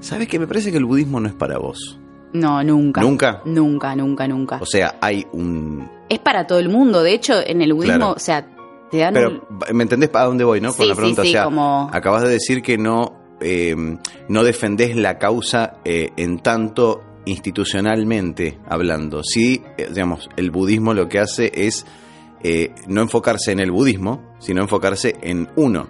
¿sabes 0.00 0.26
qué? 0.28 0.38
Me 0.38 0.46
parece 0.46 0.70
que 0.72 0.78
el 0.78 0.84
budismo 0.86 1.20
no 1.20 1.28
es 1.28 1.34
para 1.34 1.58
vos. 1.58 1.98
no, 2.32 2.62
nunca. 2.64 3.00
¿Nunca? 3.00 3.42
Nunca, 3.44 3.94
nunca, 3.94 4.26
nunca. 4.28 4.58
O 4.60 4.66
sea, 4.66 4.96
hay 5.00 5.26
un... 5.32 5.88
es 6.10 6.18
para 6.18 6.46
todo 6.46 6.58
el 6.58 6.68
mundo, 6.68 7.02
de 7.02 7.14
hecho, 7.14 7.34
en 7.44 7.62
el 7.62 7.72
budismo, 7.72 7.96
Claro. 7.96 8.12
o 8.12 8.18
sea, 8.18 8.46
te 8.90 8.98
dan... 8.98 9.14
Pero, 9.14 9.30
un- 9.30 9.76
¿me 9.76 9.84
entendés 9.84 10.10
para 10.10 10.26
dónde 10.26 10.44
voy, 10.44 10.60
no? 10.60 10.74
Con 10.74 10.86
la 10.88 10.94
pregunta, 10.94 11.22
sí, 11.22 11.28
sí, 11.28 11.34
o 11.34 11.38
sea, 11.38 11.44
como- 11.44 11.88
acabas 11.92 12.22
de 12.24 12.28
decir 12.28 12.60
que 12.62 12.76
no, 12.76 13.16
eh, 13.40 13.74
no 14.28 14.44
defendés 14.44 14.94
la 14.96 15.16
causa 15.18 15.78
eh, 15.84 16.10
en 16.16 16.40
tanto 16.40 17.02
institucionalmente 17.26 18.58
hablando. 18.68 19.22
Sí, 19.22 19.62
eh, 19.78 19.88
digamos, 19.90 20.28
el 20.36 20.50
budismo 20.50 20.94
lo 20.94 21.08
que 21.08 21.18
hace 21.20 21.50
es 21.54 21.86
eh, 22.42 22.74
no 22.86 23.02
enfocarse 23.02 23.52
en 23.52 23.60
el 23.60 23.70
budismo, 23.70 24.34
sino 24.40 24.62
enfocarse 24.62 25.16
en 25.22 25.48
uno. 25.56 25.88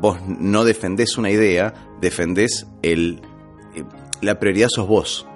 Vos 0.00 0.18
no 0.26 0.64
defendés 0.64 1.16
una 1.18 1.30
idea, 1.30 1.74
defendés 2.00 2.66
el... 2.82 3.20
eh, 3.74 3.84
la 4.20 4.38
prioridad 4.38 4.68
sos 4.68 4.86
vos. 4.86 5.26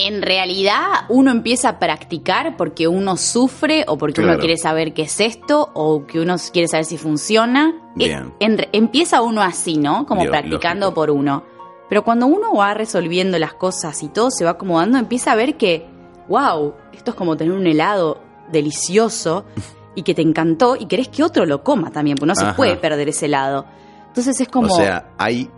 En 0.00 0.22
realidad 0.22 0.84
uno 1.08 1.30
empieza 1.32 1.70
a 1.70 1.78
practicar 1.80 2.56
porque 2.56 2.86
uno 2.86 3.16
sufre 3.16 3.84
o 3.88 3.98
porque 3.98 4.20
uno 4.20 4.38
quiere 4.38 4.56
saber 4.56 4.94
qué 4.94 5.02
es 5.02 5.18
esto 5.20 5.70
o 5.74 6.06
que 6.06 6.20
uno 6.20 6.36
quiere 6.52 6.68
saber 6.68 6.84
si 6.84 6.98
funciona. 6.98 7.74
Bien. 7.96 8.28
Eh, 8.38 8.44
en 8.46 8.58
re- 8.58 8.68
empieza 8.72 9.22
uno 9.22 9.42
así, 9.42 9.76
¿no? 9.76 10.06
Como 10.06 10.24
practicando 10.24 10.86
lógico. 10.86 10.94
por 10.94 11.10
uno. 11.10 11.42
Pero 11.88 12.04
cuando 12.04 12.26
uno 12.26 12.54
va 12.54 12.74
resolviendo 12.74 13.38
las 13.38 13.54
cosas 13.54 14.00
y 14.02 14.08
todo 14.08 14.30
se 14.30 14.44
va 14.44 14.52
acomodando, 14.52 14.98
empieza 14.98 15.32
a 15.32 15.34
ver 15.34 15.56
que, 15.56 15.86
wow, 16.28 16.74
esto 16.92 17.10
es 17.12 17.16
como 17.16 17.36
tener 17.36 17.52
un 17.54 17.66
helado 17.66 18.20
delicioso 18.52 19.46
y 19.94 20.02
que 20.02 20.14
te 20.14 20.22
encantó 20.22 20.76
y 20.78 20.86
querés 20.86 21.08
que 21.08 21.24
otro 21.24 21.44
lo 21.44 21.64
coma 21.64 21.90
también, 21.90 22.16
porque 22.16 22.28
no 22.28 22.34
se 22.36 22.54
puede 22.54 22.76
perder 22.76 23.08
ese 23.08 23.26
helado. 23.26 23.66
Entonces 24.06 24.40
es 24.40 24.48
como... 24.48 24.68
O 24.72 24.76
sea, 24.76 25.10
hay, 25.18 25.50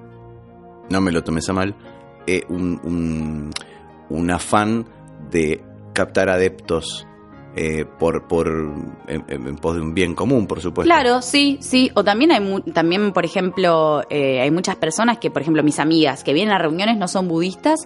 no 0.88 1.00
me 1.02 1.12
lo 1.12 1.22
tomes 1.22 1.48
a 1.48 1.52
mal, 1.52 1.74
eh, 2.26 2.42
un, 2.48 2.80
un, 2.84 3.50
un 4.10 4.30
afán 4.30 4.86
de 5.30 5.62
captar 5.94 6.28
adeptos 6.28 7.06
eh, 7.56 7.84
por, 7.98 8.28
por 8.28 8.46
en, 9.08 9.56
pos 9.56 9.74
de 9.74 9.80
un 9.80 9.92
bien 9.92 10.14
común, 10.14 10.46
por 10.46 10.60
supuesto. 10.60 10.88
Claro, 10.88 11.20
sí, 11.20 11.58
sí. 11.60 11.90
O 11.94 12.04
también 12.04 12.30
hay 12.30 12.40
mu- 12.40 12.60
también, 12.60 13.12
por 13.12 13.24
ejemplo, 13.24 14.02
eh, 14.08 14.40
hay 14.40 14.50
muchas 14.52 14.76
personas 14.76 15.18
que, 15.18 15.30
por 15.32 15.42
ejemplo, 15.42 15.62
mis 15.64 15.78
amigas 15.80 16.22
que 16.22 16.32
vienen 16.32 16.54
a 16.54 16.58
reuniones 16.58 16.96
no 16.96 17.08
son 17.08 17.26
budistas 17.26 17.80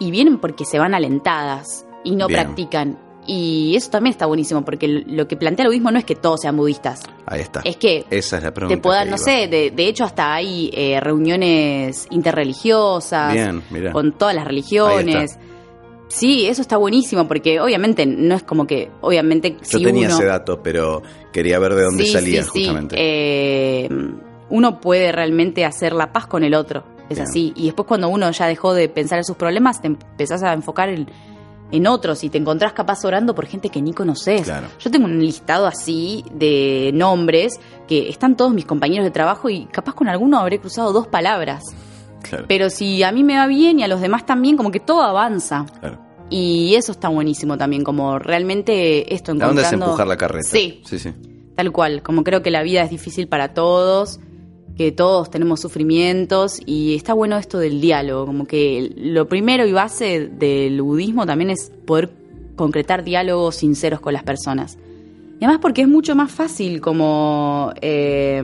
y 0.00 0.10
vienen 0.10 0.38
porque 0.38 0.64
se 0.64 0.78
van 0.80 0.94
alentadas 0.94 1.86
y 2.02 2.16
no 2.16 2.26
Bien. 2.26 2.40
practican. 2.42 2.98
Y 3.26 3.74
eso 3.76 3.88
también 3.90 4.10
está 4.10 4.26
buenísimo 4.26 4.64
porque 4.66 4.86
lo 4.86 5.26
que 5.28 5.36
plantea 5.36 5.64
el 5.64 5.68
budismo 5.70 5.90
no 5.90 5.98
es 5.98 6.04
que 6.04 6.14
todos 6.14 6.42
sean 6.42 6.56
budistas, 6.58 7.00
Ahí 7.24 7.40
está. 7.40 7.62
es 7.64 7.76
que 7.78 8.04
Esa 8.10 8.36
es 8.36 8.42
la 8.44 8.52
pregunta. 8.52 8.76
te 8.76 8.82
puedan, 8.82 9.08
no 9.08 9.16
sé, 9.16 9.48
de, 9.48 9.70
de 9.70 9.86
hecho 9.88 10.04
hasta 10.04 10.34
hay 10.34 10.70
eh, 10.74 11.00
reuniones 11.00 12.06
interreligiosas 12.10 13.32
Bien, 13.32 13.62
con 13.92 14.12
todas 14.12 14.34
las 14.34 14.42
Ahí 14.44 14.48
religiones. 14.48 15.38
Sí, 16.14 16.46
eso 16.46 16.62
está 16.62 16.76
buenísimo 16.76 17.26
porque 17.26 17.60
obviamente 17.60 18.06
no 18.06 18.34
es 18.36 18.42
como 18.44 18.66
que, 18.66 18.90
obviamente, 19.00 19.56
Yo 19.70 19.78
si 19.78 19.84
tenía 19.84 20.06
uno... 20.06 20.16
ese 20.16 20.26
dato, 20.26 20.62
pero 20.62 21.02
quería 21.32 21.58
ver 21.58 21.74
de 21.74 21.82
dónde 21.82 22.04
Sí, 22.04 22.12
salía 22.12 22.42
sí, 22.44 22.50
sí. 22.52 22.58
justamente. 22.66 22.96
Eh, 22.98 23.88
uno 24.50 24.80
puede 24.80 25.10
realmente 25.10 25.64
hacer 25.64 25.92
la 25.92 26.12
paz 26.12 26.26
con 26.26 26.44
el 26.44 26.54
otro. 26.54 26.84
Es 27.08 27.16
Bien. 27.18 27.28
así. 27.28 27.52
Y 27.56 27.64
después 27.66 27.86
cuando 27.88 28.08
uno 28.08 28.30
ya 28.30 28.46
dejó 28.46 28.72
de 28.74 28.88
pensar 28.88 29.18
en 29.18 29.24
sus 29.24 29.36
problemas, 29.36 29.80
te 29.80 29.88
empezás 29.88 30.42
a 30.44 30.52
enfocar 30.52 30.88
en, 30.88 31.08
en 31.72 31.86
otros 31.86 32.22
y 32.24 32.30
te 32.30 32.38
encontrás 32.38 32.72
capaz 32.72 33.04
orando 33.04 33.34
por 33.34 33.46
gente 33.46 33.68
que 33.68 33.82
ni 33.82 33.92
conoces. 33.92 34.42
Claro. 34.42 34.68
Yo 34.78 34.90
tengo 34.90 35.06
un 35.06 35.18
listado 35.20 35.66
así 35.66 36.24
de 36.32 36.92
nombres 36.94 37.58
que 37.88 38.08
están 38.08 38.36
todos 38.36 38.54
mis 38.54 38.64
compañeros 38.66 39.04
de 39.04 39.10
trabajo 39.10 39.50
y 39.50 39.66
capaz 39.66 39.94
con 39.94 40.08
alguno 40.08 40.38
habré 40.38 40.60
cruzado 40.60 40.92
dos 40.92 41.06
palabras. 41.08 41.64
claro, 42.22 42.44
Pero 42.48 42.70
si 42.70 43.02
a 43.02 43.10
mí 43.12 43.24
me 43.24 43.36
va 43.36 43.46
bien 43.48 43.80
y 43.80 43.82
a 43.82 43.88
los 43.88 44.00
demás 44.00 44.24
también, 44.24 44.56
como 44.56 44.70
que 44.70 44.80
todo 44.80 45.02
avanza. 45.02 45.66
claro. 45.80 45.98
Y 46.30 46.74
eso 46.74 46.92
está 46.92 47.08
buenísimo 47.08 47.56
también, 47.58 47.84
como 47.84 48.18
realmente 48.18 49.14
esto 49.14 49.32
La 49.34 49.48
onda 49.48 49.60
encontrando... 49.60 49.84
es 49.84 49.88
empujar 49.88 50.06
la 50.06 50.16
carreta. 50.16 50.48
Sí, 50.48 50.80
Sí, 50.84 50.98
sí. 50.98 51.10
Tal 51.54 51.70
cual, 51.70 52.02
como 52.02 52.24
creo 52.24 52.42
que 52.42 52.50
la 52.50 52.62
vida 52.64 52.82
es 52.82 52.90
difícil 52.90 53.28
para 53.28 53.54
todos, 53.54 54.18
que 54.76 54.90
todos 54.90 55.30
tenemos 55.30 55.60
sufrimientos 55.60 56.58
y 56.66 56.96
está 56.96 57.12
bueno 57.14 57.36
esto 57.38 57.58
del 57.58 57.80
diálogo, 57.80 58.26
como 58.26 58.46
que 58.46 58.92
lo 58.96 59.28
primero 59.28 59.64
y 59.64 59.72
base 59.72 60.26
del 60.28 60.82
budismo 60.82 61.26
también 61.26 61.50
es 61.50 61.70
poder 61.86 62.10
concretar 62.56 63.04
diálogos 63.04 63.54
sinceros 63.56 64.00
con 64.00 64.14
las 64.14 64.24
personas. 64.24 64.78
Y 65.40 65.44
además 65.44 65.60
porque 65.62 65.82
es 65.82 65.88
mucho 65.88 66.16
más 66.16 66.32
fácil 66.32 66.80
como... 66.80 67.72
eh, 67.80 68.42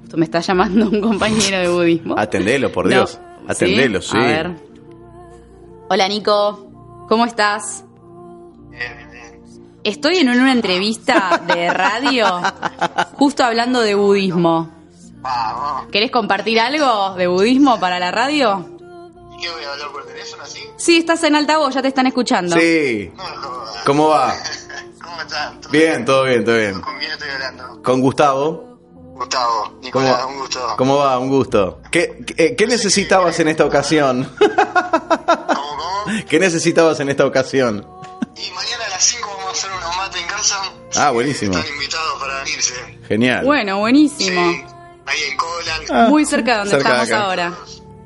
justo 0.00 0.16
me 0.16 0.24
está 0.24 0.40
llamando 0.40 0.88
un 0.88 1.00
compañero 1.08 1.58
de 1.60 1.68
budismo. 1.68 2.14
Atendelo, 2.18 2.72
por 2.72 2.86
No. 2.86 2.90
Dios. 2.90 3.20
Atendelo, 3.46 4.00
sí. 4.02 4.16
A 4.16 4.20
ver. 4.26 4.50
Hola 5.94 6.08
Nico, 6.08 6.70
¿cómo 7.06 7.26
estás? 7.26 7.84
Estoy 9.84 10.16
en 10.16 10.30
una 10.30 10.50
entrevista 10.50 11.38
de 11.46 11.68
radio 11.68 12.40
justo 13.18 13.44
hablando 13.44 13.82
de 13.82 13.94
budismo. 13.94 14.70
Vamos. 15.20 15.88
¿Querés 15.92 16.10
compartir 16.10 16.60
algo 16.60 17.14
de 17.16 17.26
budismo 17.26 17.78
para 17.78 17.98
la 17.98 18.10
radio? 18.10 18.70
¿Y 19.36 19.42
qué 19.42 19.50
voy 19.50 19.64
a 19.64 19.72
hablar 19.72 19.92
por 19.92 20.06
teléfono 20.06 20.44
así? 20.44 20.60
Sí, 20.78 20.96
estás 20.96 21.24
en 21.24 21.36
altavoz, 21.36 21.74
ya 21.74 21.82
te 21.82 21.88
están 21.88 22.06
escuchando. 22.06 22.56
Sí. 22.56 23.12
No. 23.14 23.24
¿Cómo 23.84 24.08
va? 24.08 24.34
¿Cómo 25.02 25.20
están? 25.20 25.60
¿Todo 25.60 25.72
Bien, 25.72 26.06
todo 26.06 26.24
bien, 26.24 26.42
todo 26.42 26.56
bien. 26.56 26.80
¿Con 26.80 26.98
quién 26.98 27.12
estoy 27.12 27.28
hablando? 27.28 27.82
Con 27.82 28.00
Gustavo. 28.00 28.78
Gustavo. 29.14 29.78
Nicolás, 29.82 30.24
un 30.26 30.38
gusto. 30.38 30.74
¿Cómo 30.78 30.96
va? 30.96 31.18
Un 31.18 31.28
gusto. 31.28 31.82
¿Qué, 31.90 32.24
qué, 32.34 32.56
qué 32.56 32.66
necesitabas 32.66 33.38
en 33.40 33.48
esta 33.48 33.66
ocasión? 33.66 34.26
¿Qué 36.28 36.38
necesitabas 36.38 37.00
en 37.00 37.08
esta 37.08 37.26
ocasión? 37.26 37.86
Y 38.36 38.50
mañana 38.52 38.86
a 38.86 38.88
las 38.90 39.04
5 39.04 39.28
vamos 39.28 39.46
a 39.46 39.50
hacer 39.52 39.70
unos 39.72 39.96
mates 39.96 40.20
en 40.22 40.28
casa 40.28 40.56
Ah, 40.96 41.10
buenísimo. 41.10 41.56
Están 41.56 41.72
invitados 41.74 42.20
para 42.20 42.42
venirse. 42.44 42.74
Genial. 43.08 43.44
Bueno, 43.44 43.78
buenísimo. 43.78 44.52
Sí, 44.52 44.64
ahí 45.06 45.22
en 45.30 45.36
Colan. 45.36 45.82
Ah, 45.90 46.06
Muy 46.08 46.24
cerca 46.26 46.52
de 46.52 46.58
donde 46.58 46.70
cerca 46.70 46.88
estamos 47.02 47.08
acá. 47.08 47.22
ahora. 47.22 47.52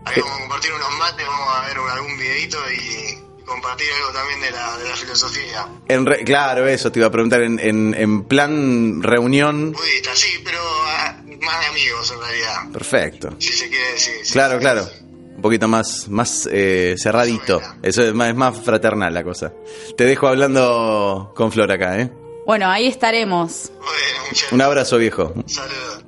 Ahí 0.05 0.21
vamos 0.21 0.37
a 0.37 0.41
compartir 0.41 0.73
unos 0.73 0.91
mates, 0.99 1.27
vamos 1.27 1.49
a 1.57 1.67
ver 1.67 1.77
algún 1.93 2.19
videito 2.19 2.59
y, 2.71 3.19
compartir 3.45 3.87
algo 3.99 4.13
también 4.13 4.41
de 4.41 4.51
la, 4.51 4.77
de 4.79 4.89
la 4.89 4.97
filosofía. 4.97 5.67
En 5.89 6.05
re- 6.07 6.25
claro, 6.25 6.67
eso 6.69 6.91
te 6.93 6.99
iba 6.99 7.07
a 7.09 7.11
preguntar. 7.11 7.43
En, 7.43 7.59
en, 7.61 7.95
en 7.95 8.25
plan 8.25 9.03
reunión. 9.03 9.73
Budista, 9.73 10.15
sí, 10.15 10.41
pero 10.45 10.59
ah, 10.87 11.17
más 11.41 11.61
de 11.61 11.67
amigos 11.67 12.11
en 12.13 12.21
realidad. 12.21 12.71
Perfecto. 12.73 13.31
Si 13.39 13.53
se 13.53 13.69
quiere 13.69 13.93
decir. 13.93 14.15
sí. 14.25 14.33
Claro, 14.33 14.59
claro. 14.59 14.89
Un 15.37 15.43
poquito 15.43 15.69
más, 15.69 16.09
más 16.09 16.49
eh, 16.51 16.97
cerradito. 16.99 17.61
Eso 17.83 18.03
es 18.03 18.15
más, 18.15 18.31
es 18.31 18.35
más 18.35 18.59
fraternal 18.59 19.13
la 19.13 19.23
cosa. 19.23 19.53
Te 19.97 20.05
dejo 20.05 20.27
hablando 20.29 21.33
con 21.37 21.53
Flor 21.53 21.71
acá, 21.71 22.01
¿eh? 22.01 22.11
Bueno, 22.47 22.69
ahí 22.69 22.87
estaremos. 22.87 23.71
Bueno, 23.79 24.29
muchas 24.29 24.53
Un 24.53 24.63
abrazo, 24.63 24.99
viejo. 24.99 25.35
Saludos. 25.47 26.05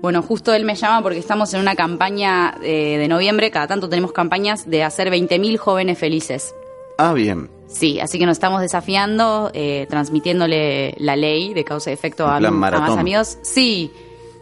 Bueno, 0.00 0.22
justo 0.22 0.54
él 0.54 0.64
me 0.64 0.74
llama 0.74 1.02
porque 1.02 1.18
estamos 1.18 1.52
en 1.54 1.60
una 1.60 1.74
campaña 1.74 2.58
eh, 2.62 2.96
de 2.98 3.08
noviembre, 3.08 3.50
cada 3.50 3.66
tanto 3.66 3.88
tenemos 3.88 4.12
campañas 4.12 4.68
de 4.68 4.84
hacer 4.84 5.10
20.000 5.10 5.56
jóvenes 5.56 5.98
felices. 5.98 6.54
Ah, 6.98 7.12
bien. 7.12 7.50
Sí, 7.66 7.98
así 8.00 8.18
que 8.18 8.26
nos 8.26 8.36
estamos 8.36 8.60
desafiando, 8.60 9.50
eh, 9.52 9.86
transmitiéndole 9.90 10.94
la 10.98 11.16
ley 11.16 11.54
de 11.54 11.64
causa 11.64 11.90
y 11.90 11.94
efecto 11.94 12.26
a, 12.26 12.36
a 12.36 12.50
más 12.50 12.96
amigos. 12.96 13.38
Sí, 13.42 13.90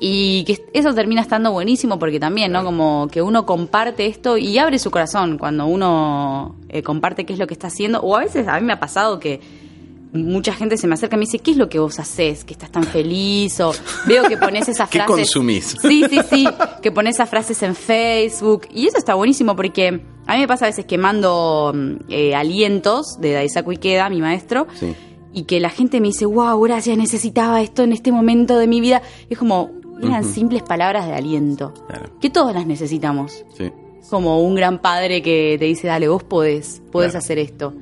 y 0.01 0.45
que 0.45 0.65
eso 0.73 0.93
termina 0.95 1.21
estando 1.21 1.53
buenísimo 1.53 1.99
porque 1.99 2.19
también, 2.21 2.53
¿no? 2.53 2.65
Como 2.65 3.09
que 3.11 3.23
uno 3.23 3.47
comparte 3.47 4.07
esto 4.07 4.37
y 4.37 4.59
abre 4.59 4.79
su 4.79 4.91
corazón 4.91 5.39
cuando 5.39 5.67
uno 5.67 6.57
eh, 6.69 6.83
comparte 6.83 7.25
qué 7.25 7.33
es 7.33 7.39
lo 7.39 7.47
que 7.47 7.55
está 7.55 7.69
haciendo. 7.69 8.01
O 8.01 8.17
a 8.17 8.21
veces 8.21 8.47
a 8.49 8.59
mí 8.61 8.67
me 8.67 8.73
ha 8.73 8.81
pasado 8.81 9.19
que 9.21 9.41
mucha 10.13 10.53
gente 10.53 10.77
se 10.77 10.87
me 10.87 10.95
acerca 10.95 11.17
y 11.17 11.19
me 11.19 11.25
dice, 11.25 11.41
¿qué 11.41 11.51
es 11.53 11.57
lo 11.57 11.69
que 11.69 11.79
vos 11.81 11.99
haces? 11.99 12.45
Que 12.45 12.53
estás 12.53 12.71
tan 12.71 12.85
feliz 12.85 13.59
o 13.61 13.73
veo 14.07 14.25
que 14.25 14.37
pones 14.37 14.69
esas 14.69 14.89
¿Qué 14.91 14.99
frases. 14.99 15.17
consumís? 15.17 15.77
Sí, 15.83 16.05
sí, 16.09 16.19
sí, 16.31 16.47
que 16.83 16.93
pones 16.93 17.17
esas 17.17 17.29
frases 17.29 17.61
en 17.65 17.75
Facebook 17.75 18.69
y 18.73 18.87
eso 18.87 18.97
está 18.99 19.15
buenísimo 19.15 19.57
porque 19.57 20.01
a 20.27 20.35
mí 20.35 20.41
me 20.41 20.47
pasa 20.49 20.67
a 20.67 20.69
veces 20.69 20.85
que 20.85 20.99
mando 20.99 21.73
mm, 21.75 21.93
eh, 22.11 22.35
alientos 22.35 23.19
de 23.21 23.33
Daisaku 23.33 23.73
Ikeda, 23.73 24.09
mi 24.09 24.21
maestro, 24.21 24.69
Sí. 24.79 24.95
y 25.33 25.43
que 25.45 25.59
la 25.59 25.71
gente 25.71 26.01
me 26.01 26.07
dice, 26.09 26.27
wow, 26.27 26.61
gracias, 26.61 26.97
necesitaba 26.97 27.61
esto 27.61 27.83
en 27.83 27.93
este 27.93 28.13
momento 28.13 28.57
de 28.57 28.69
mi 28.69 28.81
vida. 28.81 29.03
Y 29.29 29.33
es 29.33 29.39
como, 29.39 29.73
eran 30.03 30.25
simples 30.25 30.63
palabras 30.63 31.07
de 31.07 31.15
aliento, 31.15 31.73
Claro. 31.87 32.11
que 32.21 32.31
todos 32.31 32.53
las 32.55 32.67
necesitamos. 32.67 33.45
Sí. 33.57 33.71
Como 34.11 34.41
un 34.43 34.55
gran 34.55 34.79
padre 34.81 35.23
que 35.23 35.57
te 35.59 35.65
dice, 35.65 35.87
dale, 35.87 36.09
vos 36.09 36.23
podés, 36.23 36.83
podés 36.93 37.13
Claro. 37.13 37.19
hacer 37.25 37.39
esto. 37.39 37.73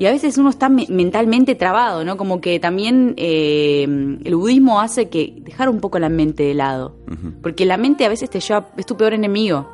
Y 0.00 0.06
a 0.06 0.12
veces 0.12 0.38
uno 0.38 0.50
está 0.50 0.68
me- 0.68 0.86
mentalmente 0.88 1.56
trabado, 1.56 2.04
¿no? 2.04 2.16
Como 2.16 2.40
que 2.40 2.60
también 2.60 3.14
eh, 3.16 3.82
el 3.82 4.36
budismo 4.36 4.80
hace 4.80 5.08
que 5.08 5.34
dejar 5.40 5.68
un 5.68 5.80
poco 5.80 5.98
la 5.98 6.08
mente 6.08 6.44
de 6.44 6.54
lado. 6.54 6.94
Porque 7.42 7.66
la 7.66 7.76
mente 7.76 8.04
a 8.04 8.08
veces 8.08 8.30
te 8.30 8.38
lleva, 8.38 8.68
es 8.76 8.86
tu 8.86 8.96
peor 8.96 9.14
enemigo. 9.14 9.66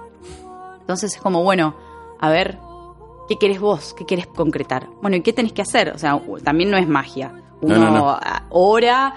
Entonces 0.80 1.14
es 1.16 1.20
como, 1.20 1.42
bueno, 1.42 1.74
a 2.20 2.30
ver, 2.30 2.58
¿qué 3.28 3.36
querés 3.36 3.60
vos? 3.60 3.94
¿Qué 3.98 4.06
querés 4.06 4.26
concretar? 4.26 4.88
Bueno, 5.02 5.16
¿y 5.18 5.20
qué 5.20 5.34
tenés 5.34 5.52
que 5.52 5.60
hacer? 5.62 5.90
O 5.90 5.98
sea, 5.98 6.18
también 6.42 6.70
no 6.70 6.78
es 6.78 6.88
magia. 6.88 7.32
No, 7.60 7.76
Uno 7.76 7.90
no, 7.90 8.18
ora, 8.50 9.14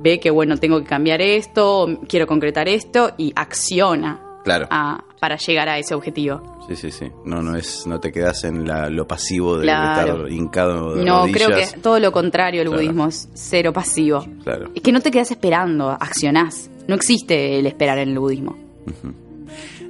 ve 0.00 0.20
que, 0.20 0.30
bueno, 0.30 0.56
tengo 0.56 0.78
que 0.80 0.86
cambiar 0.86 1.20
esto, 1.20 1.98
quiero 2.08 2.26
concretar 2.26 2.68
esto 2.68 3.12
y 3.16 3.32
acciona 3.36 4.20
Claro. 4.44 4.66
a- 4.70 5.04
para 5.20 5.36
llegar 5.36 5.68
a 5.68 5.78
ese 5.78 5.94
objetivo. 5.94 6.40
Sí, 6.68 6.76
sí, 6.76 6.90
sí. 6.90 7.10
No, 7.24 7.42
no 7.42 7.56
es, 7.56 7.86
no 7.86 7.98
te 7.98 8.12
quedas 8.12 8.44
en 8.44 8.66
la- 8.66 8.88
lo 8.88 9.06
pasivo 9.08 9.56
de 9.56 9.64
Claro. 9.64 10.12
estar 10.16 10.32
hincado 10.32 10.94
de 10.94 11.04
No, 11.04 11.20
rodillas. 11.22 11.42
creo 11.46 11.56
que 11.56 11.80
todo 11.80 11.98
lo 11.98 12.12
contrario, 12.12 12.62
el 12.62 12.68
Claro. 12.68 12.82
budismo 12.82 13.06
es 13.08 13.28
cero 13.34 13.72
pasivo. 13.72 14.24
Claro. 14.44 14.70
Es 14.74 14.82
que 14.82 14.92
no 14.92 15.00
te 15.00 15.10
quedas 15.10 15.30
esperando, 15.30 15.90
accionás. 15.90 16.70
No 16.86 16.94
existe 16.94 17.58
el 17.58 17.66
esperar 17.66 17.98
en 17.98 18.10
el 18.10 18.18
budismo. 18.18 18.56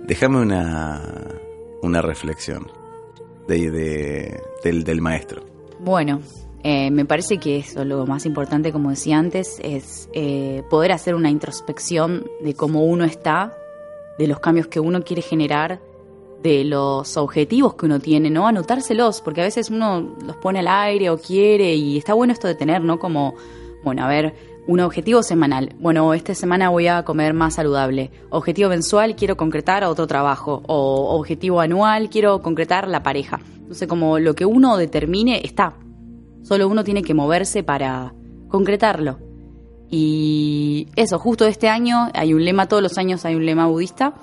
Déjame 0.06 0.38
una, 0.40 1.02
una 1.82 2.00
reflexión 2.02 2.66
de, 3.46 3.70
de- 3.70 4.40
del, 4.64 4.84
del 4.84 5.00
maestro. 5.00 5.42
Bueno, 5.80 6.20
eh, 6.64 6.90
me 6.90 7.04
parece 7.04 7.38
que 7.38 7.58
eso, 7.58 7.84
lo 7.84 8.06
más 8.06 8.26
importante, 8.26 8.72
como 8.72 8.90
decía 8.90 9.18
antes, 9.18 9.60
es 9.62 10.08
eh, 10.12 10.62
poder 10.68 10.92
hacer 10.92 11.14
una 11.14 11.30
introspección 11.30 12.24
de 12.40 12.54
cómo 12.54 12.84
uno 12.84 13.04
está, 13.04 13.56
de 14.18 14.26
los 14.26 14.40
cambios 14.40 14.66
que 14.66 14.80
uno 14.80 15.02
quiere 15.02 15.22
generar, 15.22 15.80
de 16.42 16.64
los 16.64 17.16
objetivos 17.16 17.74
que 17.74 17.86
uno 17.86 18.00
tiene, 18.00 18.30
¿no? 18.30 18.46
Anotárselos, 18.46 19.20
porque 19.20 19.40
a 19.40 19.44
veces 19.44 19.70
uno 19.70 20.16
los 20.24 20.36
pone 20.36 20.60
al 20.60 20.68
aire 20.68 21.10
o 21.10 21.18
quiere 21.18 21.74
y 21.74 21.98
está 21.98 22.14
bueno 22.14 22.32
esto 22.32 22.48
de 22.48 22.54
tener, 22.54 22.82
¿no? 22.82 22.98
Como, 22.98 23.34
bueno, 23.84 24.04
a 24.04 24.08
ver, 24.08 24.34
un 24.66 24.80
objetivo 24.80 25.22
semanal. 25.22 25.74
Bueno, 25.78 26.12
esta 26.14 26.34
semana 26.34 26.68
voy 26.68 26.88
a 26.88 27.04
comer 27.04 27.34
más 27.34 27.54
saludable. 27.54 28.10
Objetivo 28.30 28.68
mensual, 28.68 29.16
quiero 29.16 29.36
concretar 29.36 29.82
otro 29.84 30.06
trabajo. 30.06 30.62
O 30.66 31.16
objetivo 31.16 31.60
anual, 31.60 32.10
quiero 32.10 32.42
concretar 32.42 32.86
la 32.86 33.02
pareja. 33.02 33.40
Entonces, 33.56 33.88
como 33.88 34.18
lo 34.18 34.34
que 34.34 34.44
uno 34.44 34.76
determine 34.76 35.40
está. 35.42 35.74
Solo 36.42 36.68
uno 36.68 36.84
tiene 36.84 37.02
que 37.02 37.14
moverse 37.14 37.62
para 37.62 38.14
concretarlo. 38.48 39.18
Y 39.90 40.88
eso, 40.96 41.18
justo 41.18 41.46
este 41.46 41.68
año 41.68 42.08
hay 42.14 42.34
un 42.34 42.44
lema, 42.44 42.66
todos 42.66 42.82
los 42.82 42.98
años 42.98 43.24
hay 43.24 43.34
un 43.34 43.46
lema 43.46 43.66
budista. 43.66 44.14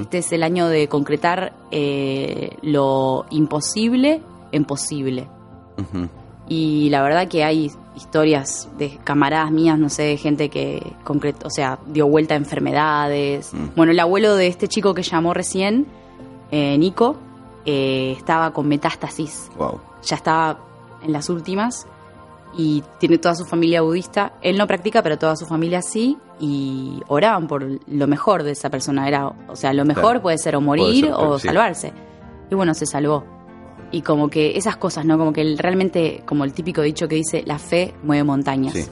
Este 0.00 0.18
es 0.18 0.32
el 0.32 0.42
año 0.42 0.68
de 0.68 0.88
concretar 0.88 1.52
eh, 1.70 2.56
lo 2.62 3.26
imposible 3.30 4.22
en 4.50 4.64
posible. 4.64 5.28
Y 6.48 6.88
la 6.88 7.02
verdad 7.02 7.28
que 7.28 7.44
hay 7.44 7.70
historias 7.94 8.68
de 8.78 8.98
camaradas 9.04 9.50
mías, 9.50 9.78
no 9.78 9.88
sé, 9.88 10.16
gente 10.16 10.48
que 10.48 10.94
concretó, 11.04 11.46
o 11.46 11.50
sea, 11.50 11.78
dio 11.86 12.06
vuelta 12.08 12.34
a 12.34 12.38
enfermedades. 12.38 13.52
Mm. 13.52 13.68
Bueno, 13.76 13.92
el 13.92 14.00
abuelo 14.00 14.36
de 14.36 14.46
este 14.46 14.68
chico 14.68 14.94
que 14.94 15.02
llamó 15.02 15.34
recién, 15.34 15.86
eh, 16.50 16.76
Nico, 16.78 17.16
eh, 17.66 18.14
estaba 18.16 18.52
con 18.52 18.68
metástasis 18.68 19.50
Wow. 19.56 19.80
ya 20.02 20.16
estaba 20.16 20.58
en 21.04 21.12
las 21.12 21.28
últimas 21.28 21.86
y 22.56 22.82
tiene 22.98 23.18
toda 23.18 23.34
su 23.34 23.44
familia 23.44 23.82
budista. 23.82 24.32
Él 24.40 24.56
no 24.56 24.66
practica, 24.66 25.02
pero 25.02 25.18
toda 25.18 25.36
su 25.36 25.46
familia 25.46 25.82
sí 25.82 26.16
y 26.40 27.00
oraban 27.08 27.46
por 27.46 27.64
lo 27.86 28.06
mejor 28.06 28.42
de 28.42 28.52
esa 28.52 28.70
persona. 28.70 29.08
Era, 29.08 29.26
o 29.26 29.56
sea, 29.56 29.72
lo 29.72 29.84
mejor 29.84 30.02
Claro. 30.04 30.22
puede 30.22 30.38
ser 30.38 30.56
o 30.56 30.60
morir 30.60 31.06
ser, 31.06 31.14
o 31.14 31.38
sí. 31.38 31.48
salvarse. 31.48 31.92
Y 32.50 32.54
bueno, 32.54 32.74
se 32.74 32.86
salvó. 32.86 33.24
Y 33.90 34.02
como 34.02 34.28
que 34.28 34.56
esas 34.56 34.76
cosas, 34.76 35.04
¿no? 35.04 35.18
Como 35.18 35.32
que 35.32 35.54
realmente, 35.58 36.22
como 36.26 36.44
el 36.44 36.52
típico 36.52 36.82
dicho 36.82 37.06
que 37.08 37.16
dice, 37.16 37.42
la 37.46 37.58
fe 37.58 37.94
mueve 38.02 38.24
montañas. 38.24 38.74
Sí. 38.74 38.84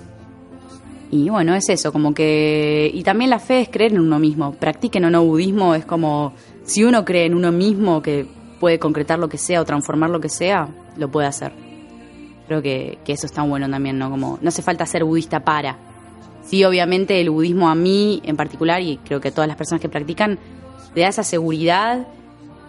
Y 1.10 1.28
bueno, 1.28 1.54
es 1.54 1.68
eso, 1.68 1.92
como 1.92 2.14
que... 2.14 2.90
Y 2.92 3.02
también 3.02 3.28
la 3.28 3.38
fe 3.38 3.60
es 3.60 3.68
creer 3.68 3.92
en 3.92 4.00
uno 4.00 4.18
mismo. 4.18 4.52
Practiquen 4.54 5.04
o 5.04 5.10
no 5.10 5.22
budismo, 5.24 5.74
es 5.74 5.84
como... 5.84 6.32
Si 6.64 6.84
uno 6.84 7.04
cree 7.04 7.26
en 7.26 7.34
uno 7.34 7.52
mismo 7.52 8.00
que 8.00 8.26
puede 8.60 8.78
concretar 8.78 9.18
lo 9.18 9.28
que 9.28 9.36
sea 9.36 9.60
o 9.60 9.64
transformar 9.64 10.08
lo 10.08 10.20
que 10.20 10.28
sea, 10.28 10.68
lo 10.96 11.10
puede 11.10 11.26
hacer. 11.26 11.52
Creo 12.52 12.60
que, 12.62 12.98
que 13.02 13.14
eso 13.14 13.24
está 13.24 13.40
bueno 13.42 13.66
también, 13.70 13.98
¿no? 13.98 14.10
Como 14.10 14.38
no 14.42 14.48
hace 14.50 14.60
falta 14.60 14.84
ser 14.84 15.04
budista 15.04 15.40
para. 15.40 15.78
Sí, 16.44 16.62
obviamente 16.64 17.18
el 17.18 17.30
budismo 17.30 17.70
a 17.70 17.74
mí 17.74 18.20
en 18.26 18.36
particular, 18.36 18.82
y 18.82 18.98
creo 18.98 19.22
que 19.22 19.28
a 19.28 19.30
todas 19.32 19.48
las 19.48 19.56
personas 19.56 19.80
que 19.80 19.88
practican, 19.88 20.38
le 20.94 21.00
da 21.00 21.08
esa 21.08 21.22
seguridad 21.22 22.06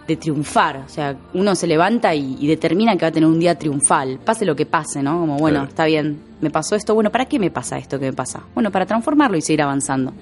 de 0.08 0.16
triunfar. 0.16 0.78
O 0.86 0.88
sea, 0.88 1.16
uno 1.34 1.54
se 1.54 1.66
levanta 1.66 2.14
y, 2.14 2.38
y 2.40 2.46
determina 2.46 2.96
que 2.96 3.02
va 3.02 3.08
a 3.08 3.12
tener 3.12 3.28
un 3.28 3.38
día 3.38 3.58
triunfal, 3.58 4.20
pase 4.24 4.46
lo 4.46 4.56
que 4.56 4.64
pase, 4.64 5.02
¿no? 5.02 5.20
Como, 5.20 5.36
bueno, 5.36 5.58
Claro. 5.58 5.68
está 5.68 5.84
bien, 5.84 6.18
me 6.40 6.48
pasó 6.50 6.76
esto, 6.76 6.94
bueno, 6.94 7.10
¿para 7.10 7.26
qué 7.26 7.38
me 7.38 7.50
pasa 7.50 7.76
esto 7.76 7.98
que 7.98 8.06
me 8.06 8.12
pasa? 8.14 8.42
Bueno, 8.54 8.70
para 8.70 8.86
transformarlo 8.86 9.36
y 9.36 9.42
seguir 9.42 9.60
avanzando. 9.60 10.14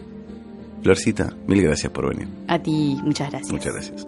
Florcita, 0.82 1.32
mil 1.46 1.62
gracias 1.62 1.92
por 1.92 2.08
venir. 2.08 2.26
A 2.48 2.58
ti, 2.58 2.98
muchas 3.04 3.30
gracias. 3.30 3.52
Muchas 3.52 3.72
gracias. 3.74 4.06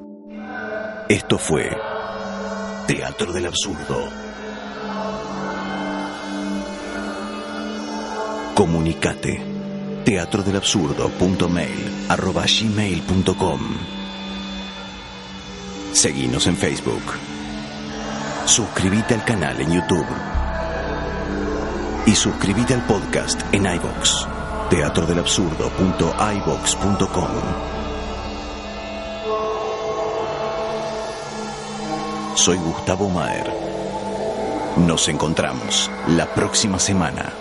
Esto 1.08 1.38
fue 1.38 1.70
Teatro 2.88 3.32
del 3.32 3.46
Absurdo. 3.46 4.23
Comunicate. 8.54 9.42
teatrodelabsurdo.mail 10.04 12.06
arroba 12.08 12.44
gmail.com 12.46 13.60
Seguinos 15.92 16.46
en 16.46 16.56
Facebook. 16.56 17.02
Suscríbete 18.46 19.14
al 19.14 19.24
canal 19.24 19.60
en 19.60 19.72
YouTube. 19.72 20.06
Y 22.06 22.14
suscríbete 22.14 22.74
al 22.74 22.86
podcast 22.86 23.40
en 23.52 23.66
iVoox. 23.66 24.26
teatrodelabsurdo.ivox.com 24.70 27.30
Soy 32.36 32.58
Gustavo 32.58 33.08
Maer. 33.08 33.50
Nos 34.76 35.08
encontramos 35.08 35.90
la 36.08 36.26
próxima 36.34 36.78
semana. 36.78 37.32